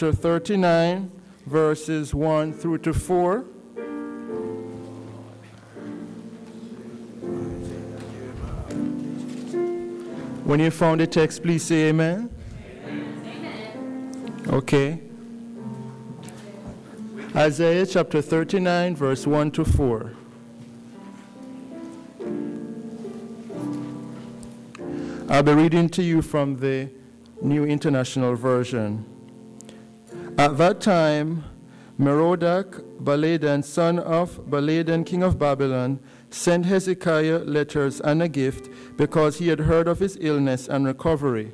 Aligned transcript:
chapter 0.00 0.16
39, 0.16 1.12
verses 1.44 2.14
1 2.14 2.54
through 2.54 2.78
to 2.78 2.94
4. 2.94 3.40
When 10.44 10.58
you 10.58 10.70
found 10.70 11.02
the 11.02 11.06
text, 11.06 11.42
please 11.42 11.62
say 11.62 11.90
amen. 11.90 12.34
amen. 12.86 14.42
Okay. 14.48 15.02
Isaiah 17.36 17.84
chapter 17.84 18.22
39, 18.22 18.96
verse 18.96 19.26
1 19.26 19.50
to 19.50 19.66
4. 19.66 20.12
I'll 25.28 25.42
be 25.42 25.52
reading 25.52 25.90
to 25.90 26.02
you 26.02 26.22
from 26.22 26.56
the 26.56 26.88
New 27.42 27.66
International 27.66 28.34
Version. 28.34 29.09
At 30.40 30.56
that 30.56 30.80
time, 30.80 31.44
Merodach 31.98 32.80
Baladan, 32.98 33.62
son 33.62 33.98
of 33.98 34.40
Baladan, 34.48 35.04
king 35.04 35.22
of 35.22 35.38
Babylon, 35.38 36.00
sent 36.30 36.64
Hezekiah 36.64 37.40
letters 37.40 38.00
and 38.00 38.22
a 38.22 38.28
gift 38.28 38.70
because 38.96 39.36
he 39.36 39.48
had 39.48 39.58
heard 39.60 39.86
of 39.86 39.98
his 39.98 40.16
illness 40.18 40.66
and 40.66 40.86
recovery. 40.86 41.52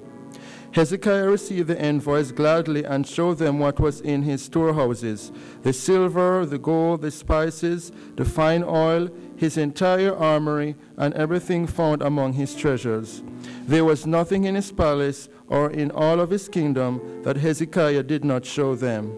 Hezekiah 0.76 1.30
received 1.30 1.68
the 1.68 1.80
envoys 1.80 2.32
gladly 2.32 2.84
and 2.84 3.06
showed 3.06 3.38
them 3.38 3.58
what 3.58 3.80
was 3.80 4.02
in 4.02 4.24
his 4.24 4.42
storehouses 4.42 5.32
the 5.62 5.72
silver, 5.72 6.44
the 6.44 6.58
gold, 6.58 7.00
the 7.00 7.10
spices, 7.10 7.90
the 8.16 8.26
fine 8.26 8.62
oil, 8.62 9.08
his 9.36 9.56
entire 9.56 10.14
armory, 10.14 10.76
and 10.98 11.14
everything 11.14 11.66
found 11.66 12.02
among 12.02 12.34
his 12.34 12.54
treasures. 12.54 13.22
There 13.66 13.86
was 13.86 14.06
nothing 14.06 14.44
in 14.44 14.54
his 14.54 14.70
palace 14.70 15.30
or 15.48 15.70
in 15.70 15.90
all 15.92 16.20
of 16.20 16.28
his 16.28 16.46
kingdom 16.46 17.22
that 17.22 17.38
Hezekiah 17.38 18.02
did 18.02 18.22
not 18.22 18.44
show 18.44 18.74
them. 18.74 19.16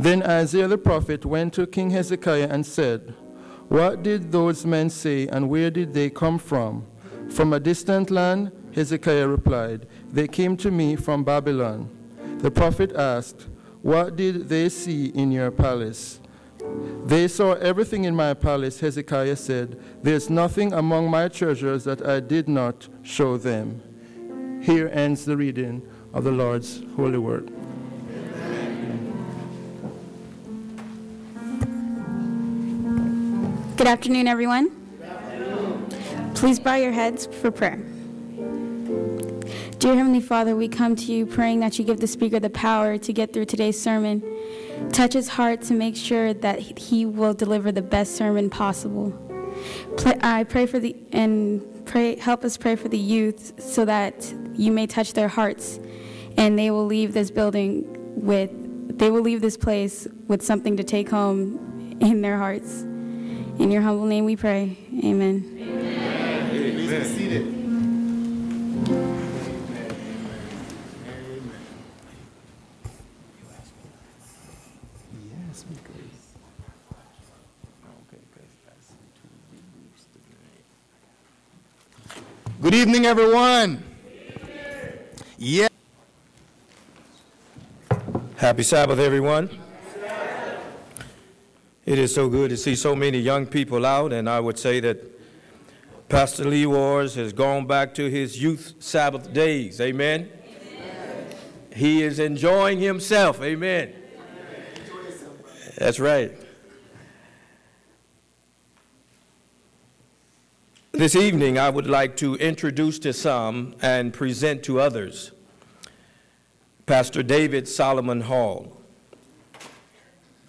Then 0.00 0.20
Isaiah 0.24 0.66
the 0.66 0.78
prophet 0.78 1.24
went 1.24 1.52
to 1.54 1.66
King 1.68 1.90
Hezekiah 1.90 2.48
and 2.50 2.66
said, 2.66 3.14
What 3.68 4.02
did 4.02 4.32
those 4.32 4.66
men 4.66 4.90
say, 4.90 5.28
and 5.28 5.48
where 5.48 5.70
did 5.70 5.94
they 5.94 6.10
come 6.10 6.40
from? 6.40 6.86
From 7.28 7.52
a 7.52 7.60
distant 7.60 8.10
land? 8.10 8.50
Hezekiah 8.72 9.26
replied, 9.26 9.86
They 10.12 10.26
came 10.26 10.56
to 10.58 10.70
me 10.70 10.96
from 10.96 11.22
Babylon. 11.22 11.88
The 12.38 12.50
prophet 12.50 12.92
asked, 12.92 13.46
What 13.82 14.16
did 14.16 14.48
they 14.48 14.68
see 14.68 15.06
in 15.06 15.30
your 15.30 15.50
palace? 15.50 16.20
They 17.04 17.28
saw 17.28 17.52
everything 17.54 18.04
in 18.04 18.14
my 18.14 18.34
palace, 18.34 18.80
Hezekiah 18.80 19.36
said. 19.36 19.80
There's 20.02 20.28
nothing 20.28 20.72
among 20.72 21.10
my 21.10 21.28
treasures 21.28 21.84
that 21.84 22.06
I 22.06 22.20
did 22.20 22.48
not 22.48 22.88
show 23.02 23.36
them. 23.36 24.60
Here 24.62 24.90
ends 24.92 25.24
the 25.24 25.36
reading 25.36 25.86
of 26.12 26.24
the 26.24 26.32
Lord's 26.32 26.82
holy 26.96 27.18
word. 27.18 27.52
Good 33.76 33.86
afternoon, 33.86 34.28
everyone. 34.28 34.70
Please 36.34 36.58
bow 36.58 36.74
your 36.74 36.92
heads 36.92 37.26
for 37.26 37.50
prayer. 37.50 37.80
Dear 39.80 39.94
Heavenly 39.94 40.20
Father, 40.20 40.54
we 40.54 40.68
come 40.68 40.94
to 40.94 41.10
you 41.10 41.24
praying 41.24 41.60
that 41.60 41.78
you 41.78 41.86
give 41.86 42.00
the 42.00 42.06
speaker 42.06 42.38
the 42.38 42.50
power 42.50 42.98
to 42.98 43.12
get 43.14 43.32
through 43.32 43.46
today's 43.46 43.80
sermon. 43.80 44.22
Touch 44.92 45.14
his 45.14 45.26
heart 45.26 45.62
to 45.62 45.72
make 45.72 45.96
sure 45.96 46.34
that 46.34 46.58
he 46.58 47.06
will 47.06 47.32
deliver 47.32 47.72
the 47.72 47.80
best 47.80 48.14
sermon 48.14 48.50
possible. 48.50 49.10
I 50.20 50.44
pray 50.44 50.66
for 50.66 50.78
the 50.78 50.94
and 51.12 51.62
pray 51.86 52.16
help 52.16 52.44
us 52.44 52.58
pray 52.58 52.76
for 52.76 52.90
the 52.90 52.98
youth 52.98 53.54
so 53.58 53.86
that 53.86 54.30
you 54.52 54.70
may 54.70 54.86
touch 54.86 55.14
their 55.14 55.28
hearts 55.28 55.80
and 56.36 56.58
they 56.58 56.70
will 56.70 56.84
leave 56.84 57.14
this 57.14 57.30
building 57.30 57.86
with 58.22 58.50
they 58.98 59.10
will 59.10 59.22
leave 59.22 59.40
this 59.40 59.56
place 59.56 60.06
with 60.28 60.42
something 60.42 60.76
to 60.76 60.84
take 60.84 61.08
home 61.08 61.96
in 62.02 62.20
their 62.20 62.36
hearts. 62.36 62.82
In 62.82 63.70
your 63.70 63.80
humble 63.80 64.04
name 64.04 64.26
we 64.26 64.36
pray. 64.36 64.76
Amen. 65.02 65.56
Amen. 65.58 66.20
Amen. 66.90 67.56
Good 82.62 82.74
evening, 82.74 82.99
everyone. 83.10 83.82
Yeah. 85.36 85.66
Happy 88.36 88.62
Sabbath, 88.62 89.00
everyone. 89.00 89.50
It 91.84 91.98
is 91.98 92.14
so 92.14 92.28
good 92.28 92.50
to 92.50 92.56
see 92.56 92.76
so 92.76 92.94
many 92.94 93.18
young 93.18 93.46
people 93.46 93.84
out, 93.84 94.12
and 94.12 94.30
I 94.30 94.38
would 94.38 94.60
say 94.60 94.78
that 94.78 95.02
Pastor 96.08 96.44
Lee 96.44 96.66
Wars 96.66 97.16
has 97.16 97.32
gone 97.32 97.66
back 97.66 97.94
to 97.94 98.08
his 98.08 98.40
youth 98.40 98.74
Sabbath 98.78 99.32
days. 99.32 99.80
Amen. 99.80 100.30
Amen. 100.30 101.26
He 101.74 102.04
is 102.04 102.20
enjoying 102.20 102.78
himself. 102.78 103.42
Amen. 103.42 103.92
Amen. 103.92 105.14
That's 105.76 105.98
right. 105.98 106.39
This 111.00 111.16
evening, 111.16 111.56
I 111.56 111.70
would 111.70 111.86
like 111.86 112.14
to 112.18 112.34
introduce 112.34 112.98
to 112.98 113.14
some 113.14 113.74
and 113.80 114.12
present 114.12 114.62
to 114.64 114.80
others 114.80 115.32
Pastor 116.84 117.22
David 117.22 117.66
Solomon 117.66 118.20
Hall. 118.20 118.76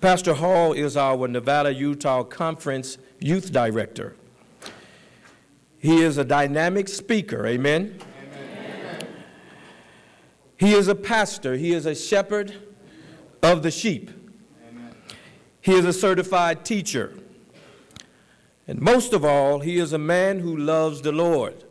Pastor 0.02 0.34
Hall 0.34 0.74
is 0.74 0.98
our 0.98 1.30
Nevada 1.30 1.74
Utah 1.74 2.24
Conference 2.24 2.98
Youth 3.22 3.54
Director. 3.54 4.18
He 5.80 6.02
is 6.02 6.18
a 6.18 6.26
dynamic 6.26 6.90
speaker, 6.90 7.48
amen? 7.48 7.98
amen? 8.22 9.08
He 10.58 10.74
is 10.74 10.90
a 10.90 10.96
pastor, 10.96 11.56
he 11.56 11.72
is 11.72 11.86
a 11.86 11.96
shepherd 11.96 12.54
of 13.42 13.64
the 13.64 13.72
sheep. 13.72 14.12
Amen. 14.70 14.96
He 15.62 15.76
is 15.76 15.86
a 15.86 15.94
certified 15.94 16.66
teacher. 16.66 17.21
And 18.72 18.82
most 18.82 19.12
of 19.12 19.26
all, 19.26 19.60
he 19.60 19.80
is 19.80 19.92
a 19.92 19.98
man 19.98 20.40
who 20.40 20.56
loves 20.56 21.02
the 21.02 21.12
Lord. 21.12 21.66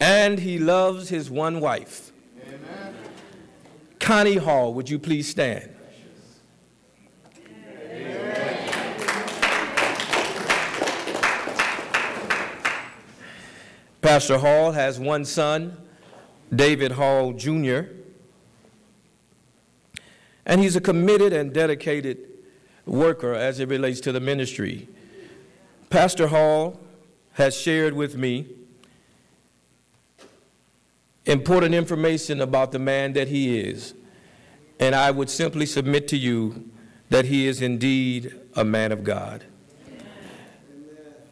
And 0.00 0.38
he 0.38 0.58
loves 0.58 1.10
his 1.10 1.30
one 1.30 1.60
wife. 1.60 2.12
Amen. 2.42 2.94
Connie 3.98 4.36
Hall, 4.36 4.72
would 4.72 4.88
you 4.88 4.98
please 4.98 5.28
stand? 5.28 5.68
Pastor 14.00 14.38
Hall 14.38 14.72
has 14.72 14.98
one 14.98 15.26
son, 15.26 15.76
David 16.56 16.92
Hall 16.92 17.34
Jr., 17.34 17.80
and 20.46 20.62
he's 20.62 20.74
a 20.74 20.80
committed 20.80 21.34
and 21.34 21.52
dedicated 21.52 22.16
worker 22.86 23.34
as 23.34 23.60
it 23.60 23.68
relates 23.68 24.00
to 24.00 24.10
the 24.10 24.20
ministry. 24.20 24.88
Pastor 25.90 26.28
Hall 26.28 26.78
has 27.32 27.56
shared 27.56 27.94
with 27.94 28.16
me 28.16 28.46
important 31.26 31.74
information 31.74 32.40
about 32.40 32.70
the 32.70 32.78
man 32.78 33.12
that 33.14 33.26
he 33.26 33.58
is, 33.58 33.94
and 34.78 34.94
I 34.94 35.10
would 35.10 35.28
simply 35.28 35.66
submit 35.66 36.06
to 36.08 36.16
you 36.16 36.70
that 37.08 37.24
he 37.24 37.48
is 37.48 37.60
indeed 37.60 38.32
a 38.54 38.64
man 38.64 38.92
of 38.92 39.02
God. 39.02 39.44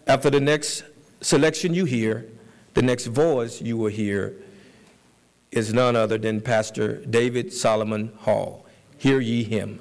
After 0.08 0.28
the 0.28 0.40
next 0.40 0.82
selection 1.20 1.72
you 1.72 1.84
hear, 1.84 2.28
the 2.74 2.82
next 2.82 3.06
voice 3.06 3.62
you 3.62 3.76
will 3.76 3.90
hear 3.90 4.34
is 5.52 5.72
none 5.72 5.94
other 5.94 6.18
than 6.18 6.40
Pastor 6.40 6.96
David 7.06 7.52
Solomon 7.52 8.12
Hall. 8.18 8.66
Hear 8.96 9.20
ye 9.20 9.44
him. 9.44 9.80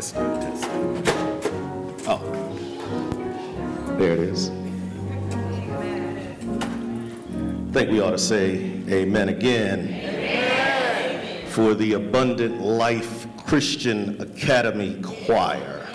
Three. 0.00 0.04
Testing, 0.24 0.40
testing. 0.40 1.02
Oh. 2.06 2.20
There 3.98 4.12
it 4.12 4.20
is. 4.20 4.50
I 7.68 7.72
think 7.72 7.90
we 7.90 8.00
ought 8.00 8.10
to 8.10 8.18
say 8.18 8.82
amen 8.88 9.28
again 9.28 11.46
for 11.48 11.74
the 11.74 11.94
Abundant 11.94 12.60
Life 12.60 13.26
Christian 13.46 14.20
Academy 14.20 15.00
Choir. 15.02 15.86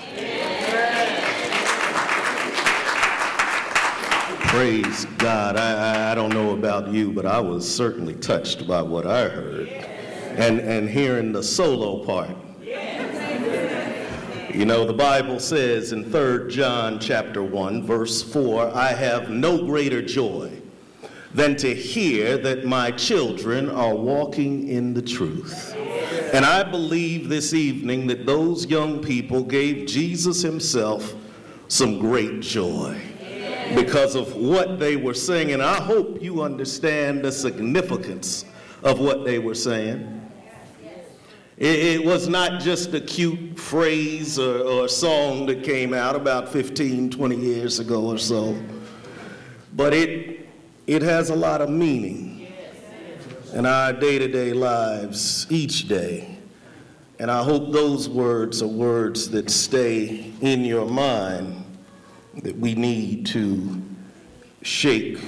Praise 4.47 5.05
God. 5.17 5.57
I, 5.57 5.73
I, 5.73 6.11
I 6.11 6.15
don't 6.15 6.33
know 6.33 6.51
about 6.51 6.91
you, 6.91 7.11
but 7.11 7.25
I 7.25 7.39
was 7.39 7.69
certainly 7.69 8.15
touched 8.15 8.67
by 8.67 8.81
what 8.81 9.05
I 9.05 9.29
heard. 9.29 9.69
And, 9.69 10.59
and 10.59 10.89
hearing 10.89 11.31
the 11.33 11.43
solo 11.43 12.03
part. 12.05 12.35
You 14.53 14.65
know, 14.65 14.83
the 14.83 14.93
Bible 14.93 15.39
says 15.39 15.91
in 15.91 16.09
3 16.11 16.51
John 16.51 16.99
chapter 16.99 17.43
1, 17.43 17.83
verse 17.83 18.23
4, 18.23 18.75
I 18.75 18.93
have 18.93 19.29
no 19.29 19.63
greater 19.63 20.01
joy 20.01 20.51
than 21.35 21.55
to 21.57 21.75
hear 21.75 22.35
that 22.39 22.65
my 22.65 22.89
children 22.89 23.69
are 23.69 23.93
walking 23.93 24.67
in 24.67 24.95
the 24.95 25.03
truth. 25.03 25.75
And 26.33 26.43
I 26.43 26.63
believe 26.63 27.29
this 27.29 27.53
evening 27.53 28.07
that 28.07 28.25
those 28.25 28.65
young 28.65 29.03
people 29.03 29.43
gave 29.43 29.87
Jesus 29.87 30.41
himself 30.41 31.13
some 31.67 31.99
great 31.99 32.39
joy 32.39 32.99
because 33.75 34.15
of 34.15 34.35
what 34.35 34.79
they 34.79 34.95
were 34.95 35.13
saying. 35.13 35.51
And 35.51 35.61
I 35.61 35.75
hope 35.75 36.23
you 36.23 36.41
understand 36.41 37.23
the 37.23 37.31
significance 37.31 38.45
of 38.81 38.99
what 38.99 39.25
they 39.25 39.37
were 39.37 39.55
saying. 39.55 40.18
It, 41.59 42.05
was 42.05 42.29
not 42.29 42.61
just 42.61 42.93
a 42.93 43.01
cute 43.01 43.59
phrase 43.59 44.39
or, 44.39 44.59
or 44.61 44.87
song 44.87 45.45
that 45.47 45.61
came 45.61 45.93
out 45.93 46.15
about 46.15 46.47
15, 46.47 47.09
20 47.09 47.35
years 47.35 47.79
ago 47.79 48.05
or 48.05 48.17
so, 48.17 48.57
but 49.75 49.93
it, 49.93 50.47
it 50.87 51.01
has 51.01 51.29
a 51.29 51.35
lot 51.35 51.59
of 51.59 51.69
meaning 51.69 52.47
in 53.53 53.65
our 53.65 53.91
day 53.91 54.17
to 54.19 54.29
day 54.29 54.53
lives 54.53 55.47
each 55.49 55.89
day. 55.89 56.37
And 57.19 57.29
I 57.29 57.43
hope 57.43 57.73
those 57.73 58.07
words 58.07 58.61
are 58.61 58.67
words 58.67 59.29
that 59.31 59.49
stay 59.49 60.31
in 60.39 60.63
your 60.63 60.85
mind 60.85 61.65
that 62.41 62.55
we 62.55 62.73
need 62.73 63.25
to 63.27 63.81
shake 64.61 65.19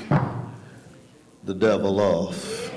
the 1.43 1.53
devil 1.53 2.00
off. 2.00 2.71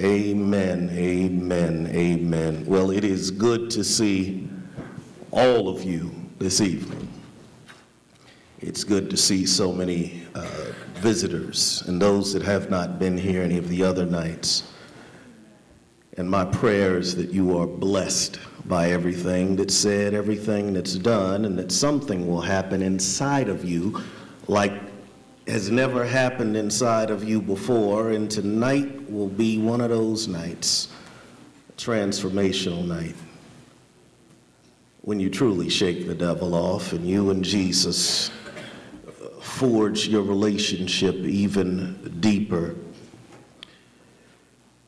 Amen, 0.00 0.90
amen, 0.92 1.90
amen. 1.92 2.64
Well, 2.66 2.92
it 2.92 3.02
is 3.02 3.32
good 3.32 3.68
to 3.72 3.82
see 3.82 4.48
all 5.32 5.68
of 5.68 5.82
you 5.82 6.14
this 6.38 6.60
evening. 6.60 7.08
It's 8.60 8.84
good 8.84 9.10
to 9.10 9.16
see 9.16 9.44
so 9.44 9.72
many 9.72 10.22
uh, 10.36 10.72
visitors 10.94 11.82
and 11.88 12.00
those 12.00 12.32
that 12.32 12.42
have 12.42 12.70
not 12.70 13.00
been 13.00 13.18
here 13.18 13.42
any 13.42 13.58
of 13.58 13.68
the 13.68 13.82
other 13.82 14.06
nights. 14.06 14.72
And 16.16 16.30
my 16.30 16.44
prayer 16.44 16.96
is 16.98 17.16
that 17.16 17.30
you 17.30 17.58
are 17.58 17.66
blessed 17.66 18.38
by 18.66 18.90
everything 18.92 19.56
that's 19.56 19.74
said, 19.74 20.14
everything 20.14 20.74
that's 20.74 20.94
done, 20.94 21.44
and 21.44 21.58
that 21.58 21.72
something 21.72 22.28
will 22.28 22.40
happen 22.40 22.82
inside 22.82 23.48
of 23.48 23.64
you 23.64 24.00
like 24.46 24.87
has 25.48 25.70
never 25.70 26.04
happened 26.04 26.56
inside 26.56 27.10
of 27.10 27.24
you 27.24 27.40
before. 27.40 28.10
And 28.10 28.30
tonight 28.30 29.10
will 29.10 29.28
be 29.28 29.58
one 29.58 29.80
of 29.80 29.90
those 29.90 30.28
nights, 30.28 30.88
transformational 31.76 32.86
night, 32.86 33.16
when 35.02 35.18
you 35.18 35.30
truly 35.30 35.68
shake 35.68 36.06
the 36.06 36.14
devil 36.14 36.54
off 36.54 36.92
and 36.92 37.08
you 37.08 37.30
and 37.30 37.42
Jesus 37.42 38.30
forge 39.40 40.06
your 40.06 40.22
relationship 40.22 41.14
even 41.16 42.18
deeper. 42.20 42.76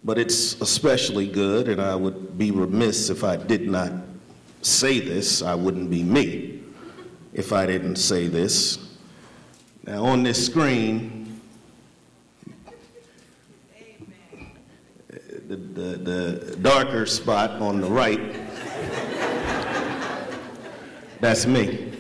But 0.05 0.19
it's 0.19 0.61
especially 0.61 1.27
good, 1.27 1.69
and 1.69 1.81
I 1.81 1.95
would 1.95 2.39
be 2.39 2.51
remiss 2.51 3.11
if 3.11 3.25
I 3.25 3.37
did 3.37 3.69
not 3.69 3.93
say 4.63 5.01
this. 5.01 5.43
I 5.43 5.55
wouldn't 5.55 5.91
be 5.91 6.03
me 6.03 6.63
if 7.33 7.53
I 7.53 7.67
didn't 7.67 7.97
say 7.97 8.27
this. 8.27 8.90
Now, 9.87 10.05
on 10.05 10.23
this 10.23 10.45
screen, 10.45 11.41
the, 15.49 15.57
the, 15.57 15.97
the 15.97 16.57
darker 16.61 17.07
spot 17.07 17.63
on 17.63 17.81
the 17.81 17.89
right, 17.89 18.35
that's 21.21 21.47
me. 21.47 21.93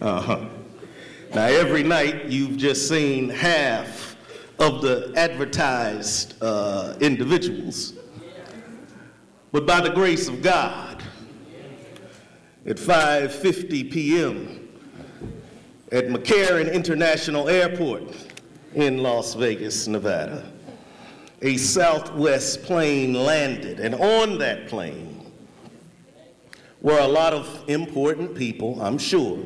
Uh 0.00 0.20
huh. 0.20 0.48
Now, 1.34 1.46
every 1.46 1.82
night 1.82 2.26
you've 2.26 2.56
just 2.56 2.88
seen 2.88 3.28
half 3.28 4.16
of 4.58 4.82
the 4.82 5.12
advertised 5.16 6.34
uh, 6.42 6.96
individuals. 7.00 7.94
But 9.52 9.66
by 9.66 9.80
the 9.80 9.90
grace 9.90 10.28
of 10.28 10.42
God, 10.42 11.02
at 12.66 12.76
5:50 12.76 13.90
p.m. 13.90 14.57
at 15.90 16.08
McCarran 16.08 16.72
International 16.72 17.48
Airport 17.48 18.14
in 18.74 18.98
Las 18.98 19.34
Vegas, 19.34 19.86
Nevada, 19.86 20.52
a 21.40 21.56
Southwest 21.56 22.62
plane 22.62 23.14
landed, 23.14 23.80
and 23.80 23.94
on 23.94 24.38
that 24.38 24.68
plane 24.68 25.32
were 26.80 26.98
a 26.98 27.08
lot 27.08 27.32
of 27.32 27.64
important 27.68 28.34
people, 28.34 28.80
I'm 28.82 28.98
sure, 28.98 29.38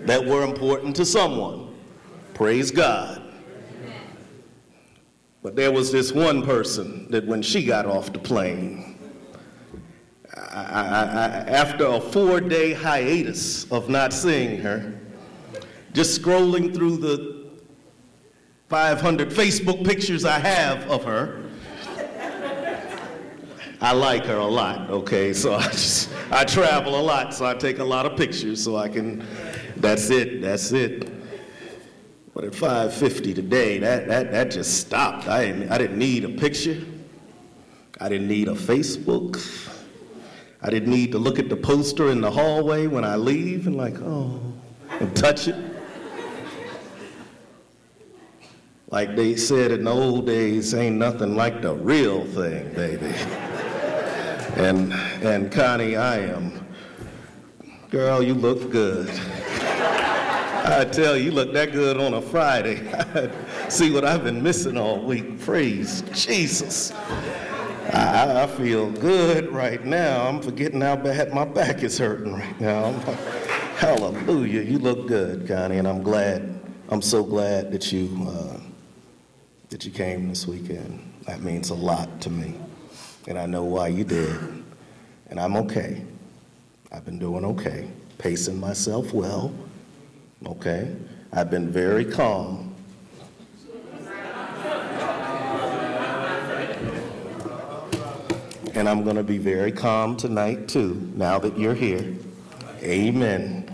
that 0.00 0.24
were 0.24 0.44
important 0.44 0.96
to 0.96 1.04
someone. 1.04 1.74
Praise 2.34 2.70
God. 2.70 3.22
But 5.42 5.56
there 5.56 5.72
was 5.72 5.92
this 5.92 6.12
one 6.12 6.42
person 6.44 7.10
that 7.10 7.26
when 7.26 7.42
she 7.42 7.64
got 7.64 7.84
off 7.84 8.12
the 8.12 8.18
plane, 8.18 8.98
I, 10.34 10.62
I, 10.62 10.82
I, 10.82 11.26
after 11.48 11.84
a 11.86 12.00
four 12.00 12.40
day 12.40 12.72
hiatus 12.72 13.70
of 13.70 13.88
not 13.88 14.12
seeing 14.12 14.60
her, 14.60 14.98
just 15.92 16.20
scrolling 16.20 16.74
through 16.74 16.96
the 16.98 17.50
500 18.68 19.30
Facebook 19.30 19.84
pictures 19.84 20.24
I 20.24 20.38
have 20.38 20.90
of 20.90 21.04
her, 21.04 21.42
I 23.82 23.92
like 23.92 24.24
her 24.26 24.36
a 24.36 24.46
lot, 24.46 24.90
okay? 24.90 25.32
So 25.32 25.54
I 25.54 25.64
just, 25.64 26.08
I 26.30 26.44
travel 26.44 26.98
a 26.98 27.02
lot, 27.02 27.34
so 27.34 27.44
I 27.44 27.54
take 27.54 27.80
a 27.80 27.84
lot 27.84 28.06
of 28.06 28.16
pictures 28.16 28.62
so 28.62 28.76
I 28.76 28.88
can, 28.88 29.26
that's 29.76 30.08
it, 30.08 30.40
that's 30.40 30.70
it. 30.70 31.10
But 32.32 32.44
at 32.44 32.52
5:50 32.52 33.34
today, 33.34 33.78
that, 33.80 34.06
that, 34.08 34.30
that 34.30 34.50
just 34.52 34.78
stopped. 34.78 35.28
I 35.28 35.46
didn't, 35.46 35.70
I 35.70 35.78
didn't 35.78 35.98
need 35.98 36.24
a 36.24 36.28
picture. 36.28 36.80
I 38.00 38.08
didn't 38.08 38.28
need 38.28 38.48
a 38.48 38.54
Facebook. 38.54 39.36
I 40.62 40.70
didn't 40.70 40.90
need 40.90 41.12
to 41.12 41.18
look 41.18 41.38
at 41.38 41.48
the 41.48 41.56
poster 41.56 42.10
in 42.10 42.20
the 42.20 42.30
hallway 42.30 42.86
when 42.86 43.04
I 43.04 43.16
leave 43.16 43.66
and 43.66 43.76
like, 43.76 44.00
oh, 44.00 44.40
and 45.00 45.14
touch 45.16 45.48
it. 45.48 45.71
Like 48.92 49.16
they 49.16 49.36
said 49.36 49.72
in 49.72 49.84
the 49.84 49.90
old 49.90 50.26
days, 50.26 50.74
ain't 50.74 50.96
nothing 50.96 51.34
like 51.34 51.62
the 51.62 51.74
real 51.74 52.26
thing, 52.26 52.74
baby. 52.74 53.06
and 54.56 54.92
and 55.22 55.50
Connie, 55.50 55.96
I 55.96 56.18
am. 56.18 56.66
Girl, 57.88 58.22
you 58.22 58.34
look 58.34 58.70
good. 58.70 59.08
I 59.08 60.86
tell 60.92 61.16
you, 61.16 61.24
you 61.24 61.30
look 61.30 61.54
that 61.54 61.72
good 61.72 61.96
on 61.96 62.12
a 62.12 62.20
Friday. 62.20 62.82
See 63.70 63.90
what 63.90 64.04
I've 64.04 64.24
been 64.24 64.42
missing 64.42 64.76
all 64.76 65.02
week. 65.02 65.40
Praise 65.40 66.02
Jesus. 66.12 66.92
I, 67.94 68.42
I, 68.42 68.46
feel 68.46 68.90
good 68.90 69.50
right 69.50 69.82
now. 69.86 70.28
I'm 70.28 70.42
forgetting 70.42 70.82
how 70.82 70.96
bad 70.96 71.32
my 71.32 71.46
back 71.46 71.82
is 71.82 71.96
hurting 71.96 72.34
right 72.34 72.60
now. 72.60 72.92
hallelujah. 73.76 74.60
You 74.60 74.78
look 74.78 75.08
good, 75.08 75.48
Connie, 75.48 75.78
and 75.78 75.88
I'm 75.88 76.02
glad. 76.02 76.60
I'm 76.90 77.02
so 77.02 77.24
glad 77.24 77.72
that 77.72 77.90
you 77.90 78.08
uh, 78.28 78.61
that 79.72 79.84
you 79.84 79.90
came 79.90 80.28
this 80.28 80.46
weekend. 80.46 81.12
That 81.26 81.42
means 81.42 81.70
a 81.70 81.74
lot 81.74 82.20
to 82.22 82.30
me, 82.30 82.54
and 83.26 83.36
I 83.36 83.46
know 83.46 83.64
why 83.64 83.88
you 83.88 84.04
did. 84.04 84.38
And 85.28 85.40
I'm 85.40 85.56
okay. 85.56 86.02
I've 86.92 87.04
been 87.04 87.18
doing 87.18 87.44
okay, 87.44 87.88
pacing 88.18 88.60
myself 88.60 89.12
well 89.12 89.52
okay? 90.46 90.94
I've 91.32 91.50
been 91.50 91.70
very 91.70 92.04
calm. 92.04 92.74
And 98.74 98.88
I'm 98.88 99.04
going 99.04 99.16
to 99.16 99.22
be 99.22 99.38
very 99.38 99.70
calm 99.70 100.16
tonight, 100.16 100.66
too, 100.66 101.12
now 101.14 101.38
that 101.38 101.58
you're 101.58 101.74
here. 101.74 102.14
Amen. 102.82 103.68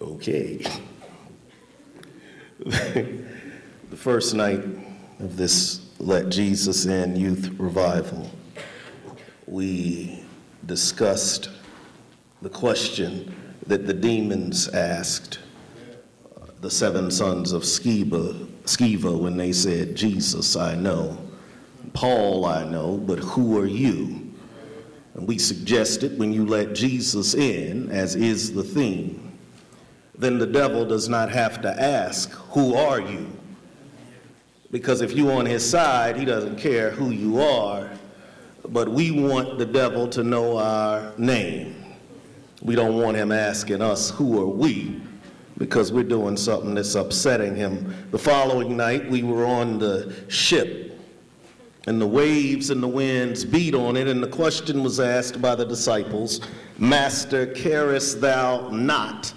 Okay. 0.00 0.64
the 2.64 3.96
first 3.96 4.34
night 4.34 4.62
of 5.18 5.36
this 5.36 5.80
Let 5.98 6.28
Jesus 6.28 6.84
In 6.86 7.16
youth 7.16 7.50
revival, 7.58 8.30
we 9.48 10.22
discussed 10.66 11.50
the 12.40 12.48
question 12.48 13.34
that 13.66 13.88
the 13.88 13.92
demons 13.92 14.68
asked 14.68 15.40
the 16.60 16.70
seven 16.70 17.10
sons 17.10 17.50
of 17.50 17.62
Sceva, 17.62 18.46
Sceva 18.62 19.18
when 19.18 19.36
they 19.36 19.50
said, 19.50 19.96
Jesus, 19.96 20.54
I 20.54 20.76
know. 20.76 21.18
Paul, 21.94 22.44
I 22.44 22.62
know, 22.62 22.96
but 22.96 23.18
who 23.18 23.58
are 23.58 23.66
you? 23.66 24.32
And 25.14 25.26
we 25.26 25.38
suggested 25.38 26.16
when 26.16 26.32
you 26.32 26.46
let 26.46 26.74
Jesus 26.74 27.34
in, 27.34 27.90
as 27.90 28.14
is 28.14 28.52
the 28.52 28.62
theme, 28.62 29.31
then 30.14 30.38
the 30.38 30.46
devil 30.46 30.84
does 30.84 31.08
not 31.08 31.30
have 31.30 31.62
to 31.62 31.82
ask, 31.82 32.30
Who 32.30 32.74
are 32.74 33.00
you? 33.00 33.30
Because 34.70 35.00
if 35.00 35.12
you're 35.12 35.32
on 35.32 35.46
his 35.46 35.68
side, 35.68 36.16
he 36.16 36.24
doesn't 36.24 36.56
care 36.56 36.90
who 36.90 37.10
you 37.10 37.40
are. 37.40 37.90
But 38.68 38.88
we 38.88 39.10
want 39.10 39.58
the 39.58 39.66
devil 39.66 40.08
to 40.08 40.22
know 40.22 40.56
our 40.56 41.12
name. 41.18 41.76
We 42.62 42.74
don't 42.74 42.96
want 42.96 43.16
him 43.16 43.32
asking 43.32 43.82
us, 43.82 44.10
Who 44.10 44.40
are 44.40 44.46
we? 44.46 45.00
Because 45.58 45.92
we're 45.92 46.04
doing 46.04 46.36
something 46.36 46.74
that's 46.74 46.94
upsetting 46.94 47.54
him. 47.54 47.94
The 48.10 48.18
following 48.18 48.76
night, 48.76 49.10
we 49.10 49.22
were 49.22 49.44
on 49.44 49.78
the 49.78 50.14
ship, 50.28 50.98
and 51.86 52.00
the 52.00 52.06
waves 52.06 52.70
and 52.70 52.82
the 52.82 52.88
winds 52.88 53.44
beat 53.44 53.74
on 53.74 53.96
it, 53.96 54.08
and 54.08 54.22
the 54.22 54.28
question 54.28 54.82
was 54.82 55.00
asked 55.00 55.40
by 55.40 55.54
the 55.54 55.64
disciples 55.64 56.40
Master, 56.78 57.46
carest 57.46 58.20
thou 58.20 58.68
not 58.70 59.32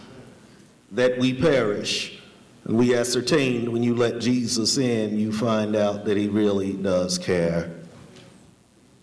that 0.96 1.18
we 1.18 1.34
perish? 1.34 2.20
And 2.66 2.78
we 2.78 2.96
ascertained 2.96 3.70
when 3.70 3.84
you 3.84 3.96
let 3.96 4.20
Jesus 4.20 4.78
in, 4.78 5.20
you 5.20 5.32
find 5.32 5.76
out 5.76 6.04
that 6.06 6.18
he 6.18 6.28
really 6.28 6.74
does 6.74 7.18
care. 7.20 7.66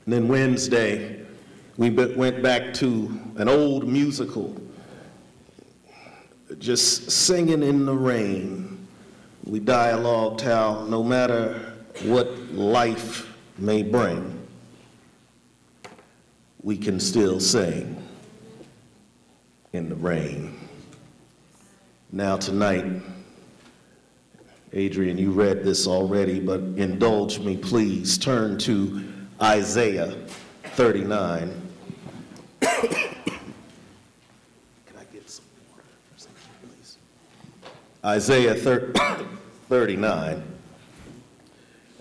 And 0.04 0.12
then 0.12 0.26
Wednesday, 0.26 1.24
we 1.76 1.90
went 1.90 2.42
back 2.42 2.74
to 2.74 3.20
an 3.36 3.48
old 3.48 3.86
musical, 3.86 4.60
just 6.58 7.10
singing 7.10 7.62
in 7.62 7.86
the 7.86 7.94
rain. 7.94 8.86
We 9.44 9.60
dialogued 9.60 10.40
how 10.40 10.84
no 10.88 11.04
matter 11.04 11.74
what 12.04 12.36
life 12.52 13.32
may 13.58 13.82
bring, 13.82 14.40
we 16.62 16.76
can 16.76 16.98
still 16.98 17.38
sing 17.38 17.96
in 19.72 19.88
the 19.88 19.96
rain. 19.96 20.61
Now, 22.14 22.36
tonight, 22.36 22.84
Adrian, 24.74 25.16
you 25.16 25.30
read 25.30 25.64
this 25.64 25.86
already, 25.86 26.40
but 26.40 26.60
indulge 26.60 27.38
me, 27.38 27.56
please. 27.56 28.18
Turn 28.18 28.58
to 28.58 29.02
Isaiah 29.40 30.14
39. 30.62 31.72
Can 32.60 32.70
I 34.98 35.04
get 35.10 35.30
some 35.30 35.46
water? 35.70 35.84
Please. 36.62 36.98
Isaiah 38.04 38.54
39. 39.70 40.42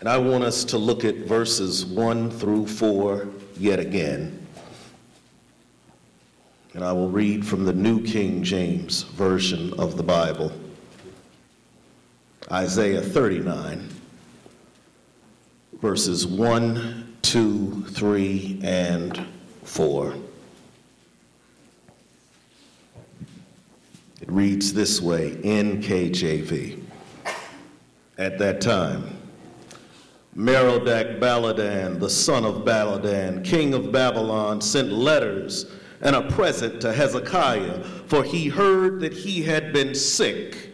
And 0.01 0.09
I 0.09 0.17
want 0.17 0.43
us 0.43 0.65
to 0.65 0.77
look 0.77 1.05
at 1.05 1.15
verses 1.19 1.85
1 1.85 2.31
through 2.31 2.67
4 2.67 3.29
yet 3.57 3.79
again. 3.79 4.40
And 6.73 6.85
I 6.85 6.93
will 6.93 7.09
read 7.09 7.45
from 7.45 7.65
the 7.65 7.73
New 7.73 8.01
King 8.01 8.43
James 8.43 9.03
Version 9.03 9.73
of 9.73 9.97
the 9.97 10.03
Bible. 10.03 10.53
Isaiah 12.49 13.01
39, 13.01 13.89
verses 15.81 16.25
1, 16.25 17.17
2, 17.21 17.85
3, 17.89 18.59
and 18.63 19.27
4. 19.63 20.15
It 24.21 24.31
reads 24.31 24.73
this 24.73 25.01
way 25.01 25.37
in 25.43 25.81
KJV. 25.81 26.81
At 28.17 28.37
that 28.39 28.61
time, 28.61 29.17
Merodach 30.37 31.19
Baladan, 31.19 31.99
the 31.99 32.09
son 32.09 32.45
of 32.45 32.63
Baladan, 32.63 33.43
king 33.43 33.73
of 33.73 33.91
Babylon, 33.91 34.61
sent 34.61 34.93
letters 34.93 35.65
and 36.01 36.15
a 36.15 36.23
present 36.31 36.81
to 36.81 36.93
Hezekiah, 36.93 37.83
for 38.07 38.23
he 38.23 38.49
heard 38.49 38.99
that 39.01 39.13
he 39.13 39.43
had 39.43 39.71
been 39.71 39.93
sick 39.93 40.69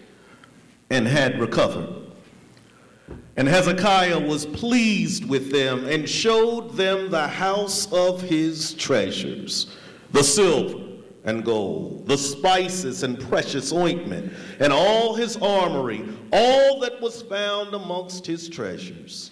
and 0.90 1.08
had 1.08 1.40
recovered. 1.40 1.94
And 3.36 3.48
Hezekiah 3.48 4.20
was 4.20 4.46
pleased 4.46 5.26
with 5.26 5.52
them 5.52 5.86
and 5.86 6.10
showed 6.10 6.76
them 6.76 7.12
the 7.12 7.28
house 7.28 7.92
of 7.92 8.22
his 8.22 8.74
treasures, 8.74 9.78
the 10.12 10.24
silver 10.24 10.84
and 11.24 11.44
gold, 11.44 12.08
the 12.08 12.18
spices 12.18 13.04
and 13.04 13.20
precious 13.20 13.72
ointment, 13.74 14.32
and 14.60 14.74
all 14.74 15.14
his 15.14 15.38
armory, 15.38 16.08
all 16.32 16.80
that 16.80 17.00
was 17.02 17.22
found 17.22 17.76
amongst 17.76 18.26
his 18.26 18.50
treasures. 18.50 19.32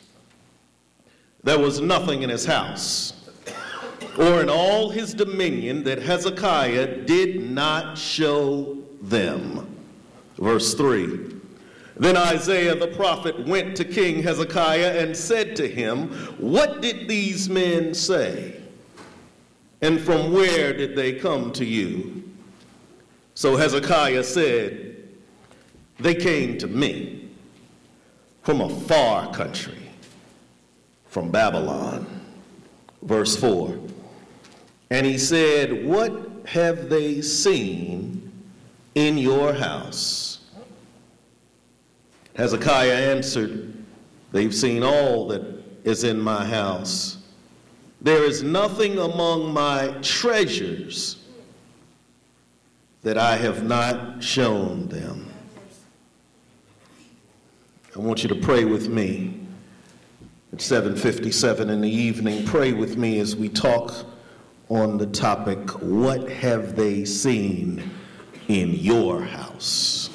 There 1.43 1.57
was 1.57 1.79
nothing 1.79 2.21
in 2.21 2.29
his 2.29 2.45
house 2.45 3.24
or 4.17 4.41
in 4.41 4.49
all 4.49 4.89
his 4.89 5.13
dominion 5.13 5.83
that 5.83 6.01
Hezekiah 6.01 7.05
did 7.05 7.41
not 7.49 7.97
show 7.97 8.77
them. 9.01 9.67
Verse 10.37 10.73
3 10.73 11.35
Then 11.97 12.17
Isaiah 12.17 12.75
the 12.75 12.87
prophet 12.87 13.47
went 13.47 13.75
to 13.77 13.85
King 13.85 14.23
Hezekiah 14.23 14.99
and 15.01 15.15
said 15.15 15.55
to 15.57 15.67
him, 15.67 16.09
What 16.37 16.81
did 16.81 17.07
these 17.07 17.49
men 17.49 17.93
say? 17.93 18.61
And 19.81 19.99
from 19.99 20.31
where 20.31 20.73
did 20.73 20.95
they 20.95 21.13
come 21.13 21.51
to 21.53 21.65
you? 21.65 22.23
So 23.33 23.57
Hezekiah 23.57 24.23
said, 24.23 25.03
They 25.99 26.15
came 26.15 26.57
to 26.59 26.67
me 26.67 27.29
from 28.43 28.61
a 28.61 28.69
far 28.69 29.33
country, 29.33 29.89
from 31.07 31.31
Babylon. 31.31 32.07
Verse 33.01 33.35
4 33.35 33.77
And 34.89 35.05
he 35.05 35.17
said, 35.17 35.85
What 35.85 36.45
have 36.45 36.89
they 36.89 37.21
seen 37.21 38.31
in 38.93 39.17
your 39.17 39.53
house? 39.53 40.39
Hezekiah 42.35 43.15
answered, 43.15 43.73
They've 44.31 44.53
seen 44.53 44.83
all 44.83 45.27
that 45.29 45.41
is 45.83 46.03
in 46.03 46.19
my 46.19 46.45
house 46.45 47.17
there 48.05 48.23
is 48.23 48.43
nothing 48.43 48.99
among 48.99 49.51
my 49.51 49.87
treasures 50.03 51.17
that 53.01 53.17
I 53.17 53.35
have 53.35 53.63
not 53.63 54.23
shown 54.23 54.87
them. 54.89 55.33
I 57.95 57.99
want 57.99 58.21
you 58.21 58.29
to 58.29 58.35
pray 58.35 58.63
with 58.63 58.89
me 58.89 59.39
at 60.53 60.59
7:57 60.59 61.67
in 61.67 61.81
the 61.81 61.89
evening. 61.89 62.45
Pray 62.45 62.73
with 62.73 62.95
me 62.95 63.19
as 63.19 63.35
we 63.35 63.49
talk 63.49 64.05
on 64.69 64.97
the 64.97 65.07
topic 65.07 65.69
what 65.81 66.29
have 66.29 66.75
they 66.75 67.05
seen 67.05 67.89
in 68.47 68.71
your 68.73 69.21
house? 69.21 70.09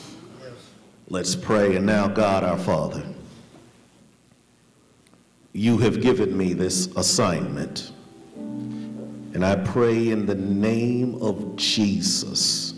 Let's 1.09 1.35
pray 1.35 1.77
and 1.77 1.87
now 1.87 2.09
God 2.09 2.45
our 2.45 2.59
Father 2.59 3.05
you 5.53 5.79
have 5.79 6.01
given 6.01 6.37
me 6.37 6.53
this 6.53 6.87
assignment. 6.97 7.93
And 8.37 9.45
I 9.45 9.57
pray 9.57 10.11
in 10.11 10.27
the 10.27 10.35
name 10.35 11.21
of 11.21 11.57
Jesus 11.57 12.75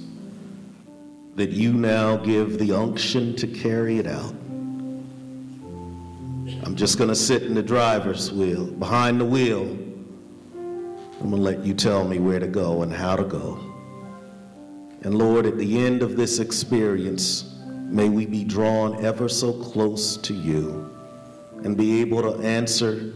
that 1.34 1.50
you 1.50 1.72
now 1.72 2.16
give 2.16 2.58
the 2.58 2.72
unction 2.72 3.34
to 3.36 3.46
carry 3.46 3.98
it 3.98 4.06
out. 4.06 4.34
I'm 6.64 6.76
just 6.76 6.98
going 6.98 7.08
to 7.08 7.16
sit 7.16 7.42
in 7.42 7.54
the 7.54 7.62
driver's 7.62 8.32
wheel, 8.32 8.66
behind 8.66 9.20
the 9.20 9.24
wheel. 9.24 9.76
I'm 11.22 11.30
going 11.30 11.40
to 11.40 11.50
let 11.50 11.64
you 11.64 11.72
tell 11.72 12.02
me 12.04 12.18
where 12.18 12.40
to 12.40 12.48
go 12.48 12.82
and 12.82 12.92
how 12.92 13.14
to 13.14 13.22
go. 13.22 13.60
And 15.02 15.14
Lord, 15.14 15.46
at 15.46 15.56
the 15.56 15.78
end 15.78 16.02
of 16.02 16.16
this 16.16 16.40
experience, 16.40 17.54
may 17.64 18.08
we 18.08 18.26
be 18.26 18.42
drawn 18.42 19.04
ever 19.04 19.28
so 19.28 19.52
close 19.52 20.16
to 20.16 20.34
you 20.34 20.92
and 21.62 21.76
be 21.76 22.00
able 22.00 22.22
to 22.22 22.42
answer 22.42 23.14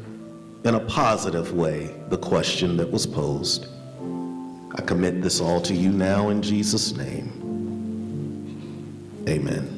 in 0.65 0.77
a 0.77 0.81
positive 0.87 1.53
way 1.53 1.97
the 2.09 2.17
question 2.17 2.77
that 2.77 2.89
was 2.89 3.09
posed. 3.09 3.67
I 4.77 4.83
commit 4.83 5.21
this 5.21 5.41
all 5.41 5.61
to 5.63 5.75
you 5.75 5.91
now 5.91 6.29
in 6.29 6.43
Jesus' 6.43 6.95
name. 6.95 7.33
Amen. 9.29 9.73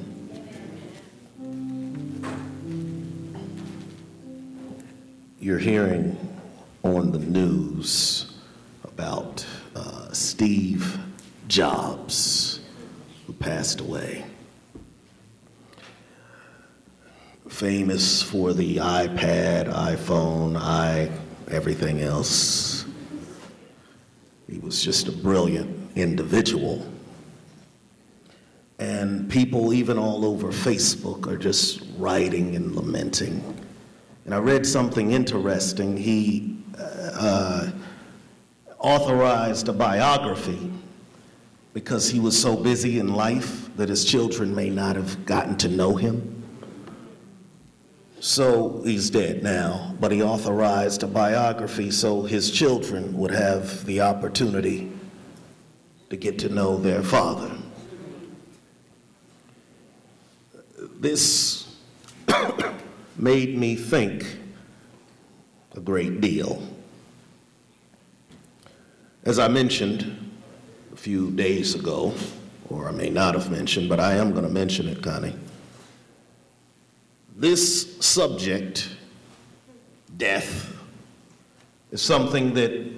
You're 5.41 5.59
hearing 5.59 6.28
on 6.83 7.13
the 7.13 7.19
news 7.19 8.33
about 8.85 9.47
uh, 9.75 10.13
Steve 10.13 10.99
Jobs, 11.49 12.61
who 13.27 13.33
passed 13.33 13.81
away. 13.81 14.25
Famous 17.49 18.23
for 18.23 18.53
the 18.53 18.77
iPad, 18.77 19.73
iPhone, 19.73 20.57
i 20.57 21.11
everything 21.51 22.03
else. 22.03 22.85
He 24.51 24.59
was 24.59 24.83
just 24.83 25.09
a 25.09 25.13
brilliant 25.13 25.91
individual. 25.97 26.87
And 28.79 29.29
people, 29.29 29.73
even 29.73 29.99
all 29.99 30.25
over 30.25 30.49
Facebook, 30.49 31.27
are 31.27 31.37
just 31.37 31.83
writing 31.97 32.55
and 32.55 32.77
lamenting. 32.77 33.43
And 34.25 34.35
I 34.35 34.39
read 34.39 34.67
something 34.67 35.13
interesting. 35.13 35.97
He 35.97 36.58
uh, 37.15 37.71
authorized 38.79 39.69
a 39.69 39.73
biography 39.73 40.71
because 41.75 42.11
he 42.11 42.21
was 42.21 42.41
so 42.41 42.57
busy 42.57 42.99
in 42.99 43.15
life 43.15 43.75
that 43.77 43.89
his 43.89 44.05
children 44.05 44.55
may 44.55 44.71
not 44.71 44.97
have 44.97 45.25
gotten 45.25 45.57
to 45.57 45.69
know 45.69 45.95
him. 45.95 46.35
So 48.21 48.83
he's 48.85 49.11
dead 49.11 49.45
now, 49.45 49.95
but 50.01 50.11
he 50.11 50.23
authorized 50.23 51.05
a 51.05 51.07
biography 51.07 51.91
so 51.93 52.23
his 52.23 52.51
children 52.51 53.17
would 53.17 53.31
have 53.31 53.87
the 53.87 54.01
opportunity 54.01 54.91
to 56.11 56.17
get 56.17 56.39
to 56.41 56.49
know 56.49 56.77
their 56.77 57.03
father. 57.03 57.55
This 60.99 61.77
made 63.17 63.57
me 63.57 63.77
think 63.77 64.39
a 65.77 65.81
great 65.81 66.21
deal. 66.21 66.61
As 69.29 69.39
I 69.39 69.47
mentioned 69.47 70.17
a 70.91 70.97
few 70.97 71.31
days 71.33 71.75
ago, 71.75 72.15
or 72.71 72.89
I 72.89 72.93
may 72.93 73.11
not 73.11 73.35
have 73.35 73.51
mentioned, 73.51 73.87
but 73.87 74.01
I 74.01 74.15
am 74.15 74.31
going 74.31 74.45
to 74.45 74.51
mention 74.51 74.89
it, 74.89 75.03
Connie. 75.03 75.37
This 77.37 77.99
subject, 78.01 78.89
death, 80.17 80.75
is 81.93 82.01
something 82.01 82.55
that 82.55 82.91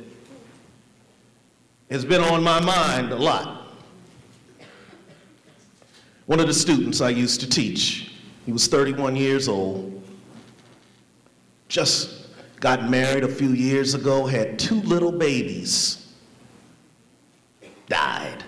has 1.90 2.05
been 2.05 2.23
on 2.23 2.45
my 2.45 2.61
mind 2.61 3.11
a 3.11 3.16
lot. 3.16 3.66
One 6.27 6.38
of 6.38 6.47
the 6.47 6.55
students 6.55 7.01
I 7.01 7.09
used 7.09 7.40
to 7.40 7.49
teach, 7.49 8.12
he 8.47 8.53
was 8.53 8.69
31 8.69 9.16
years 9.16 9.49
old, 9.49 10.01
just 11.66 12.29
got 12.61 12.88
married 12.88 13.25
a 13.25 13.29
few 13.29 13.51
years 13.51 13.95
ago, 13.95 14.27
had 14.27 14.61
two 14.61 14.81
little 14.83 15.11
babies 15.11 15.97
died 17.90 18.45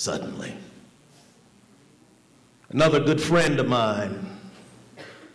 suddenly. 0.00 0.54
Another 2.70 3.00
good 3.00 3.20
friend 3.20 3.60
of 3.60 3.68
mine 3.68 4.26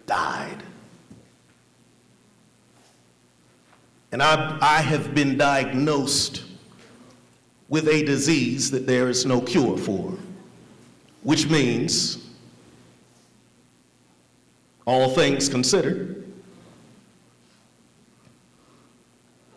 died. 0.08 0.64
And 4.12 4.24
I, 4.24 4.58
I 4.62 4.82
have 4.82 5.14
been 5.14 5.38
diagnosed 5.38 6.46
with 7.70 7.88
a 7.88 8.04
disease 8.06 8.72
that 8.72 8.88
there 8.88 9.08
is 9.08 9.24
no 9.24 9.40
cure 9.40 9.78
for, 9.78 10.18
which 11.22 11.48
means, 11.48 12.28
all 14.88 15.12
things 15.12 15.48
considered, 15.48 16.26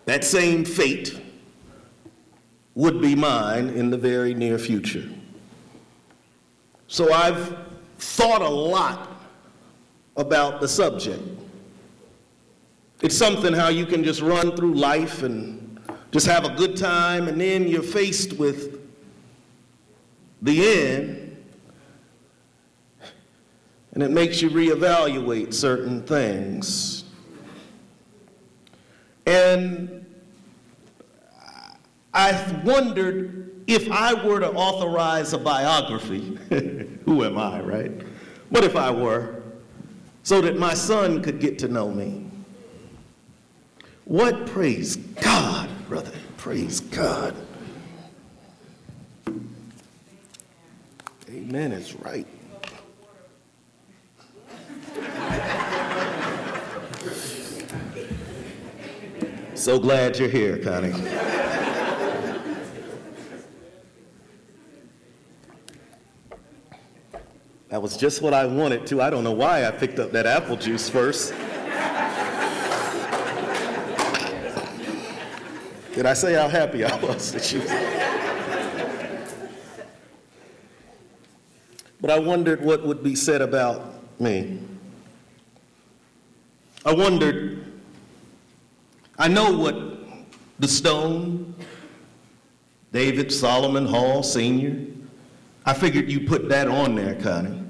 that 0.05 0.23
same 0.23 0.67
fate 0.67 1.19
would 2.79 3.03
be 3.03 3.17
mine 3.17 3.71
in 3.71 3.91
the 3.91 3.99
very 3.99 4.33
near 4.33 4.57
future. 4.57 5.03
So 6.87 7.13
I've 7.13 7.59
thought 7.99 8.41
a 8.41 8.49
lot 8.49 9.21
about 10.17 10.61
the 10.61 10.69
subject. 10.69 11.21
It's 13.03 13.19
something 13.19 13.53
how 13.53 13.67
you 13.67 13.85
can 13.85 14.05
just 14.05 14.21
run 14.21 14.55
through 14.55 14.75
life 14.75 15.25
and 15.25 15.81
just 16.13 16.29
have 16.29 16.45
a 16.45 16.51
good 16.51 16.77
time, 16.77 17.27
and 17.27 17.41
then 17.41 17.67
you're 17.67 17.83
faced 17.83 18.35
with 18.35 18.79
the 20.43 20.65
end, 20.65 21.37
and 23.91 24.05
it 24.05 24.13
makes 24.13 24.41
you 24.41 24.51
reevaluate 24.51 25.53
certain 25.53 26.01
things. 26.05 27.03
And 29.27 30.07
I 32.19 32.61
wondered 32.65 33.63
if 33.69 33.89
I 33.93 34.13
were 34.13 34.41
to 34.41 34.51
authorize 34.51 35.35
a 35.35 35.39
biography, 35.39 36.37
who 37.05 37.23
am 37.23 37.39
I, 37.39 37.61
right? 37.61 37.93
What 38.49 38.65
if 38.65 38.75
I 38.75 38.91
were, 38.91 39.41
so 40.25 40.41
that 40.41 40.59
my 40.59 40.75
son 40.75 41.23
could 41.23 41.39
get 41.39 41.61
to 41.61 41.69
know 41.69 41.93
me? 41.93 42.29
What 44.05 44.47
praise 44.47 44.97
God, 44.97 45.71
brother, 45.89 46.11
praise 46.39 46.81
God. 46.81 47.37
Amen 51.31 51.71
is 51.71 51.95
right. 51.95 52.27
So 59.55 59.79
glad 59.79 60.19
you're 60.19 60.29
here, 60.29 60.59
Connie. 60.59 61.68
That 67.69 67.83
was 67.83 67.99
just 67.99 68.23
what 68.23 68.33
I 68.33 68.47
wanted 68.47 68.87
to. 68.87 69.03
I 69.03 69.11
don't 69.11 69.25
know 69.25 69.33
why 69.33 69.67
I 69.67 69.71
picked 69.71 69.99
up 69.99 70.11
that 70.13 70.25
apple 70.25 70.57
juice 70.57 70.89
first. 70.89 71.35
Did 75.95 76.07
I 76.07 76.15
say 76.15 76.33
how 76.33 76.49
happy 76.49 76.85
I 76.85 76.97
was 77.01 77.33
that 77.33 77.53
you? 77.53 77.61
But 82.01 82.11
I 82.11 82.19
wondered 82.19 82.63
what 82.63 82.87
would 82.87 83.03
be 83.03 83.15
said 83.15 83.43
about 83.43 84.01
me. 84.21 84.61
I 86.87 86.95
wondered, 86.95 87.65
I 89.19 89.29
know 89.29 89.53
what 89.59 89.77
the 90.59 90.69
stone, 90.69 91.55
David 92.93 93.31
Solomon 93.31 93.85
Hall 93.85 94.23
Sr., 94.23 94.87
I 95.69 95.75
figured 95.75 96.11
you 96.11 96.21
put 96.21 96.49
that 96.49 96.67
on 96.67 96.95
there, 96.95 97.15
Connie. 97.17 97.63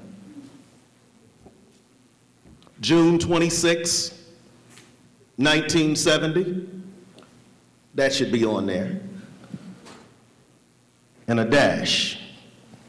June 2.79 3.19
26, 3.19 4.11
1970. 5.35 6.69
That 7.95 8.13
should 8.13 8.31
be 8.31 8.45
on 8.45 8.67
there. 8.67 9.01
And 11.27 11.41
a 11.41 11.43
dash. 11.43 12.21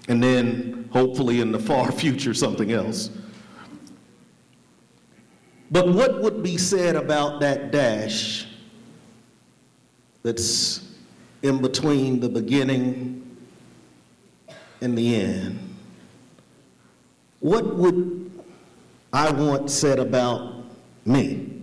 And 0.06 0.22
then, 0.22 0.88
hopefully, 0.92 1.40
in 1.40 1.50
the 1.50 1.58
far 1.58 1.90
future, 2.00 2.32
something 2.32 2.70
else. 2.70 3.10
But 5.72 5.88
what 5.88 6.22
would 6.22 6.40
be 6.40 6.56
said 6.56 6.94
about 6.94 7.40
that 7.40 7.72
dash 7.72 8.46
that's 10.22 10.94
in 11.42 11.60
between 11.60 12.20
the 12.20 12.28
beginning 12.28 13.19
in 14.80 14.94
the 14.94 15.16
end. 15.16 15.58
What 17.40 17.76
would 17.76 18.30
I 19.12 19.30
want 19.30 19.70
said 19.70 19.98
about 19.98 20.64
me? 21.04 21.62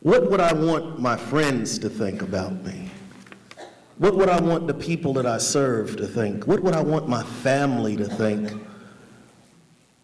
What 0.00 0.30
would 0.30 0.40
I 0.40 0.52
want 0.52 0.98
my 0.98 1.16
friends 1.16 1.78
to 1.78 1.88
think 1.88 2.22
about 2.22 2.62
me? 2.64 2.90
What 3.98 4.16
would 4.16 4.28
I 4.28 4.40
want 4.40 4.66
the 4.66 4.74
people 4.74 5.12
that 5.14 5.26
I 5.26 5.38
serve 5.38 5.96
to 5.96 6.06
think? 6.06 6.46
What 6.46 6.60
would 6.60 6.74
I 6.74 6.82
want 6.82 7.08
my 7.08 7.22
family 7.22 7.96
to 7.96 8.04
think? 8.04 8.52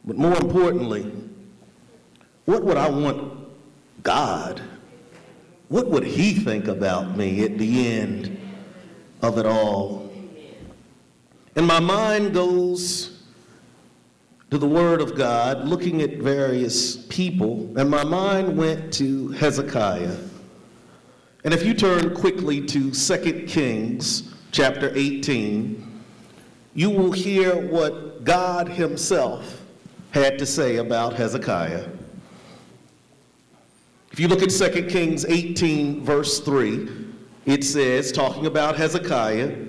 But 0.04 0.16
more 0.16 0.36
importantly, 0.36 1.12
what 2.44 2.64
would 2.64 2.76
I 2.76 2.88
want 2.88 3.46
God? 4.02 4.62
What 5.68 5.88
would 5.88 6.04
He 6.04 6.34
think 6.34 6.68
about 6.68 7.16
me 7.16 7.44
at 7.44 7.58
the 7.58 7.88
end 7.88 8.40
of 9.22 9.38
it 9.38 9.46
all? 9.46 9.99
And 11.60 11.66
my 11.66 11.78
mind 11.78 12.32
goes 12.32 13.20
to 14.50 14.56
the 14.56 14.66
Word 14.66 15.02
of 15.02 15.14
God, 15.14 15.68
looking 15.68 16.00
at 16.00 16.14
various 16.14 16.96
people, 16.96 17.70
and 17.76 17.90
my 17.90 18.02
mind 18.02 18.56
went 18.56 18.94
to 18.94 19.28
Hezekiah. 19.32 20.16
And 21.44 21.52
if 21.52 21.62
you 21.62 21.74
turn 21.74 22.14
quickly 22.14 22.64
to 22.64 22.90
2 22.90 23.44
Kings 23.46 24.32
chapter 24.52 24.90
18, 24.94 26.00
you 26.72 26.88
will 26.88 27.12
hear 27.12 27.54
what 27.68 28.24
God 28.24 28.66
Himself 28.66 29.60
had 30.12 30.38
to 30.38 30.46
say 30.46 30.76
about 30.76 31.12
Hezekiah. 31.12 31.90
If 34.12 34.18
you 34.18 34.28
look 34.28 34.42
at 34.42 34.48
2 34.48 34.86
Kings 34.86 35.26
18, 35.26 36.06
verse 36.06 36.40
3, 36.40 36.88
it 37.44 37.64
says, 37.64 38.12
talking 38.12 38.46
about 38.46 38.78
Hezekiah, 38.78 39.66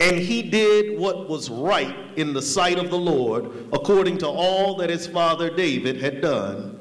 and 0.00 0.18
he 0.18 0.42
did 0.42 0.98
what 0.98 1.28
was 1.28 1.48
right 1.50 1.96
in 2.16 2.32
the 2.32 2.42
sight 2.42 2.78
of 2.78 2.90
the 2.90 2.98
Lord, 2.98 3.68
according 3.72 4.18
to 4.18 4.28
all 4.28 4.76
that 4.76 4.90
his 4.90 5.06
father 5.06 5.48
David 5.48 6.00
had 6.00 6.20
done. 6.20 6.78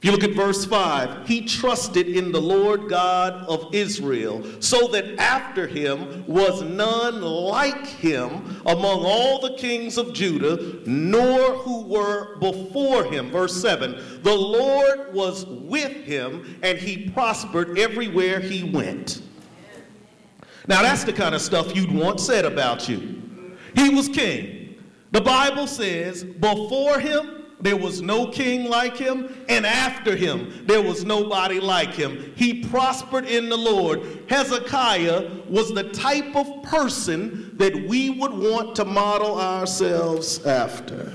If 0.00 0.06
you 0.06 0.12
look 0.12 0.24
at 0.24 0.32
verse 0.32 0.64
5, 0.64 1.28
he 1.28 1.44
trusted 1.44 2.08
in 2.08 2.32
the 2.32 2.40
Lord 2.40 2.88
God 2.88 3.44
of 3.46 3.74
Israel, 3.74 4.42
so 4.58 4.88
that 4.88 5.18
after 5.18 5.66
him 5.66 6.24
was 6.26 6.62
none 6.62 7.20
like 7.20 7.86
him 7.86 8.62
among 8.64 9.04
all 9.04 9.42
the 9.42 9.58
kings 9.58 9.98
of 9.98 10.14
Judah, 10.14 10.80
nor 10.86 11.52
who 11.58 11.82
were 11.82 12.36
before 12.36 13.04
him. 13.04 13.30
Verse 13.30 13.60
7 13.60 14.22
The 14.22 14.34
Lord 14.34 15.12
was 15.12 15.44
with 15.44 15.92
him, 15.92 16.58
and 16.62 16.78
he 16.78 17.10
prospered 17.10 17.78
everywhere 17.78 18.40
he 18.40 18.64
went. 18.64 19.20
Now, 20.70 20.82
that's 20.82 21.02
the 21.02 21.12
kind 21.12 21.34
of 21.34 21.40
stuff 21.40 21.74
you'd 21.74 21.90
want 21.90 22.20
said 22.20 22.44
about 22.44 22.88
you. 22.88 23.20
He 23.74 23.88
was 23.88 24.08
king. 24.08 24.80
The 25.10 25.20
Bible 25.20 25.66
says, 25.66 26.22
before 26.22 27.00
him, 27.00 27.42
there 27.60 27.76
was 27.76 28.00
no 28.00 28.28
king 28.30 28.66
like 28.66 28.96
him, 28.96 29.44
and 29.48 29.66
after 29.66 30.14
him, 30.14 30.64
there 30.68 30.80
was 30.80 31.04
nobody 31.04 31.58
like 31.58 31.94
him. 31.94 32.32
He 32.36 32.62
prospered 32.62 33.24
in 33.24 33.48
the 33.48 33.56
Lord. 33.56 34.22
Hezekiah 34.28 35.42
was 35.48 35.74
the 35.74 35.90
type 35.90 36.36
of 36.36 36.62
person 36.62 37.56
that 37.56 37.74
we 37.88 38.10
would 38.10 38.32
want 38.32 38.76
to 38.76 38.84
model 38.84 39.40
ourselves 39.40 40.46
after. 40.46 41.12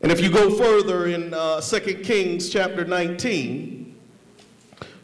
And 0.00 0.12
if 0.12 0.20
you 0.20 0.30
go 0.30 0.56
further 0.56 1.08
in 1.08 1.34
uh, 1.34 1.60
2 1.60 1.80
Kings 2.04 2.50
chapter 2.50 2.84
19, 2.84 3.79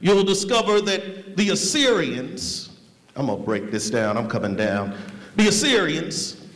you'll 0.00 0.24
discover 0.24 0.80
that 0.82 1.36
the 1.36 1.50
Assyrians, 1.50 2.70
I'm 3.14 3.26
going 3.26 3.38
to 3.38 3.44
break 3.44 3.70
this 3.70 3.90
down, 3.90 4.16
I'm 4.16 4.28
coming 4.28 4.56
down. 4.56 4.96
The 5.36 5.48
Assyrians 5.48 6.46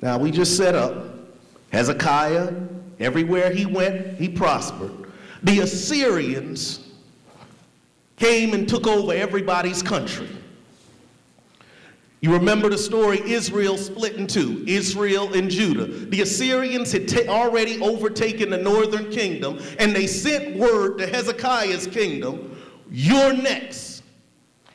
now, 0.00 0.16
we 0.18 0.30
just 0.30 0.56
set 0.56 0.74
up 0.74 1.16
Hezekiah, 1.70 2.54
everywhere 3.00 3.50
he 3.50 3.66
went, 3.66 4.16
he 4.16 4.28
prospered. 4.28 4.92
The 5.42 5.60
Assyrians 5.60 6.88
came 8.16 8.54
and 8.54 8.68
took 8.68 8.86
over 8.86 9.12
everybody's 9.12 9.82
country. 9.82 10.28
You 12.20 12.32
remember 12.32 12.68
the 12.68 12.78
story 12.78 13.20
Israel 13.30 13.76
split 13.76 14.14
in 14.14 14.26
two 14.26 14.64
Israel 14.66 15.32
and 15.34 15.48
Judah. 15.48 15.86
The 15.86 16.22
Assyrians 16.22 16.90
had 16.90 17.06
ta- 17.06 17.28
already 17.28 17.80
overtaken 17.80 18.50
the 18.50 18.56
northern 18.56 19.10
kingdom, 19.10 19.60
and 19.78 19.94
they 19.94 20.06
sent 20.06 20.56
word 20.56 20.98
to 20.98 21.06
Hezekiah's 21.06 21.86
kingdom 21.86 22.56
You're 22.90 23.34
next. 23.34 24.02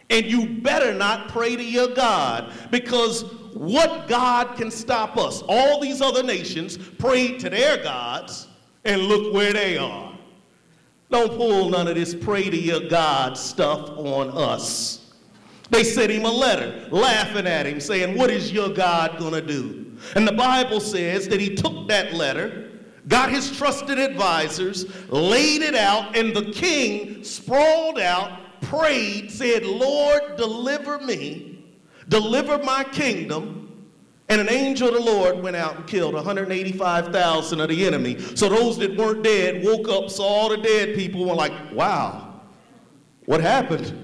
And 0.09 0.25
you 0.25 0.47
better 0.61 0.93
not 0.93 1.29
pray 1.29 1.55
to 1.55 1.63
your 1.63 1.93
God 1.95 2.53
because 2.69 3.23
what 3.53 4.07
God 4.07 4.55
can 4.55 4.69
stop 4.69 5.17
us? 5.17 5.41
All 5.47 5.79
these 5.79 6.01
other 6.01 6.23
nations 6.23 6.77
prayed 6.77 7.39
to 7.39 7.49
their 7.49 7.81
gods, 7.81 8.47
and 8.85 9.01
look 9.03 9.33
where 9.33 9.53
they 9.53 9.77
are. 9.77 10.17
Don't 11.09 11.35
pull 11.37 11.69
none 11.69 11.87
of 11.87 11.95
this 11.95 12.15
pray 12.15 12.49
to 12.49 12.57
your 12.57 12.87
God 12.89 13.37
stuff 13.37 13.89
on 13.91 14.29
us. 14.29 15.02
They 15.73 15.83
sent 15.83 16.11
him 16.11 16.25
a 16.25 16.31
letter 16.31 16.87
laughing 16.91 17.47
at 17.47 17.65
him, 17.65 17.79
saying, 17.79 18.17
What 18.17 18.29
is 18.29 18.51
your 18.51 18.69
God 18.69 19.19
going 19.19 19.33
to 19.33 19.41
do? 19.41 19.97
And 20.15 20.27
the 20.27 20.33
Bible 20.33 20.79
says 20.79 21.27
that 21.29 21.39
he 21.39 21.55
took 21.55 21.87
that 21.87 22.13
letter, 22.13 22.71
got 23.07 23.31
his 23.31 23.55
trusted 23.57 23.99
advisors, 23.99 24.85
laid 25.09 25.61
it 25.61 25.75
out, 25.75 26.15
and 26.15 26.35
the 26.35 26.51
king 26.51 27.23
sprawled 27.23 27.99
out, 27.99 28.39
prayed, 28.61 29.31
said, 29.31 29.65
Lord, 29.65 30.37
deliver 30.37 30.99
me 30.99 31.53
deliver 32.09 32.57
my 32.59 32.83
kingdom. 32.83 33.59
And 34.29 34.39
an 34.39 34.49
angel 34.49 34.87
of 34.87 34.93
the 34.93 35.01
Lord 35.01 35.43
went 35.43 35.55
out 35.55 35.75
and 35.75 35.87
killed 35.87 36.13
185,000 36.13 37.59
of 37.59 37.69
the 37.69 37.85
enemy. 37.85 38.19
So 38.35 38.49
those 38.49 38.77
that 38.77 38.95
weren't 38.95 39.23
dead 39.23 39.63
woke 39.63 39.89
up, 39.89 40.09
saw 40.09 40.23
all 40.23 40.49
the 40.49 40.57
dead 40.57 40.95
people, 40.95 41.25
were 41.25 41.35
like, 41.35 41.53
wow, 41.73 42.41
what 43.25 43.41
happened? 43.41 44.02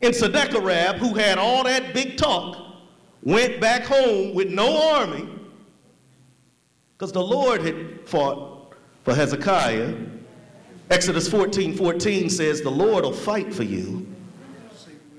And 0.00 0.14
Sennacherib, 0.14 0.96
who 0.96 1.14
had 1.14 1.38
all 1.38 1.64
that 1.64 1.92
big 1.92 2.16
talk, 2.16 2.56
went 3.22 3.60
back 3.60 3.84
home 3.84 4.34
with 4.34 4.48
no 4.48 4.94
army 4.94 5.28
because 6.96 7.12
the 7.12 7.22
Lord 7.22 7.62
had 7.62 8.08
fought 8.08 8.74
for 9.04 9.14
Hezekiah. 9.14 9.94
Exodus 10.90 11.28
14 11.28 11.76
14 11.76 12.30
says, 12.30 12.62
The 12.62 12.70
Lord 12.70 13.04
will 13.04 13.12
fight 13.12 13.52
for 13.52 13.64
you 13.64 14.06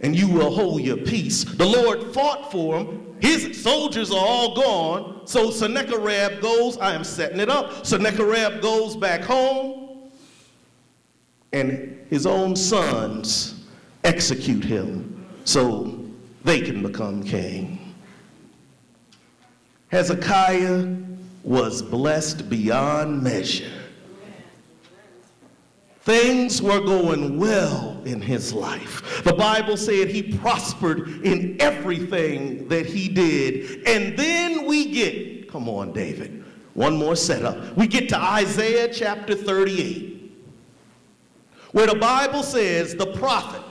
and 0.02 0.16
you 0.16 0.28
will 0.28 0.52
hold 0.52 0.82
your 0.82 0.98
peace. 0.98 1.44
The 1.44 1.66
Lord 1.66 2.14
fought 2.14 2.52
for 2.52 2.80
him. 2.80 3.18
His 3.20 3.62
soldiers 3.62 4.12
are 4.12 4.26
all 4.26 4.56
gone. 4.56 5.28
So 5.28 5.52
Sennacherib 5.52 6.42
goes, 6.42 6.78
I 6.78 6.94
am 6.94 7.04
setting 7.04 7.40
it 7.40 7.50
up. 7.50 7.86
Sennacherib 7.86 8.62
goes 8.62 8.96
back 8.96 9.22
home, 9.22 10.10
and 11.52 12.06
his 12.10 12.26
own 12.26 12.56
sons 12.56 13.59
execute 14.04 14.64
him 14.64 15.26
so 15.44 16.00
they 16.44 16.62
can 16.62 16.82
become 16.82 17.24
king. 17.24 17.96
Hezekiah 19.90 20.96
was 21.44 21.82
blessed 21.82 22.50
beyond 22.50 23.24
measure. 23.24 23.72
Things 26.02 26.62
were 26.62 26.80
going 26.80 27.38
well 27.38 28.02
in 28.06 28.22
his 28.22 28.54
life. 28.54 29.24
The 29.24 29.34
Bible 29.34 29.78
said 29.78 30.08
he 30.08 30.24
prospered 30.38 31.26
in 31.26 31.58
everything 31.60 32.68
that 32.68 32.86
he 32.86 33.10
did. 33.10 33.88
And 33.88 34.18
then 34.18 34.66
we 34.66 34.92
get, 34.92 35.52
come 35.52 35.68
on, 35.70 35.92
David, 35.92 36.44
one 36.74 36.98
more 36.98 37.16
setup. 37.16 37.76
We 37.76 37.86
get 37.86 38.10
to 38.10 38.18
Isaiah 38.18 38.92
chapter 38.92 39.36
38, 39.36 40.32
where 41.74 41.88
the 41.88 41.96
Bible 41.96 42.42
says 42.44 42.96
the 42.96 43.14
prophet, 43.14 43.62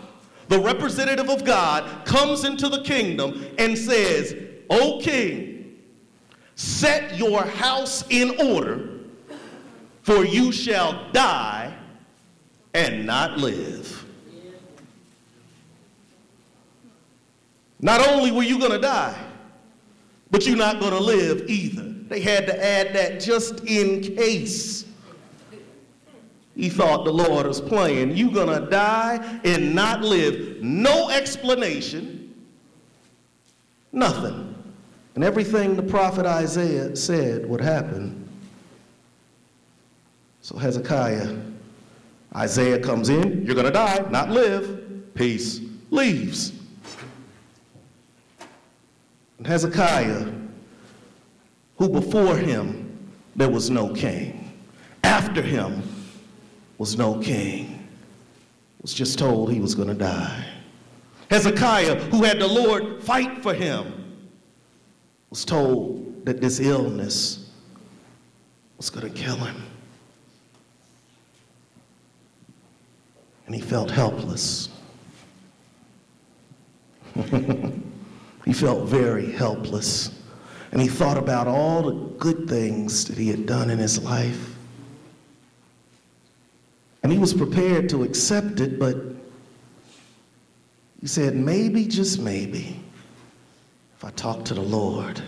the 0.49 0.59
representative 0.59 1.29
of 1.29 1.45
God, 1.45 2.05
comes 2.05 2.45
into 2.45 2.69
the 2.69 2.83
kingdom 2.83 3.47
and 3.59 3.77
says, 3.77 4.35
O 4.71 5.01
king, 5.01 5.79
set 6.55 7.17
your 7.17 7.43
house 7.43 8.05
in 8.11 8.41
order, 8.41 8.89
for 10.03 10.25
you 10.25 10.51
shall 10.51 11.11
die 11.13 11.75
and 12.75 13.07
not 13.07 13.39
live. 13.39 14.05
Not 17.81 18.07
only 18.09 18.33
were 18.33 18.43
you 18.43 18.59
going 18.59 18.73
to 18.73 18.81
die, 18.81 19.17
but 20.31 20.47
you're 20.47 20.57
not 20.57 20.81
going 20.81 20.93
to 20.93 21.01
live 21.01 21.49
either. 21.49 21.83
They 22.09 22.21
had 22.21 22.47
to 22.47 22.65
add 22.65 22.95
that 22.95 23.21
just 23.21 23.61
in 23.65 24.01
case. 24.01 24.85
He 26.59 26.69
thought 26.69 27.07
the 27.07 27.13
Lord 27.13 27.47
was 27.47 27.63
playing. 27.63 28.15
You're 28.15 28.33
going 28.33 28.63
to 28.63 28.69
die 28.69 29.41
and 29.45 29.75
not 29.75 30.03
live. 30.03 30.63
No 30.63 31.09
explanation, 31.09 32.35
nothing. 33.93 34.45
And 35.15 35.25
everything 35.25 35.75
the 35.75 35.83
prophet 35.83 36.27
Isaiah 36.27 36.95
said 36.95 37.49
would 37.49 37.63
happen. 37.63 38.29
So 40.43 40.59
Hezekiah 40.59 41.37
Isaiah 42.35 42.79
comes 42.79 43.09
in, 43.09 43.45
you're 43.45 43.55
going 43.55 43.67
to 43.67 43.73
die, 43.73 44.07
not 44.11 44.31
live. 44.31 45.15
Peace. 45.15 45.61
Leaves. 45.91 46.53
And 49.39 49.47
Hezekiah, 49.47 50.31
who 51.79 51.89
before 51.89 52.37
him 52.37 53.09
there 53.35 53.49
was 53.49 53.71
no 53.71 53.93
king, 53.95 54.53
after 55.05 55.41
him 55.41 55.83
was 56.79 56.97
no 56.97 57.19
king, 57.19 57.89
was 58.81 58.95
just 58.95 59.19
told 59.19 59.53
he 59.53 59.61
was 59.61 59.75
going 59.75 59.89
to 59.89 59.95
die. 59.95 60.45
Hezekiah, 61.31 61.97
who 62.05 62.23
had 62.25 62.39
the 62.39 62.47
Lord 62.47 63.03
fight 63.03 63.43
for 63.43 63.53
him, 63.53 64.17
was 65.29 65.45
told 65.45 66.25
that 66.25 66.41
this 66.41 66.59
illness 66.59 67.51
was 68.79 68.89
going 68.89 69.13
to 69.13 69.21
kill 69.21 69.37
him. 69.37 69.63
and 73.49 73.55
he 73.55 73.63
felt 73.63 73.91
helpless. 73.91 74.69
he 78.45 78.53
felt 78.53 78.87
very 78.87 79.33
helpless. 79.33 80.21
And 80.71 80.83
he 80.83 80.87
thought 80.87 81.17
about 81.17 81.49
all 81.49 81.83
the 81.83 81.95
good 82.19 82.47
things 82.47 83.07
that 83.07 83.17
he 83.17 83.29
had 83.31 83.47
done 83.47 83.71
in 83.71 83.79
his 83.79 84.03
life. 84.05 84.48
And 87.03 87.13
he 87.13 87.19
was 87.19 87.33
prepared 87.33 87.89
to 87.91 88.03
accept 88.03 88.61
it, 88.61 88.79
but 88.79 88.97
he 91.01 91.07
said, 91.07 91.37
maybe, 91.37 91.87
just 91.87 92.21
maybe, 92.21 92.81
if 93.97 94.05
I 94.05 94.11
talk 94.11 94.45
to 94.47 94.55
the 94.55 94.61
Lord, 94.61 95.23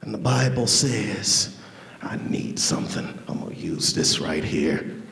and 0.00 0.14
the 0.14 0.18
Bible 0.18 0.66
says, 0.66 1.58
I 2.02 2.16
need 2.28 2.58
something, 2.58 3.06
I'm 3.28 3.40
going 3.40 3.54
to 3.54 3.60
use 3.60 3.92
this 3.92 4.20
right 4.20 4.42
here. 4.42 5.02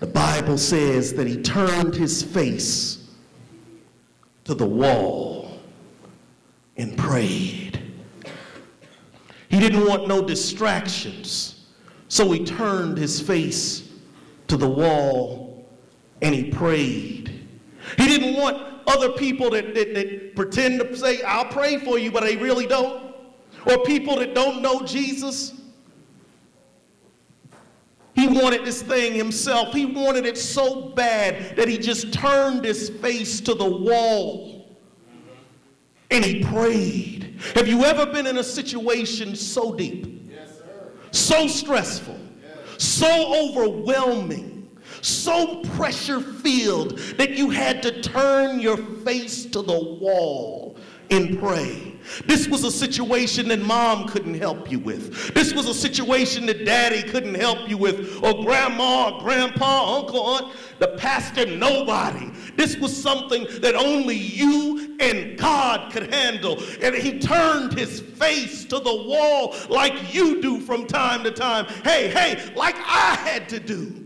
the 0.00 0.06
Bible 0.06 0.58
says 0.58 1.14
that 1.14 1.26
he 1.26 1.40
turned 1.40 1.94
his 1.94 2.22
face 2.22 3.08
to 4.44 4.54
the 4.54 4.66
wall 4.66 5.58
and 6.76 6.96
prayed. 6.98 7.80
He 9.48 9.58
didn't 9.58 9.86
want 9.86 10.06
no 10.06 10.22
distractions, 10.22 11.64
so 12.08 12.30
he 12.32 12.44
turned 12.44 12.98
his 12.98 13.20
face 13.20 13.83
to 14.48 14.56
the 14.56 14.68
wall 14.68 15.66
and 16.22 16.34
he 16.34 16.50
prayed. 16.50 17.46
He 17.98 18.06
didn't 18.06 18.34
want 18.34 18.82
other 18.86 19.10
people 19.12 19.50
that, 19.50 19.74
that, 19.74 19.94
that 19.94 20.36
pretend 20.36 20.80
to 20.80 20.96
say, 20.96 21.22
I'll 21.22 21.46
pray 21.46 21.78
for 21.78 21.98
you, 21.98 22.10
but 22.10 22.22
they 22.22 22.36
really 22.36 22.66
don't. 22.66 23.14
Or 23.66 23.78
people 23.84 24.16
that 24.16 24.34
don't 24.34 24.62
know 24.62 24.82
Jesus. 24.82 25.52
He 28.14 28.28
wanted 28.28 28.64
this 28.64 28.82
thing 28.82 29.14
himself. 29.14 29.74
He 29.74 29.86
wanted 29.86 30.24
it 30.24 30.38
so 30.38 30.90
bad 30.90 31.56
that 31.56 31.66
he 31.66 31.78
just 31.78 32.12
turned 32.12 32.64
his 32.64 32.90
face 32.90 33.40
to 33.40 33.54
the 33.54 33.68
wall 33.68 34.54
and 36.10 36.24
he 36.24 36.44
prayed. 36.44 37.40
Have 37.54 37.66
you 37.66 37.84
ever 37.84 38.06
been 38.06 38.26
in 38.26 38.38
a 38.38 38.44
situation 38.44 39.34
so 39.34 39.74
deep, 39.74 40.30
yes, 40.30 40.62
so 41.10 41.48
stressful. 41.48 42.18
So 42.84 43.50
overwhelming, 43.50 44.68
so 45.00 45.62
pressure 45.76 46.20
filled 46.20 46.98
that 47.16 47.30
you 47.30 47.50
had 47.50 47.82
to 47.82 48.02
turn 48.02 48.60
your 48.60 48.76
face 48.76 49.46
to 49.46 49.62
the 49.62 49.72
wall 49.72 50.76
and 51.10 51.38
pray? 51.38 51.94
This 52.26 52.48
was 52.48 52.64
a 52.64 52.70
situation 52.70 53.48
that 53.48 53.60
mom 53.60 54.08
couldn't 54.08 54.34
help 54.34 54.70
you 54.70 54.78
with. 54.78 55.34
This 55.34 55.54
was 55.54 55.66
a 55.66 55.74
situation 55.74 56.46
that 56.46 56.64
daddy 56.64 57.02
couldn't 57.02 57.34
help 57.34 57.68
you 57.68 57.78
with, 57.78 58.22
or 58.22 58.44
grandma, 58.44 59.10
or 59.10 59.20
grandpa, 59.20 59.98
uncle, 59.98 60.20
aunt, 60.20 60.54
the 60.78 60.88
pastor, 60.98 61.46
nobody. 61.46 62.30
This 62.56 62.76
was 62.76 62.94
something 62.94 63.46
that 63.60 63.74
only 63.74 64.16
you 64.16 64.96
and 65.00 65.38
God 65.38 65.92
could 65.92 66.12
handle. 66.12 66.62
And 66.82 66.94
he 66.94 67.18
turned 67.18 67.72
his 67.72 68.00
face 68.00 68.64
to 68.66 68.78
the 68.78 68.94
wall 68.94 69.54
like 69.68 70.14
you 70.14 70.42
do 70.42 70.60
from 70.60 70.86
time 70.86 71.24
to 71.24 71.30
time. 71.30 71.66
Hey, 71.84 72.08
hey, 72.08 72.52
like 72.54 72.76
I 72.76 73.16
had 73.24 73.48
to 73.50 73.60
do 73.60 74.03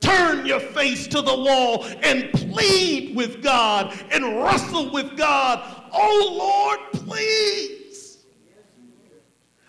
turn 0.00 0.46
your 0.46 0.60
face 0.60 1.06
to 1.08 1.20
the 1.20 1.34
wall 1.34 1.84
and 2.02 2.32
plead 2.32 3.14
with 3.16 3.42
God 3.42 3.98
and 4.10 4.42
wrestle 4.42 4.90
with 4.92 5.16
God. 5.16 5.62
Oh 5.92 6.78
Lord, 6.78 7.06
please. 7.06 8.18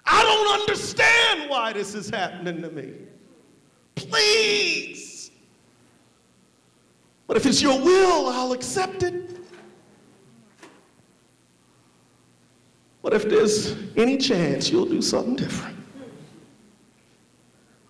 I 0.05 0.23
don't 0.23 0.61
understand 0.61 1.49
why 1.49 1.73
this 1.73 1.93
is 1.93 2.09
happening 2.09 2.61
to 2.61 2.69
me. 2.69 2.93
Please. 3.95 5.31
But 7.27 7.37
if 7.37 7.45
it's 7.45 7.61
your 7.61 7.79
will, 7.79 8.27
I'll 8.29 8.53
accept 8.53 9.03
it. 9.03 9.37
But 13.01 13.13
if 13.13 13.29
there's 13.29 13.75
any 13.95 14.17
chance 14.17 14.69
you'll 14.69 14.85
do 14.85 15.01
something 15.01 15.35
different, 15.35 15.77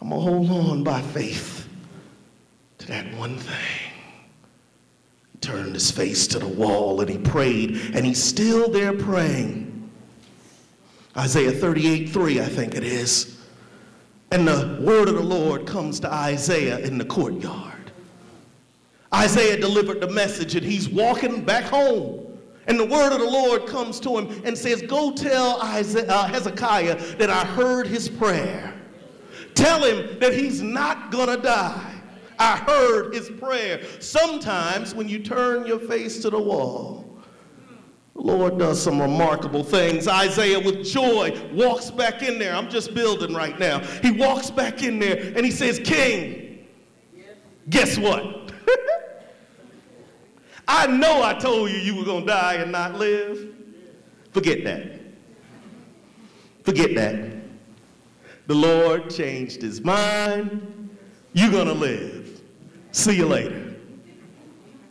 I'm 0.01 0.09
going 0.09 0.21
to 0.21 0.47
hold 0.47 0.69
on 0.71 0.83
by 0.83 1.01
faith 1.01 1.68
that 2.89 3.11
one 3.15 3.37
thing. 3.37 3.91
He 5.31 5.37
turned 5.39 5.73
his 5.73 5.91
face 5.91 6.27
to 6.27 6.39
the 6.39 6.47
wall 6.47 6.99
and 7.01 7.09
he 7.09 7.17
prayed, 7.17 7.71
and 7.93 8.05
he's 8.05 8.21
still 8.21 8.69
there 8.69 8.93
praying. 8.93 9.89
Isaiah 11.15 11.51
38 11.51 12.09
3, 12.09 12.41
I 12.41 12.45
think 12.45 12.75
it 12.75 12.83
is. 12.83 13.39
And 14.31 14.47
the 14.47 14.79
word 14.81 15.07
of 15.07 15.15
the 15.15 15.23
Lord 15.23 15.65
comes 15.65 15.99
to 16.01 16.11
Isaiah 16.11 16.79
in 16.79 16.97
the 16.97 17.05
courtyard. 17.05 17.91
Isaiah 19.13 19.57
delivered 19.59 20.01
the 20.01 20.09
message, 20.09 20.55
and 20.55 20.65
he's 20.65 20.87
walking 20.87 21.43
back 21.43 21.63
home. 21.63 22.25
And 22.67 22.79
the 22.79 22.85
word 22.85 23.11
of 23.11 23.19
the 23.19 23.29
Lord 23.29 23.65
comes 23.65 23.99
to 24.01 24.17
him 24.17 24.41
and 24.45 24.55
says, 24.55 24.83
Go 24.83 25.11
tell 25.11 25.59
Isaiah, 25.61 26.07
uh, 26.07 26.27
Hezekiah 26.27 27.15
that 27.15 27.29
I 27.29 27.43
heard 27.43 27.87
his 27.87 28.07
prayer. 28.07 28.75
Tell 29.55 29.83
him 29.83 30.19
that 30.19 30.33
he's 30.33 30.61
not 30.61 31.09
going 31.09 31.29
to 31.29 31.37
die. 31.37 31.88
I 32.39 32.57
heard 32.57 33.13
his 33.13 33.29
prayer. 33.29 33.81
Sometimes 33.99 34.95
when 34.95 35.09
you 35.09 35.19
turn 35.19 35.67
your 35.67 35.79
face 35.79 36.21
to 36.21 36.29
the 36.29 36.39
wall, 36.39 37.05
the 38.15 38.21
Lord 38.21 38.57
does 38.57 38.81
some 38.81 39.01
remarkable 39.01 39.63
things. 39.63 40.07
Isaiah, 40.07 40.59
with 40.59 40.85
joy, 40.85 41.37
walks 41.53 41.91
back 41.91 42.23
in 42.23 42.39
there. 42.39 42.55
I'm 42.55 42.69
just 42.69 42.93
building 42.93 43.33
right 43.33 43.59
now. 43.59 43.79
He 43.79 44.11
walks 44.11 44.49
back 44.49 44.83
in 44.83 44.99
there 44.99 45.33
and 45.35 45.45
he 45.45 45.51
says, 45.51 45.79
King, 45.79 46.65
guess 47.69 47.97
what? 47.97 48.53
I 50.67 50.87
know 50.87 51.23
I 51.23 51.33
told 51.33 51.71
you 51.71 51.77
you 51.77 51.95
were 51.95 52.05
going 52.05 52.25
to 52.25 52.27
die 52.27 52.55
and 52.55 52.71
not 52.71 52.95
live. 52.95 53.53
Forget 54.31 54.63
that. 54.63 54.99
Forget 56.63 56.95
that. 56.95 57.37
The 58.47 58.55
Lord 58.55 59.09
changed 59.09 59.61
his 59.61 59.81
mind. 59.81 60.88
You're 61.33 61.51
going 61.51 61.67
to 61.67 61.73
live. 61.73 62.41
See 62.91 63.15
you 63.15 63.25
later. 63.25 63.73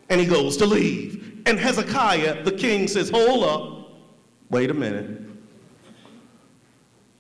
And 0.09 0.21
he 0.21 0.27
goes 0.27 0.57
to 0.59 0.67
leave. 0.67 1.43
And 1.47 1.59
Hezekiah, 1.59 2.45
the 2.45 2.53
king, 2.53 2.89
says, 2.89 3.11
Hold 3.11 3.45
up. 3.45 3.91
Wait 4.51 4.71
a 4.71 4.75
minute. 4.75 5.23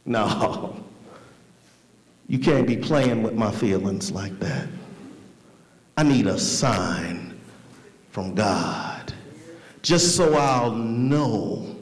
No. 0.05 0.83
You 2.29 2.39
can't 2.39 2.67
be 2.67 2.77
playing 2.77 3.23
with 3.23 3.35
my 3.35 3.51
feelings 3.51 4.11
like 4.13 4.39
that. 4.41 4.69
I 5.97 6.03
need 6.03 6.27
a 6.27 6.39
sign 6.39 7.41
from 8.11 8.35
God 8.35 9.13
just 9.83 10.17
so 10.17 10.35
I'll 10.35 10.73
know. 10.73 11.77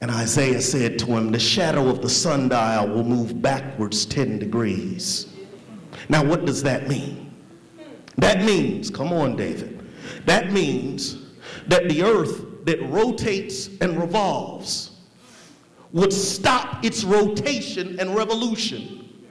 And 0.00 0.10
Isaiah 0.10 0.60
said 0.60 0.98
to 1.00 1.06
him, 1.06 1.30
The 1.30 1.38
shadow 1.38 1.88
of 1.88 2.02
the 2.02 2.08
sundial 2.08 2.88
will 2.88 3.04
move 3.04 3.40
backwards 3.42 4.06
10 4.06 4.38
degrees. 4.38 5.35
Now, 6.08 6.24
what 6.24 6.44
does 6.44 6.62
that 6.62 6.88
mean? 6.88 7.34
That 8.16 8.42
means, 8.42 8.90
come 8.90 9.12
on, 9.12 9.36
David, 9.36 9.86
that 10.24 10.52
means 10.52 11.18
that 11.66 11.88
the 11.88 12.02
earth 12.02 12.64
that 12.64 12.82
rotates 12.88 13.68
and 13.80 14.00
revolves 14.00 14.92
would 15.92 16.12
stop 16.12 16.84
its 16.84 17.04
rotation 17.04 17.98
and 18.00 18.14
revolution. 18.14 19.24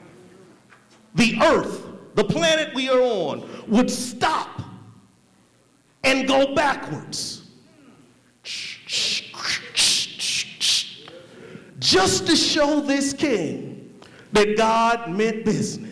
The 1.16 1.38
earth, 1.42 1.86
the 2.16 2.24
planet 2.24 2.74
we 2.74 2.90
are 2.90 3.02
on, 3.02 3.50
would 3.68 3.90
stop 3.90 4.62
and 6.04 6.28
go 6.28 6.54
backwards. 6.56 7.50
Just 11.80 12.28
to 12.28 12.36
show 12.36 12.80
this 12.80 13.14
king 13.14 14.00
that 14.32 14.58
God 14.58 15.12
meant 15.12 15.46
business. 15.46 15.85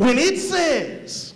When 0.00 0.16
it 0.16 0.38
says 0.38 1.34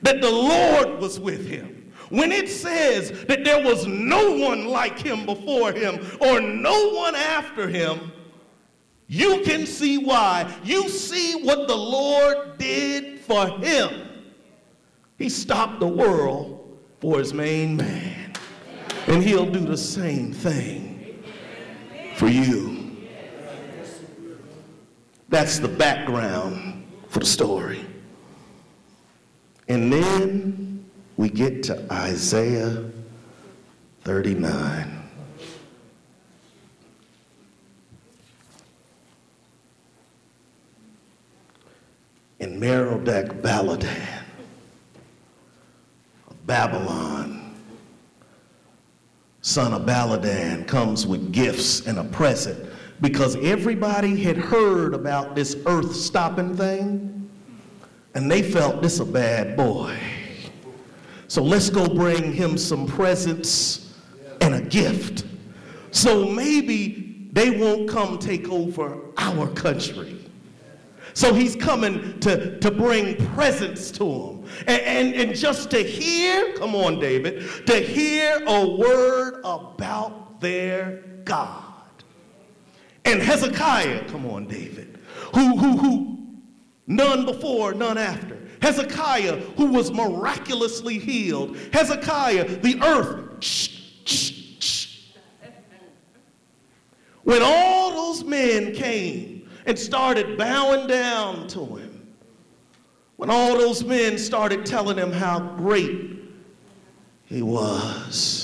that 0.00 0.22
the 0.22 0.30
Lord 0.30 0.98
was 0.98 1.20
with 1.20 1.46
him, 1.46 1.92
when 2.08 2.32
it 2.32 2.48
says 2.48 3.26
that 3.26 3.44
there 3.44 3.62
was 3.62 3.86
no 3.86 4.32
one 4.34 4.68
like 4.68 4.98
him 4.98 5.26
before 5.26 5.72
him 5.72 6.00
or 6.18 6.40
no 6.40 6.94
one 6.94 7.14
after 7.14 7.68
him, 7.68 8.10
you 9.08 9.42
can 9.44 9.66
see 9.66 9.98
why. 9.98 10.50
You 10.64 10.88
see 10.88 11.42
what 11.44 11.68
the 11.68 11.76
Lord 11.76 12.56
did 12.56 13.20
for 13.20 13.46
him. 13.58 14.08
He 15.18 15.28
stopped 15.28 15.78
the 15.78 15.86
world 15.86 16.78
for 16.98 17.18
his 17.18 17.34
main 17.34 17.76
man. 17.76 18.32
And 19.06 19.22
he'll 19.22 19.50
do 19.50 19.60
the 19.60 19.76
same 19.76 20.32
thing 20.32 21.22
for 22.16 22.28
you. 22.28 22.96
That's 25.28 25.58
the 25.58 25.68
background 25.68 26.71
for 27.12 27.18
the 27.18 27.26
story. 27.26 27.84
And 29.68 29.92
then 29.92 30.90
we 31.18 31.28
get 31.28 31.62
to 31.64 31.86
Isaiah 31.92 32.90
39. 34.04 34.98
In 42.40 42.58
Merodach 42.58 43.42
Baladan 43.42 44.22
of 46.30 46.46
Babylon, 46.46 47.54
son 49.42 49.74
of 49.74 49.82
Baladan, 49.82 50.66
comes 50.66 51.06
with 51.06 51.30
gifts 51.30 51.86
and 51.86 51.98
a 51.98 52.04
present 52.04 52.72
because 53.02 53.34
everybody 53.36 54.16
had 54.16 54.36
heard 54.36 54.94
about 54.94 55.34
this 55.34 55.56
earth 55.66 55.94
stopping 55.94 56.56
thing 56.56 57.28
and 58.14 58.30
they 58.30 58.42
felt 58.42 58.80
this 58.80 59.00
a 59.00 59.04
bad 59.04 59.56
boy. 59.56 59.98
So 61.26 61.42
let's 61.42 61.68
go 61.68 61.88
bring 61.88 62.32
him 62.32 62.56
some 62.56 62.86
presents 62.86 63.92
and 64.40 64.54
a 64.54 64.60
gift. 64.60 65.26
So 65.90 66.28
maybe 66.28 67.28
they 67.32 67.50
won't 67.50 67.88
come 67.88 68.18
take 68.18 68.48
over 68.48 69.00
our 69.16 69.48
country. 69.48 70.24
So 71.14 71.34
he's 71.34 71.56
coming 71.56 72.20
to, 72.20 72.60
to 72.60 72.70
bring 72.70 73.16
presents 73.34 73.90
to 73.92 74.04
them. 74.04 74.44
And, 74.68 74.80
and, 74.82 75.14
and 75.14 75.36
just 75.36 75.72
to 75.72 75.82
hear, 75.82 76.52
come 76.54 76.76
on, 76.76 77.00
David, 77.00 77.66
to 77.66 77.80
hear 77.80 78.40
a 78.46 78.76
word 78.76 79.40
about 79.44 80.40
their 80.40 81.02
God. 81.24 81.71
And 83.12 83.20
Hezekiah, 83.20 84.08
come 84.08 84.24
on, 84.24 84.46
David, 84.46 84.98
who, 85.34 85.54
who, 85.58 85.76
who, 85.76 86.18
none 86.86 87.26
before, 87.26 87.74
none 87.74 87.98
after. 87.98 88.38
Hezekiah, 88.62 89.36
who 89.58 89.66
was 89.66 89.92
miraculously 89.92 90.98
healed. 90.98 91.58
Hezekiah, 91.74 92.60
the 92.60 92.80
earth, 92.82 93.44
shh, 93.44 93.68
shh, 94.06 94.32
shh. 94.60 94.98
When 97.24 97.42
all 97.42 97.90
those 97.90 98.24
men 98.24 98.72
came 98.74 99.46
and 99.66 99.78
started 99.78 100.38
bowing 100.38 100.86
down 100.86 101.48
to 101.48 101.66
him, 101.66 102.14
when 103.16 103.28
all 103.28 103.58
those 103.58 103.84
men 103.84 104.16
started 104.16 104.64
telling 104.64 104.96
him 104.96 105.12
how 105.12 105.38
great 105.38 106.18
he 107.26 107.42
was, 107.42 108.41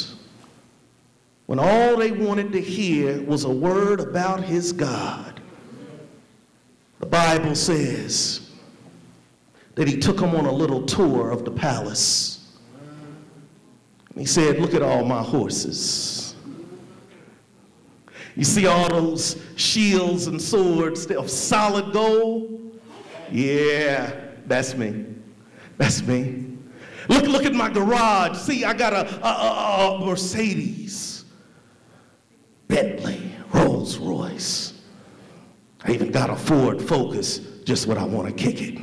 when 1.49 1.59
all 1.59 1.97
they 1.97 2.13
wanted 2.13 2.53
to 2.53 2.61
hear 2.61 3.23
was 3.23 3.45
a 3.45 3.51
word 3.51 4.01
about 4.01 4.45
his 4.45 4.71
God, 4.71 5.41
the 7.01 7.07
Bible 7.07 7.55
says 7.55 8.51
that 9.75 9.89
he 9.89 9.97
took 9.97 10.19
them 10.19 10.35
on 10.37 10.45
a 10.45 10.53
little 10.53 10.85
tour 10.85 11.31
of 11.31 11.47
the 11.47 11.51
palace. 11.51 12.55
And 14.11 14.19
he 14.21 14.27
said, 14.27 14.59
Look 14.59 14.75
at 14.75 14.83
all 14.83 15.07
my 15.07 15.23
horses. 15.23 16.37
You 18.37 18.45
see 18.45 18.67
all 18.67 18.91
those 18.91 19.43
shields 19.57 20.27
and 20.27 20.43
swords 20.43 21.07
of 21.07 21.31
solid 21.31 21.95
gold? 21.95 22.79
Yeah, 23.33 24.13
that's 24.47 24.75
me. 24.75 25.07
That's 25.79 26.03
me. 26.03 26.59
Look, 27.09 27.25
look 27.25 27.47
at 27.47 27.55
my 27.55 27.71
garage. 27.71 28.37
See, 28.37 28.67
I 28.67 28.75
got 28.75 28.93
a, 28.93 29.27
a, 29.27 29.31
a, 29.31 29.95
a 29.95 30.05
Mercedes, 30.05 31.08
Bentley, 32.69 33.33
Rolls 33.53 33.99
Royce. 33.99 34.75
I 35.85 35.93
even 35.93 36.11
got 36.11 36.31
a 36.31 36.37
Ford 36.37 36.81
Focus, 36.81 37.39
just 37.65 37.87
when 37.87 37.99
I 37.99 38.05
want 38.05 38.29
to 38.29 38.35
kick 38.35 38.61
it. 38.61 38.79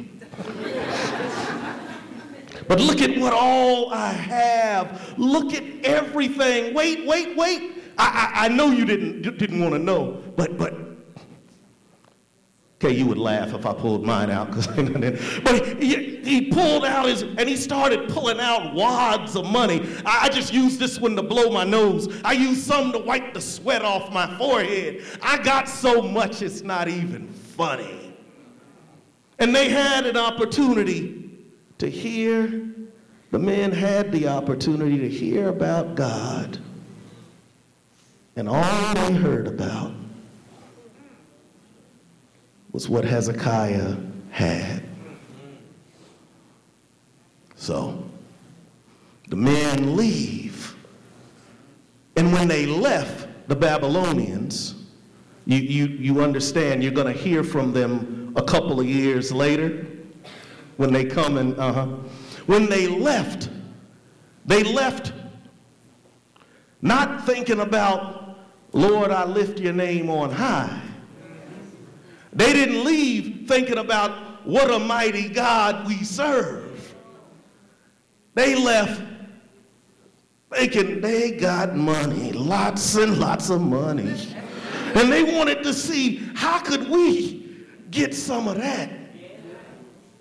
but 2.68 2.80
look 2.80 3.02
at 3.02 3.18
what 3.18 3.34
all 3.34 3.94
I 3.94 4.12
have. 4.12 5.14
Look 5.18 5.54
at 5.54 5.64
everything. 5.86 6.74
Wait, 6.74 7.06
wait, 7.06 7.38
wait. 7.38 7.84
I, 7.98 8.32
I, 8.34 8.46
I 8.46 8.48
know 8.50 8.72
you 8.72 8.86
didn't, 8.86 9.38
didn't 9.38 9.60
want 9.60 9.74
to 9.74 9.80
know, 9.80 10.22
but, 10.36 10.58
but 10.58 10.74
You 12.90 13.06
would 13.08 13.18
laugh 13.18 13.54
if 13.54 13.66
I 13.66 13.74
pulled 13.74 14.06
mine 14.06 14.30
out, 14.30 14.52
cause, 14.52 14.68
but 14.68 15.82
he, 15.82 16.18
he, 16.24 16.50
pulled 16.52 16.86
out 16.86 17.08
his, 17.08 17.24
and 17.24 17.48
he 17.48 17.56
started 17.56 18.10
pulling 18.10 18.40
out 18.40 18.74
wads 18.74 19.36
of 19.36 19.46
money. 19.46 19.88
I, 20.06 20.26
I 20.26 20.30
just 20.30 20.54
used 20.54 20.80
this 20.80 21.00
one 21.00 21.16
to 21.16 21.24
blow 21.24 21.50
my 21.50 21.64
nose. 21.64 22.22
I 22.24 22.34
used 22.34 22.64
some 22.64 22.92
to 22.92 23.00
wipe 23.00 23.34
the 23.34 23.42
sweat 23.42 23.84
off 23.84 24.12
my 24.12 24.38
forehead. 24.38 25.04
I 25.22 25.42
got 25.42 25.68
so 25.68 26.02
much 26.02 26.42
it's 26.42 26.62
not 26.62 26.88
even 26.88 27.28
funny. 27.28 28.14
And 29.40 29.54
they 29.56 29.70
had 29.70 30.06
an 30.06 30.18
opportunity 30.18 31.30
to 31.78 31.90
hear, 31.90 32.70
the 33.32 33.40
men 33.40 33.72
had 33.72 34.12
the 34.12 34.28
opportunity 34.28 34.98
to 35.00 35.10
hear 35.10 35.50
about 35.50 35.96
God. 35.96 36.60
And 38.36 38.50
all 38.50 38.94
they 38.94 39.14
heard 39.14 39.48
about 39.48 39.92
was 42.76 42.90
what 42.90 43.06
Hezekiah 43.06 43.96
had. 44.32 44.84
So 47.56 48.04
the 49.30 49.38
men 49.38 49.96
leave. 49.96 50.76
And 52.18 52.34
when 52.34 52.50
they 52.50 52.66
left 52.66 53.30
the 53.48 53.56
Babylonians, 53.56 54.76
you, 55.46 55.60
you, 55.60 55.86
you 55.86 56.22
understand 56.22 56.84
you're 56.84 56.92
going 56.92 57.08
to 57.08 57.18
hear 57.18 57.46
from 57.46 57.72
them 57.72 58.34
a 58.36 58.44
couple 58.44 58.82
of 58.82 58.86
years 58.86 59.32
later 59.32 59.88
when 60.76 60.92
they 60.92 61.06
come 61.06 61.38
and, 61.38 61.58
uh 61.58 61.72
huh. 61.72 61.86
When 62.46 62.68
they 62.68 62.88
left, 62.88 63.52
they 64.46 64.64
left 64.64 65.14
not 66.82 67.26
thinking 67.26 67.62
about, 67.62 68.38
Lord, 68.74 69.12
I 69.12 69.24
lift 69.24 69.62
your 69.62 69.72
name 69.72 70.10
on 70.10 70.30
high. 70.30 70.85
They 72.36 72.52
didn't 72.52 72.84
leave 72.84 73.48
thinking 73.48 73.78
about 73.78 74.46
what 74.46 74.70
a 74.70 74.78
mighty 74.78 75.30
God 75.30 75.88
we 75.88 76.04
serve. 76.04 76.94
They 78.34 78.56
left 78.56 79.02
thinking 80.54 81.02
they 81.02 81.32
got 81.32 81.76
money, 81.76 82.34
lots 82.34 82.96
and 82.96 83.18
lots 83.18 83.50
of 83.50 83.62
money. 83.62 84.16
And 84.96 85.12
they 85.12 85.24
wanted 85.24 85.64
to 85.64 85.74
see 85.74 86.18
how 86.36 86.60
could 86.60 86.90
we 86.90 87.66
get 87.92 88.14
some 88.14 88.48
of 88.48 88.58
that 88.58 88.90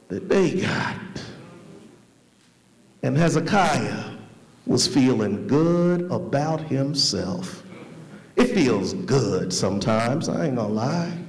that 0.09 0.29
they 0.29 0.61
got. 0.61 0.97
And 3.03 3.17
Hezekiah 3.17 4.13
was 4.67 4.87
feeling 4.87 5.47
good 5.47 6.11
about 6.11 6.61
himself. 6.61 7.65
It 8.37 8.47
feels 8.47 8.95
good 8.95 9.53
sometimes, 9.53 10.29
I 10.29 10.47
ain't 10.47 10.57
gonna 10.57 10.73
lie. 10.73 11.24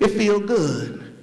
It 0.00 0.08
feel 0.08 0.40
good 0.40 1.14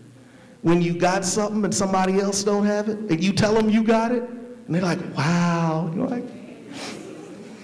when 0.61 0.82
you 0.82 0.93
got 0.93 1.26
something 1.26 1.63
and 1.63 1.74
somebody 1.74 2.19
else 2.19 2.43
don't 2.43 2.65
have 2.65 2.89
it, 2.89 2.97
and 2.97 3.24
you 3.24 3.34
tell 3.34 3.53
them 3.53 3.69
you 3.69 3.84
got 3.84 4.11
it, 4.11 4.24
and 4.24 4.76
they're 4.76 4.82
like, 4.82 4.99
wow. 5.17 5.91
You're 5.95 6.07
like, 6.07 6.24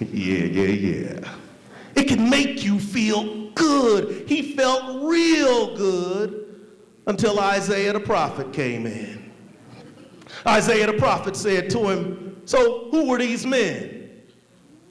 yeah, 0.00 0.44
yeah, 0.44 0.66
yeah. 0.66 1.34
It 1.94 2.08
can 2.08 2.28
make 2.28 2.64
you 2.64 2.78
feel 2.78 3.50
good. 3.50 4.28
He 4.28 4.54
felt 4.54 5.02
real 5.04 5.76
good 5.76 6.66
until 7.06 7.40
Isaiah 7.40 7.92
the 7.92 8.00
prophet 8.00 8.52
came 8.52 8.86
in. 8.86 9.32
Isaiah 10.46 10.86
the 10.86 10.98
prophet 10.98 11.36
said 11.36 11.70
to 11.70 11.88
him, 11.88 12.42
So 12.44 12.88
who 12.90 13.08
were 13.08 13.18
these 13.18 13.44
men? 13.46 14.22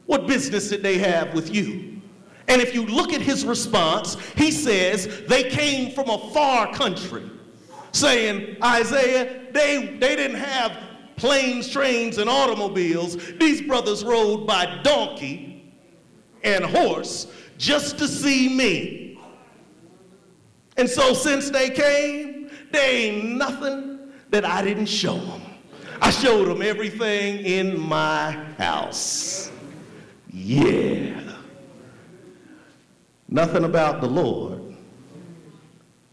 What 0.06 0.28
business 0.28 0.70
did 0.70 0.84
they 0.84 0.98
have 0.98 1.34
with 1.34 1.54
you? 1.54 1.97
And 2.48 2.62
if 2.62 2.74
you 2.74 2.86
look 2.86 3.14
at 3.14 3.22
his 3.22 3.46
response, 3.46 4.18
he 4.36 4.52
says 4.52 5.24
they 5.28 5.50
came 5.50 5.92
from 5.92 6.10
a 6.10 6.32
far 6.32 6.74
country, 6.74 7.30
saying, 7.92 8.58
Isaiah, 8.64 9.52
they, 9.52 9.98
they 10.00 10.16
didn't 10.16 10.38
have 10.38 10.78
planes, 11.18 11.70
trains, 11.70 12.20
and 12.20 12.30
automobiles. 12.30 13.18
These 13.38 13.62
brothers 13.64 14.04
rode 14.04 14.48
by 14.48 14.82
donkey 14.84 15.74
and 16.44 16.64
horse 16.64 17.28
just 17.58 17.98
to 17.98 18.08
see 18.08 18.56
me. 18.56 19.20
And 20.78 20.88
so 20.88 21.14
since 21.14 21.50
they 21.50 21.70
came, 21.72 22.50
there 22.72 22.90
ain't 22.90 23.36
nothing 23.36 24.12
that 24.30 24.46
I 24.46 24.62
didn't 24.62 24.86
show 24.86 25.18
them. 25.18 25.42
I 26.02 26.12
showed 26.12 26.48
them 26.48 26.62
everything 26.62 27.40
in 27.40 27.80
my 27.80 28.32
house. 28.60 29.52
Yeah. 30.32 31.27
Nothing 33.30 33.64
about 33.64 34.02
the 34.02 34.08
Lord. 34.08 34.62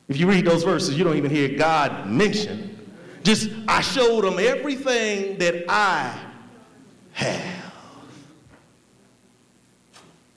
If 0.08 0.18
you 0.18 0.28
read 0.28 0.44
those 0.44 0.64
verses, 0.64 0.98
you 0.98 1.04
don't 1.04 1.16
even 1.16 1.30
hear 1.30 1.56
God 1.56 2.08
mentioned. 2.08 2.70
Just, 3.22 3.50
I 3.66 3.80
showed 3.80 4.24
them 4.24 4.38
everything 4.38 5.38
that 5.38 5.64
I 5.68 6.18
have. 7.12 7.72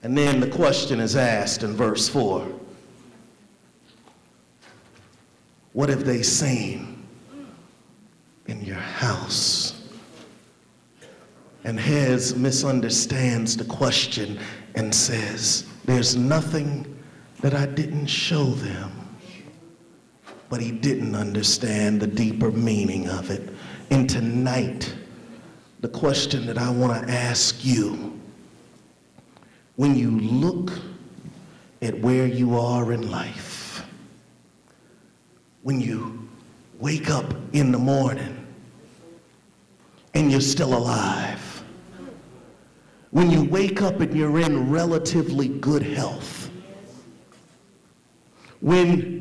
And 0.02 0.16
then 0.16 0.40
the 0.40 0.48
question 0.48 1.00
is 1.00 1.16
asked 1.16 1.62
in 1.62 1.74
verse 1.74 2.08
4 2.08 2.46
What 5.72 5.88
have 5.88 6.04
they 6.04 6.22
seen 6.22 7.06
in 8.46 8.62
your 8.64 8.76
house? 8.76 9.74
And 11.64 11.78
Hez 11.78 12.34
misunderstands 12.34 13.56
the 13.56 13.64
question 13.64 14.38
and 14.74 14.94
says, 14.94 15.66
There's 15.88 16.16
nothing 16.16 16.98
that 17.40 17.54
I 17.54 17.64
didn't 17.64 18.08
show 18.08 18.44
them. 18.44 18.92
But 20.50 20.60
he 20.60 20.70
didn't 20.70 21.14
understand 21.14 21.98
the 22.02 22.06
deeper 22.06 22.50
meaning 22.50 23.08
of 23.08 23.30
it. 23.30 23.48
And 23.88 24.08
tonight, 24.08 24.94
the 25.80 25.88
question 25.88 26.44
that 26.44 26.58
I 26.58 26.68
want 26.68 27.06
to 27.06 27.10
ask 27.10 27.64
you 27.64 28.20
when 29.76 29.96
you 29.96 30.10
look 30.10 30.78
at 31.80 31.98
where 32.00 32.26
you 32.26 32.58
are 32.58 32.92
in 32.92 33.10
life, 33.10 33.82
when 35.62 35.80
you 35.80 36.28
wake 36.78 37.08
up 37.08 37.32
in 37.54 37.72
the 37.72 37.78
morning 37.78 38.46
and 40.12 40.30
you're 40.30 40.42
still 40.42 40.76
alive, 40.76 41.47
when 43.10 43.30
you 43.30 43.44
wake 43.44 43.82
up 43.82 44.00
and 44.00 44.16
you're 44.16 44.38
in 44.40 44.70
relatively 44.70 45.48
good 45.48 45.82
health, 45.82 46.50
when 48.60 49.18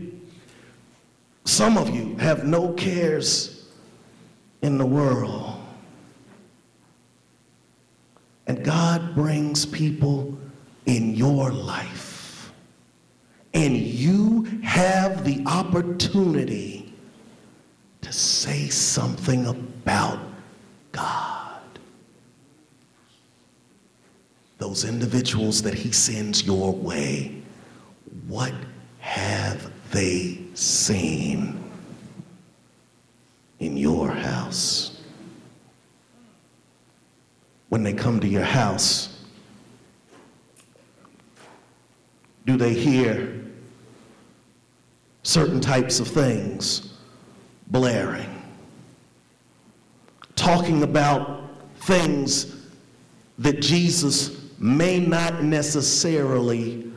Some 1.47 1.77
of 1.77 1.89
you 1.89 2.15
have 2.17 2.43
no 2.43 2.73
cares 2.73 3.69
in 4.61 4.77
the 4.77 4.85
world. 4.85 5.59
And 8.47 8.65
God 8.65 9.15
brings 9.15 9.65
people 9.65 10.37
in 10.85 11.15
your 11.15 11.51
life. 11.51 12.51
And 13.53 13.77
you 13.77 14.43
have 14.61 15.23
the 15.23 15.41
opportunity 15.47 16.93
to 18.01 18.11
say 18.11 18.67
something 18.67 19.47
about 19.47 20.19
God. 20.91 21.61
Those 24.77 24.89
individuals 24.89 25.63
that 25.63 25.73
He 25.73 25.91
sends 25.91 26.45
your 26.45 26.71
way, 26.71 27.41
what 28.27 28.53
have 28.99 29.71
they 29.89 30.39
seen 30.53 31.63
in 33.57 33.75
your 33.75 34.11
house? 34.11 35.01
When 37.69 37.81
they 37.81 37.93
come 37.93 38.19
to 38.19 38.27
your 38.27 38.43
house, 38.43 39.25
do 42.45 42.55
they 42.55 42.75
hear 42.75 43.33
certain 45.23 45.59
types 45.59 45.99
of 45.99 46.07
things 46.07 46.93
blaring? 47.71 48.29
Talking 50.35 50.83
about 50.83 51.41
things 51.79 52.67
that 53.39 53.59
Jesus 53.59 54.43
may 54.59 54.99
not 54.99 55.43
necessarily 55.43 56.91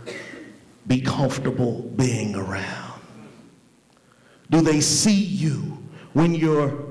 be 0.87 1.01
comfortable 1.01 1.83
being 1.97 2.35
around? 2.35 3.01
Do 4.51 4.61
they 4.61 4.81
see 4.81 5.13
you 5.15 5.79
when 6.13 6.35
you're 6.35 6.85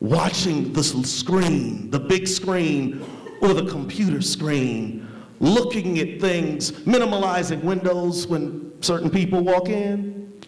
watching 0.00 0.72
the 0.72 0.82
screen, 0.82 1.90
the 1.90 2.00
big 2.00 2.26
screen, 2.26 3.04
or 3.40 3.54
the 3.54 3.66
computer 3.66 4.20
screen, 4.20 5.06
looking 5.40 5.98
at 5.98 6.20
things, 6.20 6.72
minimalizing 6.72 7.62
windows 7.62 8.26
when 8.26 8.72
certain 8.82 9.10
people 9.10 9.40
walk 9.40 9.68
in, 9.68 10.40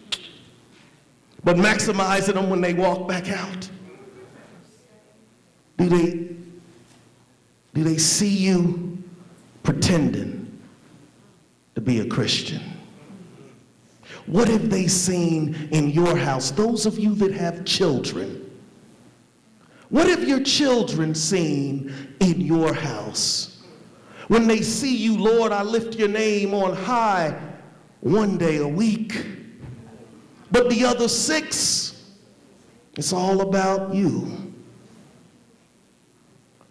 but 1.43 1.55
maximizing 1.55 2.33
them 2.33 2.49
when 2.49 2.61
they 2.61 2.73
walk 2.73 3.07
back 3.07 3.29
out? 3.29 3.69
Do 5.77 5.87
they, 5.87 6.35
do 7.73 7.83
they 7.83 7.97
see 7.97 8.27
you 8.27 8.88
pretending 9.63 10.61
to 11.75 11.81
be 11.81 11.99
a 11.99 12.05
Christian? 12.05 12.61
What 14.25 14.47
have 14.47 14.69
they 14.69 14.87
seen 14.87 15.69
in 15.71 15.89
your 15.89 16.15
house? 16.15 16.51
Those 16.51 16.85
of 16.85 16.99
you 16.99 17.15
that 17.15 17.33
have 17.33 17.65
children, 17.65 18.49
what 19.89 20.07
have 20.07 20.27
your 20.27 20.43
children 20.43 21.15
seen 21.15 21.93
in 22.19 22.41
your 22.41 22.73
house? 22.73 23.63
When 24.27 24.47
they 24.47 24.61
see 24.61 24.95
you, 24.95 25.17
Lord, 25.17 25.51
I 25.51 25.63
lift 25.63 25.95
your 25.95 26.07
name 26.07 26.53
on 26.53 26.75
high 26.75 27.39
one 28.01 28.37
day 28.37 28.57
a 28.57 28.67
week. 28.67 29.25
But 30.51 30.69
the 30.69 30.85
other 30.85 31.07
six, 31.07 32.13
it's 32.95 33.11
all 33.13 33.41
about 33.41 33.95
you. 33.95 34.53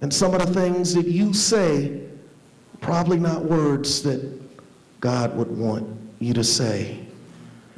And 0.00 0.14
some 0.14 0.34
of 0.34 0.46
the 0.46 0.54
things 0.54 0.94
that 0.94 1.06
you 1.06 1.32
say, 1.34 2.07
probably 2.80 3.18
not 3.18 3.44
words 3.44 4.02
that 4.02 4.20
God 5.00 5.36
would 5.36 5.50
want 5.50 5.86
you 6.18 6.32
to 6.34 6.44
say. 6.44 7.06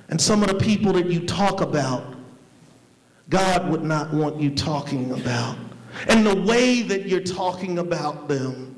And 0.09 0.21
some 0.21 0.43
of 0.43 0.49
the 0.49 0.55
people 0.55 0.93
that 0.95 1.07
you 1.07 1.21
talk 1.27 1.61
about, 1.61 2.15
God 3.29 3.71
would 3.71 3.85
not 3.85 4.13
want 4.13 4.41
you 4.41 4.51
talking 4.51 5.13
about. 5.13 5.57
And 6.09 6.27
the 6.27 6.35
way 6.43 6.83
that 6.83 7.07
you're 7.07 7.21
talking 7.21 7.79
about 7.79 8.29
them, 8.29 8.77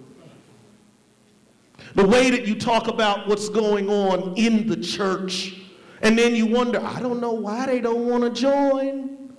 the 1.94 2.06
way 2.06 2.30
that 2.30 2.46
you 2.46 2.54
talk 2.54 2.88
about 2.88 3.28
what's 3.28 3.48
going 3.48 3.88
on 3.88 4.34
in 4.36 4.66
the 4.66 4.76
church, 4.76 5.58
and 6.02 6.18
then 6.18 6.34
you 6.34 6.46
wonder, 6.46 6.80
I 6.84 7.00
don't 7.00 7.20
know 7.20 7.32
why 7.32 7.66
they 7.66 7.80
don't 7.80 8.08
want 8.08 8.24
to 8.24 8.30
join. 8.30 9.32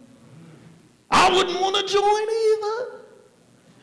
I 1.11 1.29
wouldn't 1.35 1.59
want 1.59 1.75
to 1.75 1.93
join 1.93 2.03
either 2.03 3.05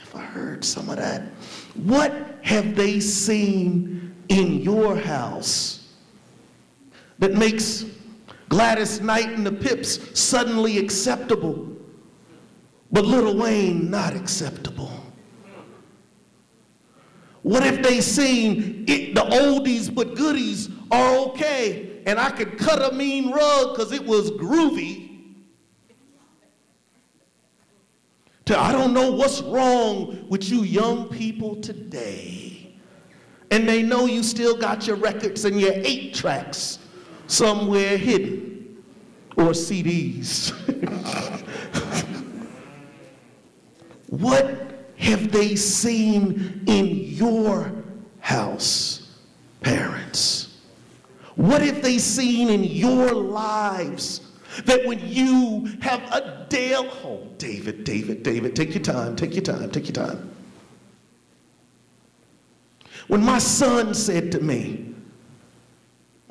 if 0.01 0.16
I 0.16 0.22
heard 0.22 0.64
some 0.64 0.88
of 0.88 0.96
that. 0.96 1.22
What 1.74 2.12
have 2.42 2.74
they 2.74 3.00
seen 3.00 4.14
in 4.28 4.60
your 4.60 4.96
house 4.96 5.94
that 7.18 7.34
makes 7.34 7.84
Gladys 8.48 9.00
Knight 9.00 9.30
and 9.30 9.46
the 9.46 9.52
Pips 9.52 10.18
suddenly 10.18 10.78
acceptable, 10.78 11.68
but 12.90 13.04
Lil 13.04 13.36
Wayne 13.36 13.90
not 13.90 14.14
acceptable? 14.14 14.90
What 17.42 17.64
if 17.64 17.82
they 17.82 18.00
seen 18.00 18.84
it, 18.86 19.14
the 19.14 19.22
oldies 19.22 19.92
but 19.94 20.14
goodies 20.14 20.68
are 20.90 21.16
okay, 21.28 22.02
and 22.06 22.18
I 22.18 22.30
could 22.30 22.58
cut 22.58 22.92
a 22.92 22.94
mean 22.94 23.30
rug 23.30 23.74
because 23.74 23.92
it 23.92 24.04
was 24.04 24.30
groovy? 24.32 25.09
To 28.51 28.59
I 28.59 28.72
don't 28.72 28.92
know 28.92 29.12
what's 29.12 29.42
wrong 29.42 30.26
with 30.28 30.51
you 30.51 30.64
young 30.64 31.09
people 31.09 31.55
today. 31.61 32.74
And 33.53 33.68
they 33.68 33.80
know 33.80 34.07
you 34.07 34.24
still 34.24 34.57
got 34.57 34.88
your 34.88 34.96
records 34.96 35.44
and 35.44 35.61
your 35.61 35.70
eight 35.72 36.14
tracks 36.14 36.80
somewhere 37.28 37.96
hidden 37.96 38.82
or 39.36 39.51
CDs. 39.51 40.51
what 44.09 44.90
have 44.98 45.30
they 45.30 45.55
seen 45.55 46.64
in 46.66 46.88
your 46.88 47.72
house, 48.18 49.16
parents? 49.61 50.59
What 51.36 51.62
have 51.62 51.82
they 51.82 51.98
seen 51.98 52.48
in 52.48 52.64
your 52.64 53.12
lives 53.12 54.29
that 54.64 54.84
when 54.84 55.01
you 55.07 55.70
have 55.80 56.03
a 56.12 56.46
Dale 56.48 56.88
oh, 57.05 57.26
David, 57.38 57.84
David, 57.84 58.22
David, 58.22 58.57
take 58.57 58.74
your 58.74 58.82
time, 58.82 59.16
take 59.16 59.34
your 59.34 59.42
time, 59.42 59.70
take 59.70 59.86
your 59.86 60.07
time. 60.07 60.30
When 63.09 63.24
my 63.24 63.38
son 63.38 63.94
said 63.94 64.30
to 64.32 64.40
me, 64.40 64.90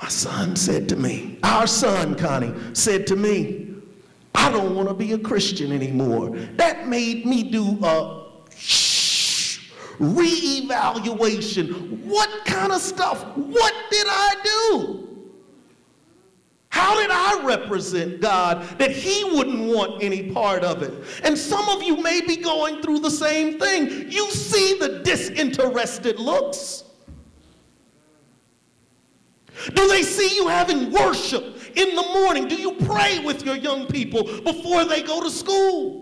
my 0.02 0.08
son 0.08 0.56
said 0.56 0.88
to 0.90 0.96
me, 0.96 1.38
our 1.44 1.68
son, 1.68 2.16
Connie, 2.16 2.54
said 2.74 3.06
to 3.08 3.18
me, 3.18 3.68
I 4.34 4.50
don't 4.52 4.76
want 4.76 4.88
to 4.88 4.94
be 4.94 5.12
a 5.14 5.18
Christian 5.18 5.72
anymore. 5.74 6.30
That 6.56 6.88
made 6.88 7.26
me 7.26 7.44
do 7.44 7.78
a 7.84 8.28
reevaluation. 10.00 12.06
What 12.06 12.30
kind 12.46 12.72
of 12.72 12.80
stuff? 12.82 13.26
What 13.36 13.74
did 13.92 14.08
I 14.10 14.36
do? 14.44 15.09
How 16.70 16.96
did 17.00 17.10
I 17.12 17.44
represent 17.44 18.22
God 18.22 18.64
that 18.78 18.92
He 18.92 19.24
wouldn't 19.24 19.74
want 19.74 20.04
any 20.04 20.32
part 20.32 20.64
of 20.64 20.84
it? 20.84 20.94
And 21.24 21.38
some 21.38 21.68
of 21.68 21.84
you 21.84 21.98
may 21.98 22.22
be 22.22 22.38
going 22.38 22.82
through 22.82 23.00
the 23.00 23.12
same 23.12 23.60
thing. 23.60 24.12
You 24.12 24.30
see 24.32 24.78
the 24.80 25.00
disinterested 25.00 26.20
looks. 26.20 26.84
Do 29.74 29.88
they 29.88 30.04
see 30.04 30.36
you 30.36 30.48
having 30.48 30.92
worship 30.92 31.44
in 31.76 31.96
the 31.96 32.04
morning? 32.14 32.48
Do 32.48 32.56
you 32.56 32.74
pray 32.74 33.20
with 33.20 33.46
your 33.46 33.56
young 33.56 33.88
people 33.88 34.24
before 34.24 34.86
they 34.86 35.02
go 35.02 35.22
to 35.22 35.30
school? 35.30 35.99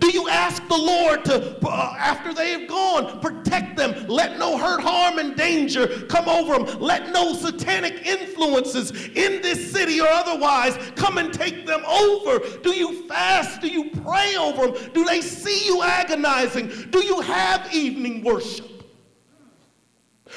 Do 0.00 0.10
you 0.10 0.28
ask 0.28 0.66
the 0.68 0.76
Lord 0.76 1.24
to, 1.26 1.58
uh, 1.66 1.94
after 1.98 2.32
they 2.34 2.50
have 2.50 2.68
gone, 2.68 3.20
protect 3.20 3.76
them? 3.76 4.06
Let 4.08 4.38
no 4.38 4.58
hurt, 4.58 4.80
harm, 4.80 5.18
and 5.18 5.36
danger 5.36 5.86
come 6.06 6.28
over 6.28 6.58
them. 6.58 6.80
Let 6.80 7.12
no 7.12 7.34
satanic 7.34 8.06
influences 8.06 8.90
in 8.90 9.42
this 9.42 9.72
city 9.72 10.00
or 10.00 10.08
otherwise 10.08 10.76
come 10.96 11.18
and 11.18 11.32
take 11.32 11.66
them 11.66 11.84
over. 11.84 12.40
Do 12.62 12.72
you 12.72 13.06
fast? 13.08 13.60
Do 13.60 13.68
you 13.68 13.90
pray 13.90 14.36
over 14.36 14.68
them? 14.68 14.92
Do 14.92 15.04
they 15.04 15.20
see 15.20 15.66
you 15.66 15.82
agonizing? 15.82 16.68
Do 16.90 17.04
you 17.04 17.20
have 17.20 17.72
evening 17.72 18.22
worship? 18.22 18.70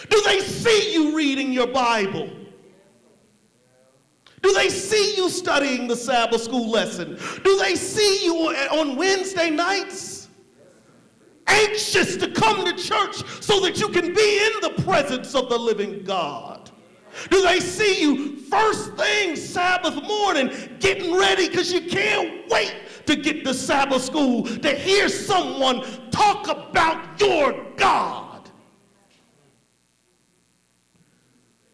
Do 0.09 0.21
they 0.25 0.41
see 0.41 0.93
you 0.93 1.15
reading 1.15 1.51
your 1.51 1.67
Bible? 1.67 2.29
Do 4.41 4.53
they 4.53 4.69
see 4.69 5.15
you 5.15 5.29
studying 5.29 5.87
the 5.87 5.95
Sabbath 5.95 6.41
school 6.41 6.69
lesson? 6.69 7.17
Do 7.43 7.57
they 7.57 7.75
see 7.75 8.25
you 8.25 8.35
on 8.71 8.95
Wednesday 8.95 9.49
nights? 9.49 10.29
Anxious 11.47 12.17
to 12.17 12.29
come 12.31 12.65
to 12.65 12.73
church 12.73 13.23
so 13.41 13.59
that 13.61 13.79
you 13.79 13.89
can 13.89 14.13
be 14.13 14.45
in 14.45 14.61
the 14.61 14.83
presence 14.83 15.33
of 15.33 15.49
the 15.49 15.57
living 15.57 16.03
God? 16.03 16.69
Do 17.29 17.41
they 17.41 17.59
see 17.59 18.01
you 18.01 18.37
first 18.37 18.93
thing 18.93 19.35
Sabbath 19.35 19.95
morning 20.03 20.51
getting 20.79 21.15
ready 21.15 21.47
because 21.47 21.71
you 21.71 21.81
can't 21.81 22.47
wait 22.49 22.75
to 23.05 23.15
get 23.15 23.43
to 23.45 23.53
Sabbath 23.53 24.03
school 24.03 24.43
to 24.43 24.69
hear 24.69 25.09
someone 25.09 25.83
talk 26.11 26.47
about 26.47 27.19
your 27.19 27.65
God? 27.75 28.26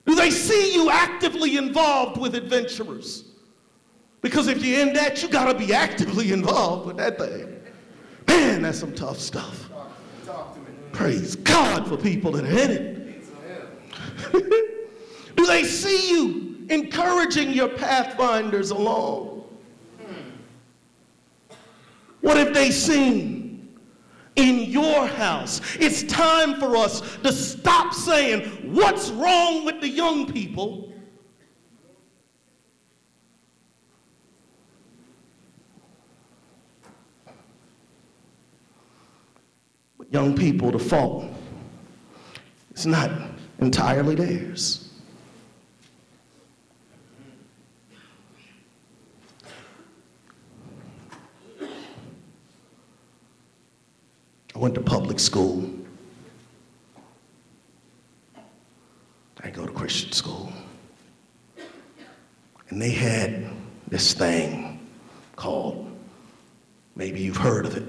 Do 0.06 0.16
they 0.16 0.32
see 0.32 0.74
you 0.74 0.89
actively 0.89 1.58
involved 1.58 2.20
with 2.20 2.36
adventurers? 2.36 3.26
Because 4.22 4.47
if 4.47 4.64
you're 4.64 4.82
in 4.82 4.93
that, 4.93 5.22
you 5.22 5.30
got 5.30 5.51
to 5.51 5.58
be 5.58 5.74
actively 5.74 6.32
involved 6.32 6.88
with 6.88 6.97
that 6.97 7.18
thing. 7.18 7.60
Man, 8.28 8.62
that's 8.62 8.80
some 8.80 8.93
tough 8.93 9.20
stuff. 9.20 9.70
Praise 10.91 11.36
God 11.36 11.88
for 11.88 11.97
people 11.97 12.32
that 12.34 12.45
are 12.45 12.47
in 12.47 12.72
it. 12.72 12.93
Do 15.36 15.45
they 15.45 15.64
see 15.64 16.12
you 16.12 16.66
encouraging 16.70 17.51
your 17.51 17.70
pathfinders 17.70 18.70
along? 18.72 19.43
What 22.22 22.38
have 22.38 22.54
they 22.54 22.72
seen 22.72 23.42
in 24.36 24.59
your 24.69 25.07
house? 25.07 25.61
It's 25.79 26.03
time 26.03 26.59
for 26.59 26.75
us 26.75 27.01
to 27.23 27.31
stop 27.31 27.93
saying, 27.93 28.73
What's 28.73 29.09
wrong 29.11 29.65
with 29.65 29.81
the 29.81 29.89
young 29.89 30.31
people? 30.31 30.93
young 40.13 40.36
people 40.36 40.71
the 40.71 40.79
fault. 40.79 41.25
It's 42.69 42.86
not 42.86 43.11
entirely 43.59 44.13
theirs. 44.13 44.82
I 54.56 54.60
went 54.60 54.76
to 54.76 54.82
public 54.82 55.20
school. 55.20 55.70
I 59.43 59.49
go 59.49 59.66
to 59.66 59.72
Christian 59.72 60.12
school. 60.12 60.54
And 62.70 62.82
they 62.82 62.91
had 62.91 63.49
this 63.89 64.14
thing 64.14 64.80
called, 65.36 65.91
maybe 66.95 67.20
you've 67.20 67.38
heard 67.38 67.66
of 67.66 67.76
it, 67.76 67.84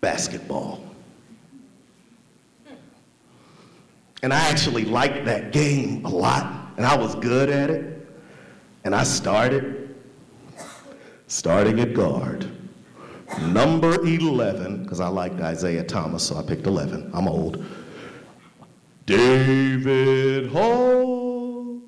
basketball. 0.00 0.82
And 4.22 4.32
I 4.32 4.48
actually 4.48 4.84
liked 4.84 5.24
that 5.24 5.52
game 5.52 6.04
a 6.04 6.08
lot, 6.08 6.72
and 6.76 6.86
I 6.86 6.96
was 6.96 7.14
good 7.16 7.48
at 7.48 7.70
it. 7.70 8.08
And 8.84 8.94
I 8.94 9.02
started, 9.02 9.94
starting 11.26 11.80
at 11.80 11.92
guard. 11.92 12.50
Number 13.40 13.94
11, 14.04 14.82
because 14.82 15.00
I 15.00 15.08
liked 15.08 15.40
Isiah 15.40 15.84
Thomas, 15.84 16.26
so 16.26 16.36
I 16.36 16.42
picked 16.42 16.66
11. 16.66 17.10
I'm 17.12 17.28
old. 17.28 17.64
David 19.04 20.50
Hall. 20.50 21.80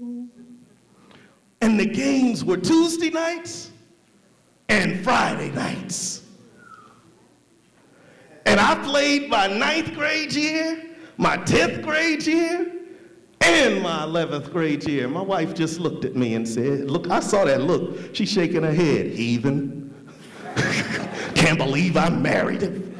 And 1.60 1.78
the 1.78 1.86
games 1.86 2.44
were 2.44 2.56
Tuesday 2.56 3.10
nights 3.10 3.70
and 4.68 5.02
Friday 5.02 5.50
nights. 5.50 6.24
And 8.46 8.58
I 8.60 8.74
played 8.84 9.28
my 9.28 9.46
ninth 9.46 9.94
grade 9.94 10.32
year 10.32 10.88
my 11.18 11.36
10th 11.36 11.82
grade 11.82 12.24
year 12.24 12.72
and 13.40 13.82
my 13.82 14.02
11th 14.02 14.50
grade 14.52 14.88
year. 14.88 15.08
My 15.08 15.20
wife 15.20 15.52
just 15.52 15.80
looked 15.80 16.04
at 16.04 16.14
me 16.14 16.34
and 16.34 16.48
said, 16.48 16.90
Look, 16.90 17.10
I 17.10 17.20
saw 17.20 17.44
that 17.44 17.60
look. 17.62 18.14
She's 18.14 18.30
shaking 18.30 18.62
her 18.62 18.72
head, 18.72 19.06
heathen. 19.08 19.92
Can't 21.38 21.56
believe 21.56 21.96
I 21.96 22.08
married. 22.08 22.64
And 22.64 22.96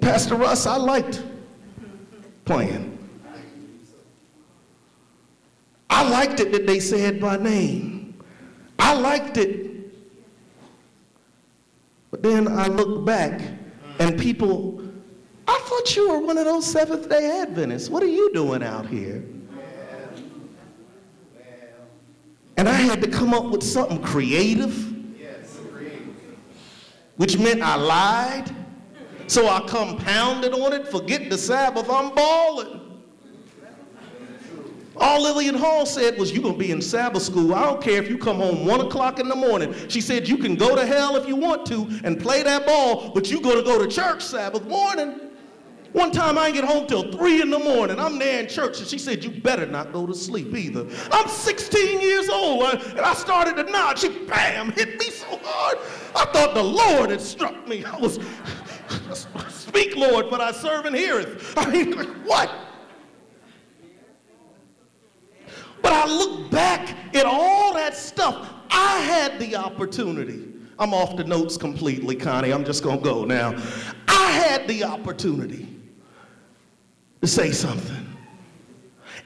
Pastor 0.00 0.34
Russ, 0.34 0.66
I 0.66 0.76
liked 0.76 1.22
playing. 2.44 2.98
I 5.88 6.10
liked 6.10 6.40
it 6.40 6.50
that 6.50 6.66
they 6.66 6.80
said 6.80 7.20
my 7.20 7.36
name. 7.36 8.20
I 8.80 8.94
liked 8.94 9.36
it. 9.36 9.92
But 12.10 12.24
then 12.24 12.48
I 12.48 12.66
looked 12.66 13.06
back 13.06 13.40
and 14.00 14.18
people, 14.18 14.82
I 15.46 15.56
thought 15.66 15.94
you 15.94 16.10
were 16.10 16.18
one 16.18 16.36
of 16.36 16.46
those 16.46 16.66
Seventh 16.66 17.08
day 17.08 17.42
Adventists. 17.42 17.88
What 17.88 18.02
are 18.02 18.06
you 18.06 18.34
doing 18.34 18.64
out 18.64 18.86
here? 18.86 19.22
And 22.58 22.68
I 22.68 22.72
had 22.72 23.00
to 23.02 23.08
come 23.08 23.32
up 23.32 23.44
with 23.44 23.62
something 23.62 24.02
creative, 24.02 24.92
which 27.16 27.38
meant 27.38 27.62
I 27.62 27.76
lied. 27.76 28.50
So 29.28 29.46
I 29.46 29.60
compounded 29.60 30.52
on 30.52 30.72
it, 30.72 30.88
forget 30.88 31.30
the 31.30 31.38
Sabbath, 31.38 31.88
I'm 31.88 32.12
balling. 32.14 32.80
All 34.96 35.22
Lillian 35.22 35.54
Hall 35.54 35.86
said 35.86 36.18
was, 36.18 36.32
You're 36.32 36.42
going 36.42 36.54
to 36.54 36.58
be 36.58 36.72
in 36.72 36.82
Sabbath 36.82 37.22
school. 37.22 37.54
I 37.54 37.62
don't 37.62 37.80
care 37.80 38.02
if 38.02 38.08
you 38.08 38.18
come 38.18 38.38
home 38.38 38.66
1 38.66 38.80
o'clock 38.80 39.20
in 39.20 39.28
the 39.28 39.36
morning. 39.36 39.72
She 39.88 40.00
said, 40.00 40.28
You 40.28 40.36
can 40.36 40.56
go 40.56 40.74
to 40.74 40.84
hell 40.84 41.14
if 41.14 41.28
you 41.28 41.36
want 41.36 41.64
to 41.66 41.88
and 42.02 42.20
play 42.20 42.42
that 42.42 42.66
ball, 42.66 43.12
but 43.14 43.30
you're 43.30 43.40
going 43.40 43.58
to 43.58 43.62
go 43.62 43.78
to 43.78 43.86
church 43.86 44.24
Sabbath 44.24 44.64
morning. 44.64 45.27
One 45.92 46.12
time 46.12 46.36
I 46.36 46.50
didn't 46.50 46.66
get 46.66 46.70
home 46.70 46.86
till 46.86 47.10
3 47.10 47.42
in 47.42 47.50
the 47.50 47.58
morning. 47.58 47.98
I'm 47.98 48.18
there 48.18 48.40
in 48.40 48.48
church, 48.48 48.78
and 48.78 48.86
she 48.86 48.98
said, 48.98 49.24
You 49.24 49.30
better 49.30 49.64
not 49.64 49.92
go 49.92 50.06
to 50.06 50.14
sleep 50.14 50.54
either. 50.54 50.86
I'm 51.10 51.28
16 51.28 52.00
years 52.00 52.28
old, 52.28 52.62
and 52.74 53.00
I 53.00 53.14
started 53.14 53.56
to 53.56 53.70
nod. 53.70 53.98
She, 53.98 54.08
bam, 54.26 54.70
hit 54.72 54.98
me 54.98 55.10
so 55.10 55.38
hard. 55.42 55.78
I 56.14 56.26
thought 56.26 56.54
the 56.54 56.62
Lord 56.62 57.10
had 57.10 57.20
struck 57.20 57.66
me. 57.66 57.84
I 57.84 57.96
was, 57.96 58.18
Speak, 59.48 59.96
Lord, 59.96 60.28
but 60.28 60.40
I 60.40 60.52
serve 60.52 60.84
and 60.84 60.94
heareth. 60.94 61.54
I 61.56 61.70
mean, 61.70 61.92
what? 62.24 62.50
But 65.80 65.92
I 65.92 66.06
look 66.06 66.50
back 66.50 66.96
at 67.14 67.24
all 67.24 67.72
that 67.74 67.96
stuff. 67.96 68.52
I 68.70 68.98
had 69.00 69.38
the 69.38 69.56
opportunity. 69.56 70.52
I'm 70.78 70.92
off 70.92 71.16
the 71.16 71.24
notes 71.24 71.56
completely, 71.56 72.14
Connie. 72.14 72.52
I'm 72.52 72.64
just 72.64 72.82
going 72.82 72.98
to 72.98 73.04
go 73.04 73.24
now. 73.24 73.56
I 74.06 74.30
had 74.30 74.68
the 74.68 74.84
opportunity 74.84 75.77
to 77.20 77.26
say 77.26 77.50
something. 77.50 78.06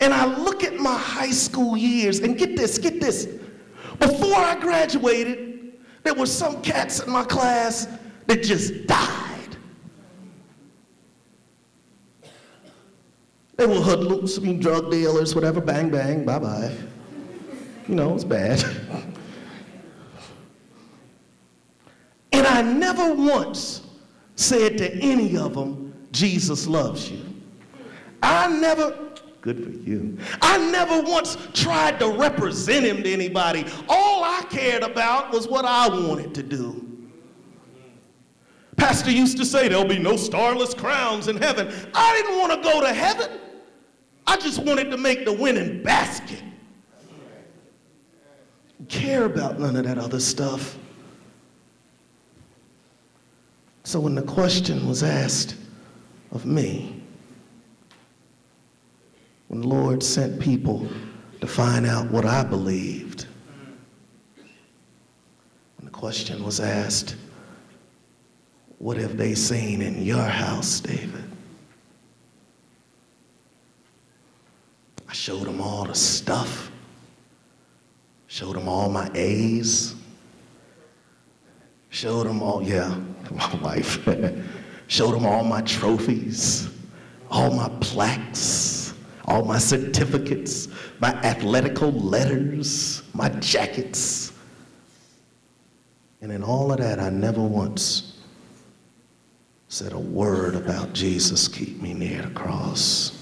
And 0.01 0.13
I 0.13 0.25
look 0.25 0.65
at 0.65 0.77
my 0.77 0.97
high 0.97 1.31
school 1.31 1.77
years, 1.77 2.21
and 2.21 2.37
get 2.37 2.57
this, 2.57 2.79
get 2.79 3.01
this. 3.01 3.29
Before 4.01 4.35
I 4.35 4.59
graduated, 4.59 5.75
there 6.03 6.15
were 6.15 6.27
some 6.27 6.61
cats 6.63 7.01
in 7.01 7.11
my 7.11 7.25
class 7.25 7.87
that 8.27 8.43
just 8.43 8.87
died. 8.87 9.57
They 13.57 13.67
were 13.67 13.81
hoodlums, 13.81 14.39
I 14.39 14.43
mean, 14.43 14.59
drug 14.59 14.91
dealers, 14.91 15.35
whatever, 15.35 15.61
bang, 15.61 15.91
bang, 15.91 16.25
bye 16.25 16.39
bye. 16.41 16.75
You 17.87 17.95
know, 17.95 18.15
it's 18.15 18.25
bad. 18.25 18.65
and 22.33 22.47
I 22.47 22.63
never 22.63 23.15
once 23.15 23.87
said 24.35 24.79
to 24.79 24.93
any 25.01 25.37
of 25.37 25.55
them, 25.55 25.95
Jesus 26.11 26.67
loves 26.67 27.11
you. 27.11 27.32
I 28.23 28.49
never, 28.49 28.97
good 29.41 29.63
for 29.63 29.71
you. 29.71 30.17
I 30.41 30.59
never 30.71 31.03
once 31.03 31.37
tried 31.53 31.99
to 31.99 32.09
represent 32.09 32.87
him 32.87 33.03
to 33.03 33.13
anybody. 33.13 33.67
All 33.89 34.23
I 34.25 34.45
cared 34.51 34.83
about 34.83 35.33
was 35.33 35.49
what 35.49 35.65
I 35.65 35.89
wanted 35.89 36.35
to 36.37 36.43
do. 36.43 36.89
Pastor 38.77 39.11
used 39.11 39.37
to 39.39 39.45
say 39.45 39.69
there'll 39.69 39.85
be 39.85 39.99
no 39.99 40.17
starless 40.17 40.75
crowns 40.75 41.29
in 41.29 41.37
heaven. 41.37 41.73
I 41.95 42.17
didn't 42.17 42.39
want 42.39 42.63
to 42.63 42.69
go 42.69 42.81
to 42.81 42.93
heaven. 42.93 43.31
I 44.27 44.37
just 44.37 44.63
wanted 44.63 44.91
to 44.91 44.97
make 44.97 45.25
the 45.25 45.33
winning 45.33 45.83
basket. 45.83 46.43
Care 48.89 49.25
about 49.25 49.59
none 49.59 49.77
of 49.77 49.85
that 49.85 49.99
other 49.99 50.21
stuff. 50.21 50.79
So 53.85 54.01
when 54.01 54.15
the 54.15 54.23
question 54.23 54.89
was 54.89 55.03
asked 55.03 55.57
of 56.31 56.47
me, 56.47 57.02
when 59.53 59.61
the 59.61 59.69
Lord 59.69 60.03
sent 60.03 60.41
people 60.41 60.89
to 61.43 61.47
find 61.47 61.85
out 61.85 62.11
what 62.11 62.25
I 62.25 62.43
believed, 62.43 63.27
when 65.77 65.85
the 65.85 65.91
question 65.91 66.43
was 66.43 66.59
asked, 66.59 67.17
what 68.79 68.97
have 68.97 69.19
they 69.19 69.35
seen 69.35 69.83
in 69.83 70.03
your 70.03 70.25
house, 70.25 70.81
David? 70.81 71.25
I 75.07 75.13
showed 75.13 75.45
them 75.45 75.61
all 75.61 75.85
the 75.85 75.95
stuff, 75.95 76.73
showed 78.29 78.57
them 78.57 78.69
all 78.69 78.89
my 78.89 79.11
A's, 79.15 79.95
showed 81.91 82.27
them 82.27 82.43
all, 82.43 82.63
yeah, 82.63 82.99
my 83.31 83.55
wife, 83.57 84.03
showed 84.87 85.13
them 85.13 85.27
all 85.27 85.45
my 85.45 85.61
trophies, 85.61 86.71
all 87.31 87.51
my 87.51 87.69
plaques, 87.81 88.82
all 89.27 89.45
my 89.45 89.59
certificates, 89.59 90.69
my 91.01 91.13
athletical 91.23 91.93
letters, 91.93 93.03
my 93.15 93.29
jackets. 93.29 94.33
And 96.21 96.33
in 96.33 96.43
all 96.43 96.73
of 96.73 96.79
that, 96.79 96.99
I 96.99 97.11
never 97.11 97.43
once 97.43 98.19
said 99.69 99.93
a 99.93 99.99
word 99.99 100.55
about 100.55 100.93
Jesus 100.93 101.49
keep 101.49 101.81
me 101.81 101.95
near 101.95 102.23
the 102.23 102.31
cross. 102.31 103.19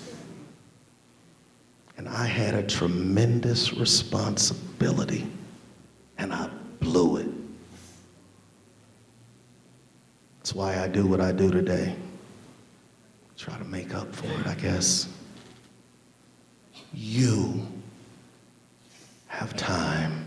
And 1.97 2.09
I 2.09 2.25
had 2.25 2.55
a 2.55 2.63
tremendous 2.63 3.75
responsibility, 3.75 5.31
and 6.19 6.33
I 6.33 6.49
blew 6.81 7.19
it. 7.19 7.29
That's 10.39 10.55
why 10.55 10.83
I 10.83 10.89
do 10.89 11.07
what 11.07 11.21
I 11.21 11.31
do 11.33 11.51
today. 11.51 11.95
Try 13.37 13.57
to 13.59 13.65
make 13.65 13.95
up 13.95 14.15
for 14.15 14.27
it, 14.41 14.47
I 14.47 14.55
guess. 14.55 15.09
You 16.93 17.67
have 19.29 19.57
time. 19.57 20.27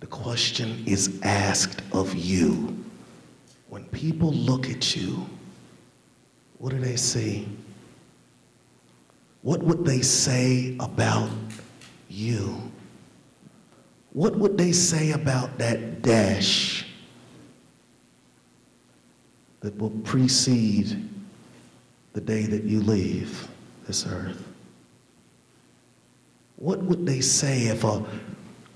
The 0.00 0.06
question 0.06 0.84
is 0.86 1.20
asked 1.22 1.82
of 1.92 2.14
you. 2.14 2.84
When 3.68 3.84
people 3.86 4.32
look 4.32 4.68
at 4.70 4.96
you, 4.96 5.26
what 6.58 6.70
do 6.70 6.78
they 6.78 6.96
see? 6.96 7.48
What 9.42 9.62
would 9.62 9.84
they 9.84 10.02
say 10.02 10.76
about 10.80 11.30
you? 12.08 12.70
What 14.12 14.36
would 14.36 14.58
they 14.58 14.72
say 14.72 15.12
about 15.12 15.58
that 15.58 16.02
dash 16.02 16.86
that 19.60 19.76
will 19.78 19.90
precede 20.02 21.08
the 22.12 22.20
day 22.20 22.46
that 22.46 22.64
you 22.64 22.80
leave 22.80 23.48
this 23.86 24.06
earth? 24.06 24.47
What 26.58 26.82
would 26.82 27.06
they 27.06 27.20
say 27.20 27.68
if 27.68 27.84
a 27.84 28.04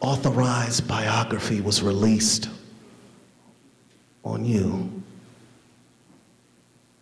authorized 0.00 0.86
biography 0.86 1.60
was 1.60 1.82
released 1.82 2.48
on 4.24 4.44
you? 4.44 5.02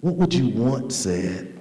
What 0.00 0.16
would 0.16 0.32
you 0.32 0.48
want 0.48 0.90
said? 0.92 1.60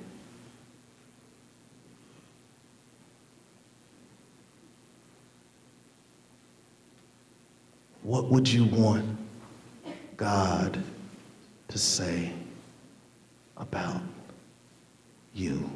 What 8.04 8.30
would 8.30 8.48
you 8.48 8.66
want 8.66 9.06
God 10.16 10.82
to 11.68 11.78
say 11.78 12.32
about 13.58 14.02
you? 15.34 15.70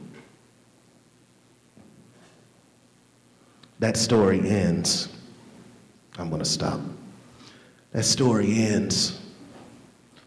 That 3.83 3.97
story 3.97 4.39
ends. 4.39 5.09
I'm 6.17 6.29
going 6.29 6.41
to 6.41 6.47
stop. 6.47 6.79
That 7.91 8.05
story 8.05 8.63
ends 8.63 9.19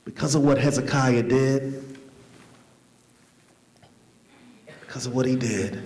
because 0.05 0.35
of 0.35 0.43
what 0.43 0.59
Hezekiah 0.59 1.23
did, 1.23 1.99
because 4.83 5.07
of 5.07 5.15
what 5.15 5.25
he 5.25 5.37
did. 5.37 5.83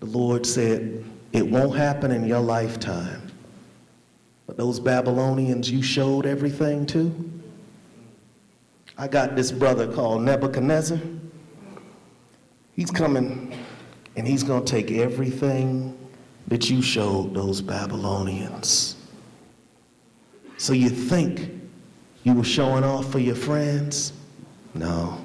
The 0.00 0.06
Lord 0.06 0.44
said, 0.44 1.02
It 1.32 1.46
won't 1.46 1.74
happen 1.74 2.10
in 2.10 2.26
your 2.26 2.40
lifetime. 2.40 3.32
But 4.46 4.58
those 4.58 4.78
Babylonians 4.78 5.70
you 5.70 5.82
showed 5.82 6.26
everything 6.26 6.84
to, 6.88 7.32
I 8.98 9.08
got 9.08 9.36
this 9.36 9.50
brother 9.50 9.90
called 9.90 10.20
Nebuchadnezzar. 10.20 11.00
He's 12.78 12.92
coming 12.92 13.52
and 14.14 14.24
he's 14.24 14.44
going 14.44 14.64
to 14.64 14.70
take 14.70 14.92
everything 14.92 15.98
that 16.46 16.70
you 16.70 16.80
showed 16.80 17.34
those 17.34 17.60
Babylonians. 17.60 18.94
So 20.58 20.72
you 20.72 20.88
think 20.88 21.50
you 22.22 22.34
were 22.34 22.44
showing 22.44 22.84
off 22.84 23.10
for 23.10 23.18
your 23.18 23.34
friends? 23.34 24.12
No. 24.74 25.20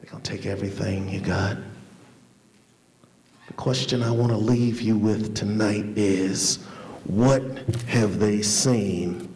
They're 0.00 0.12
going 0.12 0.22
to 0.22 0.30
take 0.30 0.46
everything 0.46 1.08
you 1.08 1.18
got. 1.18 1.56
The 3.48 3.54
question 3.54 4.04
I 4.04 4.12
want 4.12 4.30
to 4.30 4.38
leave 4.38 4.80
you 4.80 4.96
with 4.96 5.34
tonight 5.34 5.86
is 5.96 6.58
what 7.02 7.42
have 7.88 8.20
they 8.20 8.42
seen 8.42 9.28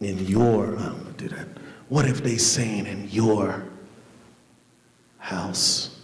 in 0.00 0.24
your, 0.24 0.78
I 0.78 0.84
don't 0.84 1.04
want 1.04 1.18
to 1.18 1.28
do 1.28 1.36
that. 1.36 1.48
What 1.90 2.06
have 2.06 2.22
they 2.22 2.38
seen 2.38 2.86
in 2.86 3.10
your 3.10 3.66
house. 5.22 6.00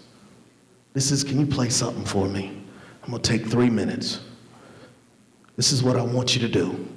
This 0.95 1.11
is, 1.11 1.23
can 1.25 1.39
you 1.39 1.47
play 1.47 1.69
something 1.69 2.05
for 2.05 2.27
me? 2.27 2.63
I'm 3.03 3.11
going 3.11 3.21
to 3.21 3.29
take 3.29 3.47
three 3.47 3.69
minutes. 3.69 4.21
This 5.57 5.73
is 5.73 5.83
what 5.83 5.97
I 5.97 6.03
want 6.03 6.35
you 6.35 6.41
to 6.41 6.49
do. 6.49 6.89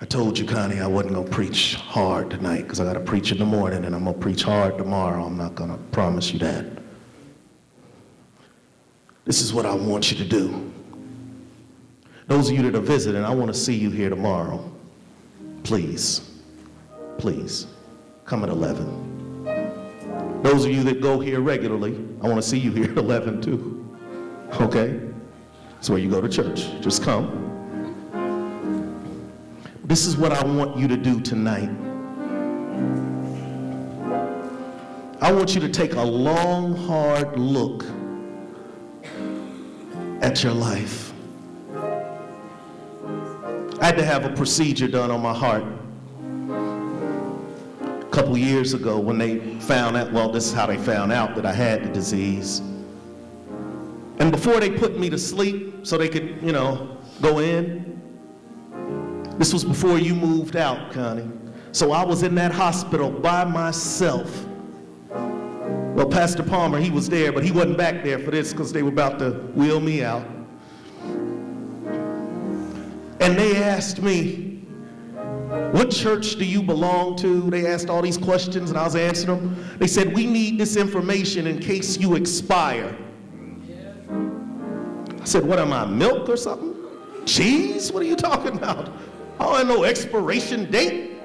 I 0.00 0.06
told 0.06 0.38
you, 0.38 0.46
Connie, 0.46 0.80
I 0.80 0.86
wasn't 0.86 1.14
going 1.14 1.26
to 1.26 1.32
preach 1.32 1.74
hard 1.74 2.30
tonight 2.30 2.62
because 2.62 2.80
I 2.80 2.84
got 2.84 2.94
to 2.94 3.00
preach 3.00 3.30
in 3.30 3.38
the 3.38 3.44
morning 3.44 3.84
and 3.84 3.94
I'm 3.94 4.04
going 4.04 4.14
to 4.14 4.20
preach 4.20 4.42
hard 4.42 4.76
tomorrow. 4.78 5.24
I'm 5.24 5.36
not 5.36 5.54
going 5.54 5.70
to 5.70 5.78
promise 5.92 6.32
you 6.32 6.38
that. 6.40 6.64
This 9.24 9.42
is 9.42 9.52
what 9.52 9.66
I 9.66 9.74
want 9.74 10.10
you 10.10 10.16
to 10.18 10.24
do. 10.24 10.72
Those 12.26 12.48
of 12.48 12.56
you 12.56 12.62
that 12.62 12.74
are 12.74 12.80
visiting, 12.80 13.22
I 13.22 13.34
want 13.34 13.48
to 13.48 13.58
see 13.58 13.74
you 13.74 13.90
here 13.90 14.08
tomorrow. 14.08 14.70
Please, 15.62 16.30
please, 17.18 17.66
come 18.24 18.44
at 18.44 18.50
11. 18.50 19.15
Those 20.46 20.64
of 20.64 20.70
you 20.70 20.84
that 20.84 21.00
go 21.00 21.18
here 21.18 21.40
regularly, 21.40 21.96
I 22.22 22.28
want 22.28 22.36
to 22.36 22.42
see 22.48 22.56
you 22.56 22.70
here 22.70 22.84
at 22.92 22.98
11 22.98 23.42
too. 23.42 23.98
Okay? 24.60 25.00
That's 25.74 25.90
where 25.90 25.98
you 25.98 26.08
go 26.08 26.20
to 26.20 26.28
church. 26.28 26.70
Just 26.80 27.02
come. 27.02 27.42
This 29.82 30.06
is 30.06 30.16
what 30.16 30.30
I 30.30 30.44
want 30.44 30.76
you 30.76 30.86
to 30.86 30.96
do 30.96 31.20
tonight. 31.20 31.68
I 35.20 35.32
want 35.32 35.56
you 35.56 35.60
to 35.62 35.68
take 35.68 35.94
a 35.94 36.02
long, 36.02 36.76
hard 36.76 37.36
look 37.36 37.84
at 40.22 40.44
your 40.44 40.52
life. 40.52 41.12
I 43.80 43.86
had 43.86 43.96
to 43.96 44.04
have 44.04 44.24
a 44.24 44.32
procedure 44.36 44.86
done 44.86 45.10
on 45.10 45.20
my 45.20 45.34
heart 45.34 45.64
couple 48.10 48.36
years 48.38 48.72
ago 48.72 48.98
when 48.98 49.18
they 49.18 49.38
found 49.60 49.96
out, 49.96 50.12
well, 50.12 50.30
this 50.30 50.46
is 50.46 50.52
how 50.52 50.66
they 50.66 50.78
found 50.78 51.12
out 51.12 51.34
that 51.34 51.44
I 51.44 51.52
had 51.52 51.84
the 51.84 51.88
disease. 51.88 52.60
And 54.18 54.30
before 54.30 54.60
they 54.60 54.70
put 54.70 54.98
me 54.98 55.10
to 55.10 55.18
sleep 55.18 55.86
so 55.86 55.98
they 55.98 56.08
could, 56.08 56.42
you 56.42 56.52
know, 56.52 56.98
go 57.20 57.40
in, 57.40 58.00
this 59.38 59.52
was 59.52 59.64
before 59.64 59.98
you 59.98 60.14
moved 60.14 60.56
out, 60.56 60.92
Connie. 60.92 61.30
So 61.72 61.92
I 61.92 62.04
was 62.04 62.22
in 62.22 62.34
that 62.36 62.52
hospital 62.52 63.10
by 63.10 63.44
myself. 63.44 64.46
Well, 65.10 66.08
Pastor 66.08 66.42
Palmer, 66.42 66.78
he 66.78 66.90
was 66.90 67.08
there, 67.08 67.32
but 67.32 67.44
he 67.44 67.50
wasn't 67.50 67.76
back 67.76 68.02
there 68.02 68.18
for 68.18 68.30
this 68.30 68.52
because 68.52 68.72
they 68.72 68.82
were 68.82 68.88
about 68.88 69.18
to 69.18 69.32
wheel 69.54 69.80
me 69.80 70.02
out. 70.02 70.26
And 73.20 73.36
they 73.36 73.56
asked 73.62 74.00
me, 74.00 74.55
what 75.76 75.90
church 75.90 76.36
do 76.36 76.46
you 76.46 76.62
belong 76.62 77.16
to? 77.16 77.50
They 77.50 77.66
asked 77.66 77.90
all 77.90 78.00
these 78.00 78.16
questions 78.16 78.70
and 78.70 78.78
I 78.78 78.84
was 78.84 78.96
answering 78.96 79.36
them. 79.36 79.78
They 79.78 79.86
said, 79.86 80.14
We 80.14 80.24
need 80.24 80.58
this 80.58 80.74
information 80.74 81.46
in 81.46 81.58
case 81.58 81.98
you 81.98 82.14
expire. 82.14 82.96
I 84.08 85.24
said, 85.24 85.44
What 85.44 85.58
am 85.58 85.74
I, 85.74 85.84
milk 85.84 86.30
or 86.30 86.38
something? 86.38 86.74
Cheese? 87.26 87.92
What 87.92 88.02
are 88.02 88.06
you 88.06 88.16
talking 88.16 88.56
about? 88.56 88.90
I 89.38 89.64
know 89.64 89.84
expiration 89.84 90.70
date. 90.70 91.18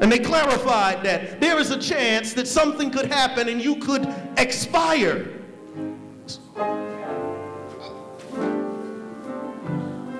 And 0.00 0.10
they 0.10 0.18
clarified 0.18 1.04
that 1.04 1.40
there 1.40 1.60
is 1.60 1.70
a 1.70 1.80
chance 1.80 2.32
that 2.32 2.48
something 2.48 2.90
could 2.90 3.06
happen 3.06 3.48
and 3.48 3.62
you 3.62 3.76
could 3.76 4.12
expire. 4.38 5.28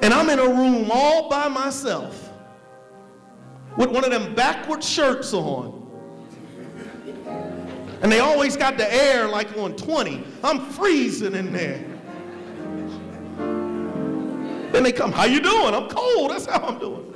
And 0.00 0.14
I'm 0.14 0.30
in 0.30 0.38
a 0.38 0.48
room 0.48 0.88
all 0.92 1.28
by 1.28 1.48
myself 1.48 2.25
with 3.76 3.90
one 3.90 4.04
of 4.04 4.10
them 4.10 4.34
backward 4.34 4.82
shirts 4.82 5.32
on. 5.32 5.82
And 8.02 8.12
they 8.12 8.20
always 8.20 8.56
got 8.56 8.76
the 8.76 8.92
air 8.92 9.26
like 9.26 9.56
on 9.56 9.74
20. 9.74 10.24
I'm 10.44 10.60
freezing 10.70 11.34
in 11.34 11.52
there. 11.52 11.84
Then 14.72 14.82
they 14.82 14.92
come, 14.92 15.12
how 15.12 15.24
you 15.24 15.40
doing? 15.40 15.74
I'm 15.74 15.88
cold. 15.88 16.30
That's 16.30 16.46
how 16.46 16.60
I'm 16.60 16.78
doing. 16.78 17.14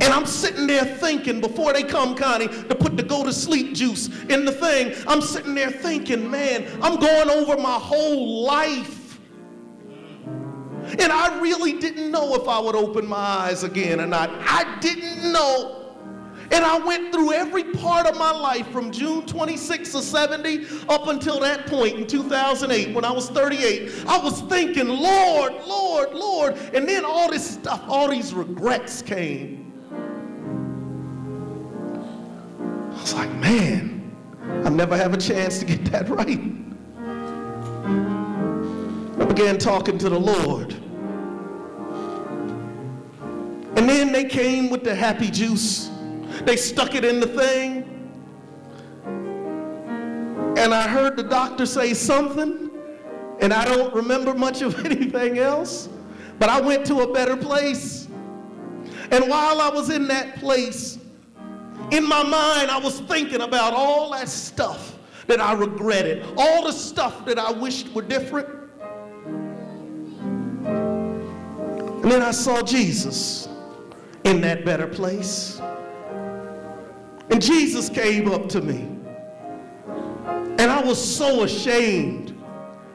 And 0.00 0.12
I'm 0.12 0.26
sitting 0.26 0.66
there 0.66 0.84
thinking 0.84 1.40
before 1.40 1.72
they 1.72 1.82
come, 1.82 2.14
Connie, 2.14 2.46
to 2.46 2.74
put 2.74 2.96
the 2.96 3.02
go 3.02 3.24
to 3.24 3.32
sleep 3.32 3.74
juice 3.74 4.08
in 4.28 4.44
the 4.44 4.52
thing. 4.52 4.94
I'm 5.08 5.20
sitting 5.20 5.54
there 5.54 5.70
thinking, 5.70 6.30
man, 6.30 6.66
I'm 6.82 7.00
going 7.00 7.28
over 7.28 7.56
my 7.56 7.74
whole 7.74 8.44
life. 8.44 8.95
And 10.98 11.12
I 11.12 11.40
really 11.40 11.74
didn't 11.74 12.10
know 12.10 12.34
if 12.34 12.48
I 12.48 12.58
would 12.58 12.76
open 12.76 13.06
my 13.06 13.16
eyes 13.16 13.62
again 13.62 14.00
or 14.00 14.06
not. 14.06 14.30
I 14.32 14.78
didn't 14.80 15.32
know. 15.32 15.86
And 16.50 16.64
I 16.64 16.78
went 16.78 17.12
through 17.12 17.32
every 17.32 17.64
part 17.64 18.06
of 18.06 18.16
my 18.16 18.30
life 18.30 18.68
from 18.68 18.92
June 18.92 19.26
26 19.26 19.94
of 19.94 20.02
70 20.02 20.66
up 20.88 21.08
until 21.08 21.40
that 21.40 21.66
point 21.66 21.96
in 21.96 22.06
2008 22.06 22.94
when 22.94 23.04
I 23.04 23.10
was 23.10 23.28
38. 23.30 24.04
I 24.06 24.18
was 24.18 24.42
thinking, 24.42 24.88
Lord, 24.88 25.54
Lord, 25.66 26.14
Lord. 26.14 26.56
And 26.72 26.88
then 26.88 27.04
all 27.04 27.30
this 27.30 27.54
stuff, 27.54 27.82
all 27.88 28.08
these 28.08 28.32
regrets 28.32 29.02
came. 29.02 29.72
I 32.92 33.00
was 33.00 33.14
like, 33.14 33.32
man, 33.34 34.16
I 34.64 34.68
never 34.68 34.96
have 34.96 35.14
a 35.14 35.18
chance 35.18 35.58
to 35.58 35.64
get 35.64 35.84
that 35.86 36.08
right. 36.08 36.40
I 39.18 39.24
began 39.24 39.58
talking 39.58 39.96
to 39.98 40.08
the 40.08 40.18
Lord. 40.20 40.74
And 43.76 43.88
then 43.88 44.12
they 44.12 44.24
came 44.24 44.68
with 44.68 44.84
the 44.84 44.94
happy 44.94 45.30
juice. 45.30 45.90
They 46.44 46.56
stuck 46.56 46.94
it 46.94 47.04
in 47.04 47.20
the 47.20 47.26
thing. 47.26 47.92
And 50.58 50.74
I 50.74 50.88
heard 50.88 51.16
the 51.16 51.22
doctor 51.22 51.66
say 51.66 51.94
something, 51.94 52.70
and 53.40 53.52
I 53.52 53.64
don't 53.64 53.94
remember 53.94 54.34
much 54.34 54.62
of 54.62 54.84
anything 54.86 55.38
else, 55.38 55.88
but 56.38 56.48
I 56.48 56.60
went 56.60 56.86
to 56.86 57.00
a 57.00 57.12
better 57.12 57.36
place. 57.36 58.08
And 59.10 59.28
while 59.28 59.60
I 59.60 59.68
was 59.68 59.90
in 59.90 60.08
that 60.08 60.36
place, 60.36 60.98
in 61.90 62.08
my 62.08 62.22
mind, 62.22 62.70
I 62.70 62.78
was 62.82 63.00
thinking 63.00 63.42
about 63.42 63.72
all 63.72 64.10
that 64.10 64.28
stuff 64.28 64.98
that 65.26 65.40
I 65.40 65.52
regretted, 65.52 66.26
all 66.36 66.64
the 66.64 66.72
stuff 66.72 67.24
that 67.26 67.38
I 67.38 67.52
wished 67.52 67.92
were 67.94 68.02
different. 68.02 68.65
And 72.06 72.12
then 72.12 72.22
I 72.22 72.30
saw 72.30 72.62
Jesus 72.62 73.48
in 74.22 74.40
that 74.42 74.64
better 74.64 74.86
place. 74.86 75.60
And 77.32 77.42
Jesus 77.42 77.88
came 77.88 78.30
up 78.30 78.48
to 78.50 78.60
me. 78.60 78.82
And 80.56 80.70
I 80.70 80.80
was 80.84 81.02
so 81.04 81.42
ashamed. 81.42 82.40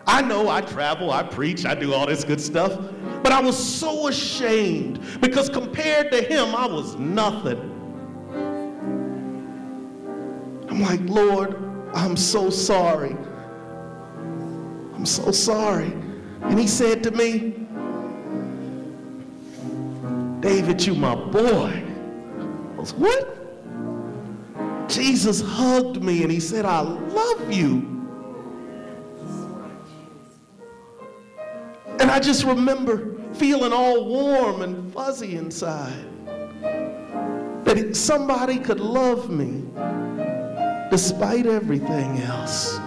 I 0.07 0.21
know 0.21 0.47
I 0.47 0.61
travel, 0.61 1.11
I 1.11 1.23
preach, 1.23 1.65
I 1.65 1.75
do 1.75 1.93
all 1.93 2.07
this 2.07 2.23
good 2.23 2.39
stuff, 2.39 2.79
but 3.21 3.33
I 3.33 3.41
was 3.41 3.57
so 3.61 4.07
ashamed 4.07 5.01
because 5.19 5.49
compared 5.49 6.09
to 6.13 6.21
him, 6.21 6.55
I 6.55 6.65
was 6.65 6.95
nothing. 6.95 7.59
I'm 10.69 10.79
like, 10.79 11.01
Lord, 11.01 11.61
I'm 11.93 12.15
so 12.15 12.49
sorry. 12.49 13.17
I'm 14.93 15.05
so 15.05 15.31
sorry. 15.31 15.91
And 16.43 16.57
he 16.57 16.65
said 16.65 17.03
to 17.03 17.11
me, 17.11 17.60
David, 20.41 20.83
you 20.85 20.95
my 20.95 21.13
boy. 21.13 21.83
I 22.73 22.79
was, 22.79 22.93
what? 22.95 23.37
Jesus 24.89 25.39
hugged 25.39 26.01
me 26.03 26.23
and 26.23 26.31
he 26.31 26.39
said, 26.39 26.65
I 26.65 26.81
love 26.81 27.53
you. 27.53 27.87
And 31.99 32.09
I 32.09 32.19
just 32.19 32.43
remember 32.43 33.15
feeling 33.35 33.71
all 33.71 34.05
warm 34.05 34.63
and 34.63 34.91
fuzzy 34.91 35.35
inside. 35.35 36.07
That 37.63 37.95
somebody 37.95 38.57
could 38.57 38.79
love 38.79 39.29
me 39.29 39.63
despite 40.89 41.45
everything 41.45 42.17
else. 42.21 42.79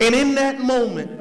And 0.00 0.14
in 0.14 0.34
that 0.34 0.58
moment, 0.60 1.20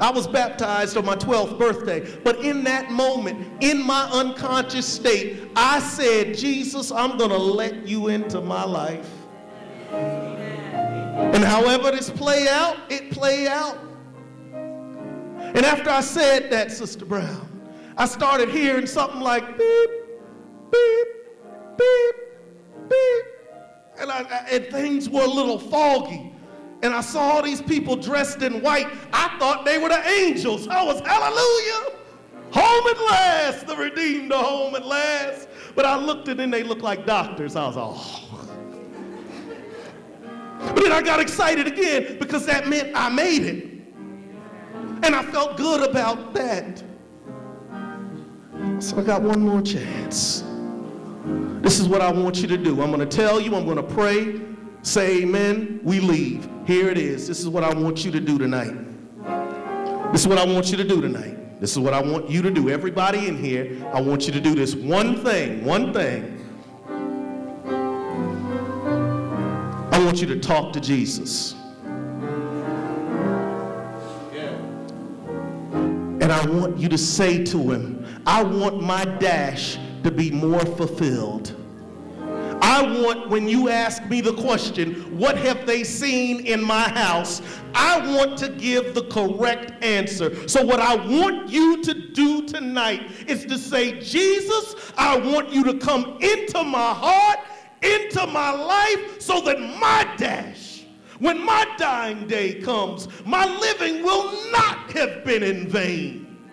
I 0.00 0.10
was 0.10 0.26
baptized 0.26 0.96
on 0.96 1.04
my 1.04 1.16
12th 1.16 1.58
birthday, 1.58 2.18
but 2.24 2.40
in 2.40 2.64
that 2.64 2.90
moment, 2.90 3.62
in 3.62 3.84
my 3.84 4.08
unconscious 4.10 4.86
state, 4.86 5.50
I 5.54 5.78
said, 5.78 6.36
Jesus, 6.36 6.90
I'm 6.90 7.16
going 7.16 7.30
to 7.30 7.38
let 7.38 7.86
you 7.86 8.08
into 8.08 8.40
my 8.40 8.64
life. 8.64 9.10
And 9.92 11.44
however 11.44 11.92
this 11.92 12.10
play 12.10 12.48
out, 12.48 12.76
it 12.90 13.10
play 13.12 13.46
out. 13.46 13.78
And 14.52 15.64
after 15.64 15.90
I 15.90 16.00
said 16.00 16.50
that, 16.50 16.72
Sister 16.72 17.04
Brown, 17.04 17.50
I 17.96 18.06
started 18.06 18.48
hearing 18.48 18.86
something 18.86 19.20
like 19.20 19.46
beep, 19.56 19.90
beep, 20.72 21.08
beep, 21.78 22.14
beep. 22.88 23.24
And, 23.98 24.10
I, 24.10 24.22
and 24.50 24.66
things 24.66 25.08
were 25.08 25.22
a 25.22 25.28
little 25.28 25.58
foggy 25.58 26.33
and 26.84 26.92
I 26.94 27.00
saw 27.00 27.20
all 27.22 27.42
these 27.42 27.62
people 27.62 27.96
dressed 27.96 28.42
in 28.42 28.60
white. 28.60 28.86
I 29.10 29.34
thought 29.38 29.64
they 29.64 29.78
were 29.78 29.88
the 29.88 30.06
angels. 30.06 30.68
I 30.68 30.82
was, 30.84 31.00
hallelujah, 31.00 31.98
home 32.50 32.86
at 32.86 33.00
last. 33.10 33.66
The 33.66 33.74
redeemed 33.74 34.30
are 34.32 34.44
home 34.44 34.74
at 34.74 34.84
last. 34.84 35.48
But 35.74 35.86
I 35.86 35.96
looked 35.96 36.28
and 36.28 36.38
then 36.38 36.50
they 36.50 36.62
looked 36.62 36.82
like 36.82 37.06
doctors. 37.06 37.56
I 37.56 37.66
was, 37.66 37.76
oh. 37.78 38.20
But 40.58 40.76
then 40.76 40.92
I 40.92 41.00
got 41.00 41.20
excited 41.20 41.66
again 41.66 42.18
because 42.18 42.44
that 42.44 42.68
meant 42.68 42.92
I 42.94 43.08
made 43.08 43.44
it. 43.44 43.64
And 45.02 45.16
I 45.16 45.22
felt 45.22 45.56
good 45.56 45.88
about 45.88 46.34
that. 46.34 46.84
So 48.78 48.98
I 48.98 49.02
got 49.02 49.22
one 49.22 49.40
more 49.40 49.62
chance. 49.62 50.44
This 51.62 51.80
is 51.80 51.88
what 51.88 52.02
I 52.02 52.12
want 52.12 52.42
you 52.42 52.48
to 52.48 52.58
do. 52.58 52.82
I'm 52.82 52.92
going 52.92 53.00
to 53.00 53.16
tell 53.16 53.40
you, 53.40 53.56
I'm 53.56 53.64
going 53.64 53.78
to 53.78 53.82
pray, 53.82 54.42
say 54.82 55.22
amen, 55.22 55.80
we 55.82 55.98
leave. 55.98 56.50
Here 56.66 56.88
it 56.88 56.96
is. 56.96 57.28
This 57.28 57.40
is 57.40 57.48
what 57.48 57.62
I 57.62 57.74
want 57.74 58.04
you 58.06 58.10
to 58.10 58.20
do 58.20 58.38
tonight. 58.38 58.74
This 60.12 60.22
is 60.22 60.28
what 60.28 60.38
I 60.38 60.46
want 60.46 60.70
you 60.70 60.78
to 60.78 60.84
do 60.84 61.02
tonight. 61.02 61.60
This 61.60 61.72
is 61.72 61.78
what 61.78 61.92
I 61.92 62.00
want 62.00 62.30
you 62.30 62.40
to 62.40 62.50
do. 62.50 62.70
Everybody 62.70 63.28
in 63.28 63.36
here, 63.36 63.86
I 63.92 64.00
want 64.00 64.26
you 64.26 64.32
to 64.32 64.40
do 64.40 64.54
this 64.54 64.74
one 64.74 65.22
thing, 65.22 65.64
one 65.64 65.92
thing. 65.92 66.40
I 69.92 70.04
want 70.04 70.20
you 70.20 70.26
to 70.28 70.40
talk 70.40 70.72
to 70.72 70.80
Jesus. 70.80 71.54
And 76.20 76.32
I 76.32 76.46
want 76.46 76.78
you 76.78 76.88
to 76.88 76.96
say 76.96 77.44
to 77.44 77.58
him, 77.58 78.22
I 78.26 78.42
want 78.42 78.82
my 78.82 79.04
dash 79.04 79.78
to 80.02 80.10
be 80.10 80.30
more 80.30 80.64
fulfilled. 80.64 81.54
I 82.74 82.82
want, 82.82 83.28
when 83.28 83.46
you 83.46 83.68
ask 83.68 84.04
me 84.06 84.20
the 84.20 84.32
question, 84.32 85.16
what 85.16 85.38
have 85.38 85.64
they 85.64 85.84
seen 85.84 86.44
in 86.44 86.60
my 86.60 86.88
house? 86.88 87.40
I 87.72 88.04
want 88.16 88.36
to 88.38 88.48
give 88.48 88.94
the 88.94 89.04
correct 89.04 89.84
answer. 89.84 90.48
So, 90.48 90.64
what 90.64 90.80
I 90.80 90.96
want 90.96 91.48
you 91.48 91.84
to 91.84 91.94
do 92.10 92.48
tonight 92.48 93.12
is 93.28 93.46
to 93.46 93.58
say, 93.58 94.00
Jesus, 94.00 94.74
I 94.98 95.16
want 95.16 95.50
you 95.50 95.62
to 95.62 95.74
come 95.78 96.18
into 96.20 96.64
my 96.64 96.92
heart, 96.94 97.38
into 97.80 98.26
my 98.26 98.50
life, 98.50 99.20
so 99.20 99.40
that 99.42 99.60
my 99.60 100.12
dash, 100.16 100.84
when 101.20 101.44
my 101.44 101.64
dying 101.78 102.26
day 102.26 102.54
comes, 102.54 103.06
my 103.24 103.46
living 103.46 104.02
will 104.02 104.32
not 104.50 104.90
have 104.90 105.24
been 105.24 105.44
in 105.44 105.68
vain. 105.68 106.44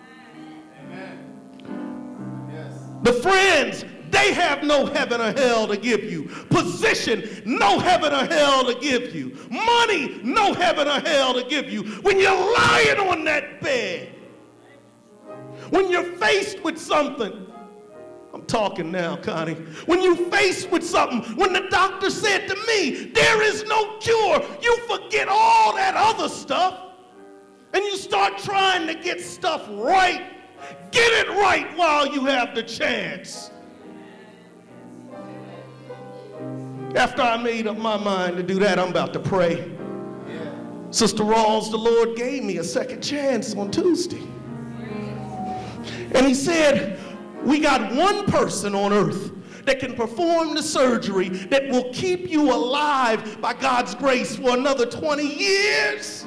Amen. 0.84 2.48
Yes. 2.48 2.80
The 3.02 3.12
friends 3.12 3.84
they 4.12 4.34
have 4.34 4.62
no 4.62 4.86
heaven 4.86 5.20
or 5.20 5.32
hell 5.32 5.66
to 5.66 5.76
give 5.76 6.04
you. 6.04 6.24
Position, 6.50 7.42
no 7.44 7.80
heaven 7.80 8.12
or 8.12 8.26
hell 8.26 8.64
to 8.66 8.78
give 8.78 9.14
you. 9.14 9.36
Money, 9.50 10.20
no 10.22 10.52
heaven 10.52 10.86
or 10.86 11.00
hell 11.00 11.34
to 11.34 11.42
give 11.48 11.68
you. 11.68 11.82
When 12.02 12.20
you're 12.20 12.30
lying 12.30 13.00
on 13.00 13.24
that 13.24 13.60
bed, 13.60 14.14
when 15.70 15.90
you're 15.90 16.12
faced 16.12 16.62
with 16.62 16.78
something, 16.78 17.46
I'm 18.34 18.44
talking 18.44 18.90
now, 18.90 19.16
Connie. 19.16 19.54
When 19.86 20.02
you're 20.02 20.30
faced 20.30 20.70
with 20.70 20.84
something, 20.84 21.22
when 21.36 21.54
the 21.54 21.68
doctor 21.70 22.10
said 22.10 22.48
to 22.48 22.54
me, 22.66 23.10
there 23.14 23.42
is 23.42 23.64
no 23.64 23.96
cure, 23.98 24.42
you 24.60 24.76
forget 24.88 25.28
all 25.28 25.74
that 25.74 25.94
other 25.96 26.28
stuff 26.28 26.78
and 27.72 27.82
you 27.82 27.96
start 27.96 28.36
trying 28.36 28.86
to 28.86 28.94
get 28.94 29.22
stuff 29.22 29.66
right. 29.70 30.22
Get 30.90 31.10
it 31.12 31.30
right 31.30 31.74
while 31.78 32.06
you 32.06 32.26
have 32.26 32.54
the 32.54 32.62
chance. 32.62 33.51
After 36.94 37.22
I 37.22 37.38
made 37.38 37.66
up 37.66 37.78
my 37.78 37.96
mind 37.96 38.36
to 38.36 38.42
do 38.42 38.58
that, 38.58 38.78
I'm 38.78 38.90
about 38.90 39.14
to 39.14 39.18
pray. 39.18 39.72
Sister 40.90 41.22
Rawls, 41.22 41.70
the 41.70 41.78
Lord 41.78 42.16
gave 42.16 42.44
me 42.44 42.58
a 42.58 42.64
second 42.64 43.02
chance 43.02 43.54
on 43.54 43.70
Tuesday. 43.70 44.22
And 46.14 46.26
he 46.26 46.34
said, 46.34 46.98
We 47.44 47.60
got 47.60 47.94
one 47.94 48.26
person 48.26 48.74
on 48.74 48.92
earth 48.92 49.32
that 49.64 49.78
can 49.78 49.94
perform 49.94 50.54
the 50.54 50.62
surgery 50.62 51.30
that 51.30 51.66
will 51.70 51.90
keep 51.94 52.28
you 52.28 52.52
alive 52.52 53.40
by 53.40 53.54
God's 53.54 53.94
grace 53.94 54.36
for 54.36 54.50
another 54.50 54.84
20 54.84 55.22
years. 55.22 56.26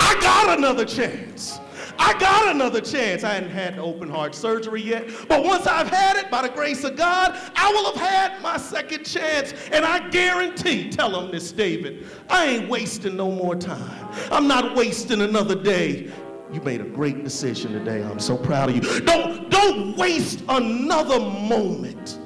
I 0.00 0.16
got 0.20 0.56
another 0.56 0.86
chance. 0.86 1.60
I 1.98 2.18
got 2.18 2.54
another 2.54 2.80
chance. 2.80 3.24
I 3.24 3.34
hadn't 3.34 3.50
had 3.50 3.78
open 3.78 4.08
heart 4.08 4.34
surgery 4.34 4.82
yet, 4.82 5.08
but 5.28 5.44
once 5.44 5.66
I've 5.66 5.88
had 5.88 6.16
it, 6.16 6.30
by 6.30 6.42
the 6.42 6.48
grace 6.48 6.84
of 6.84 6.96
God, 6.96 7.38
I 7.54 7.72
will 7.72 7.92
have 7.92 8.08
had 8.08 8.42
my 8.42 8.56
second 8.56 9.04
chance. 9.04 9.54
And 9.72 9.84
I 9.84 10.08
guarantee, 10.08 10.90
tell 10.90 11.18
him 11.20 11.30
this, 11.30 11.52
David, 11.52 12.06
I 12.28 12.46
ain't 12.46 12.68
wasting 12.68 13.16
no 13.16 13.30
more 13.30 13.56
time. 13.56 14.08
I'm 14.30 14.48
not 14.48 14.74
wasting 14.74 15.22
another 15.22 15.54
day. 15.54 16.10
You 16.52 16.60
made 16.60 16.80
a 16.80 16.84
great 16.84 17.24
decision 17.24 17.72
today. 17.72 18.02
I'm 18.02 18.20
so 18.20 18.36
proud 18.36 18.70
of 18.70 18.76
you. 18.76 19.00
Don't, 19.00 19.50
don't 19.50 19.96
waste 19.96 20.42
another 20.48 21.18
moment. 21.18 22.18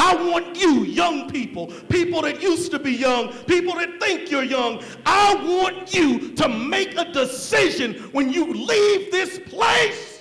I 0.00 0.14
want 0.14 0.56
you, 0.56 0.84
young 0.84 1.28
people, 1.28 1.66
people 1.88 2.22
that 2.22 2.40
used 2.40 2.70
to 2.70 2.78
be 2.78 2.92
young, 2.92 3.32
people 3.46 3.74
that 3.74 3.98
think 3.98 4.30
you're 4.30 4.44
young, 4.44 4.80
I 5.04 5.34
want 5.34 5.92
you 5.92 6.32
to 6.36 6.48
make 6.48 6.96
a 6.96 7.10
decision 7.10 7.94
when 8.12 8.32
you 8.32 8.54
leave 8.54 9.10
this 9.10 9.40
place. 9.40 10.14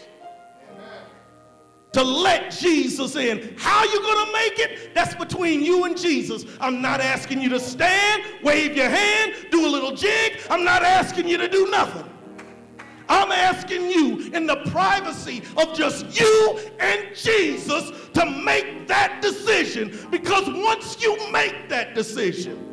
to 1.94 2.04
let 2.04 2.52
Jesus 2.52 3.16
in. 3.16 3.56
How 3.58 3.84
you 3.84 4.02
going 4.02 4.26
to 4.26 4.34
make 4.34 4.60
it? 4.60 4.94
That's 4.94 5.16
between 5.16 5.62
you 5.62 5.86
and 5.86 5.98
Jesus. 5.98 6.46
I'm 6.60 6.82
not 6.82 7.00
asking 7.00 7.42
you 7.42 7.50
to 7.50 7.60
stand, 7.60 8.24
wave 8.44 8.76
your 8.76 8.90
hand, 8.90 9.34
do 9.52 9.66
a 9.66 9.70
little 9.70 9.96
jig. 9.96 10.40
I'm 10.50 10.64
not 10.64 10.84
asking 10.84 11.28
you 11.28 11.38
to 11.38 11.48
do 11.48 11.70
nothing. 11.72 12.04
I'm 13.10 13.32
asking 13.32 13.90
you 13.90 14.30
in 14.34 14.46
the 14.46 14.58
privacy 14.72 15.44
of 15.56 15.76
just 15.76 16.20
you 16.20 16.60
and 16.80 17.16
Jesus 17.16 17.92
to 18.14 18.26
make 18.26 18.88
that 18.88 19.22
decision 19.22 19.98
because 20.12 20.50
once 20.50 21.02
you 21.02 21.32
make 21.32 21.70
that 21.70 21.96
decision, 21.96 22.64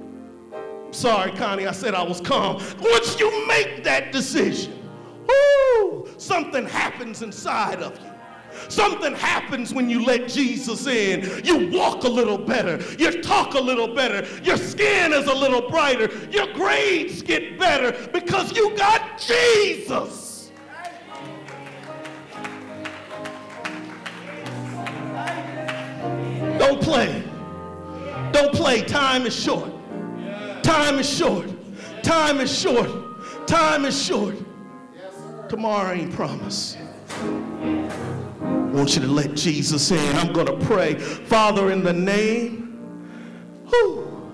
sorry, 0.91 1.33
Connie, 1.33 1.67
I 1.67 1.73
said 1.73 1.95
I 1.95 2.03
was 2.03 2.21
calm. 2.21 2.63
Once 2.81 3.19
you 3.19 3.47
make 3.47 3.85
that 3.85 4.13
decision, 4.13 4.73
whoo, 5.29 6.09
something 6.17 6.67
happens 6.67 7.23
inside 7.23 7.83
of 7.83 7.99
you. 8.01 8.11
Something 8.69 9.15
happens 9.15 9.75
when 9.75 9.91
you 9.91 10.05
let 10.05 10.29
Jesus 10.29 10.87
in. 10.87 11.45
You 11.45 11.71
walk 11.77 12.05
a 12.05 12.09
little 12.09 12.39
better. 12.39 12.81
You 12.97 13.21
talk 13.23 13.55
a 13.55 13.61
little 13.61 13.93
better. 13.95 14.27
Your 14.43 14.57
skin 14.57 15.13
is 15.13 15.27
a 15.27 15.35
little 15.35 15.69
brighter. 15.69 16.09
Your 16.31 16.53
grades 16.55 17.21
get 17.21 17.59
better 17.59 18.09
because 18.13 18.53
you 18.57 18.77
got 18.77 19.19
Jesus. 19.19 20.24
Don't 26.59 26.81
play. 26.81 27.23
Don't 28.33 28.53
play. 28.53 28.83
Time 28.83 29.27
is 29.27 29.35
short. 29.35 29.71
Time 30.63 30.99
is 30.99 31.09
short. 31.09 31.49
Time 32.03 32.41
is 32.41 32.57
short. 32.57 32.89
Time 33.47 33.85
is 33.85 34.07
short. 34.07 34.37
Tomorrow 35.49 35.93
ain't 35.93 36.13
promised. 36.13 36.79
I 37.11 38.77
want 38.77 38.95
you 38.95 39.03
to 39.03 39.09
let 39.09 39.35
Jesus 39.35 39.91
in. 39.91 40.17
I'm 40.17 40.33
going 40.33 40.47
to 40.47 40.67
pray. 40.67 40.95
Father, 40.95 41.71
in 41.71 41.85
the 41.85 41.93
name 41.93 42.65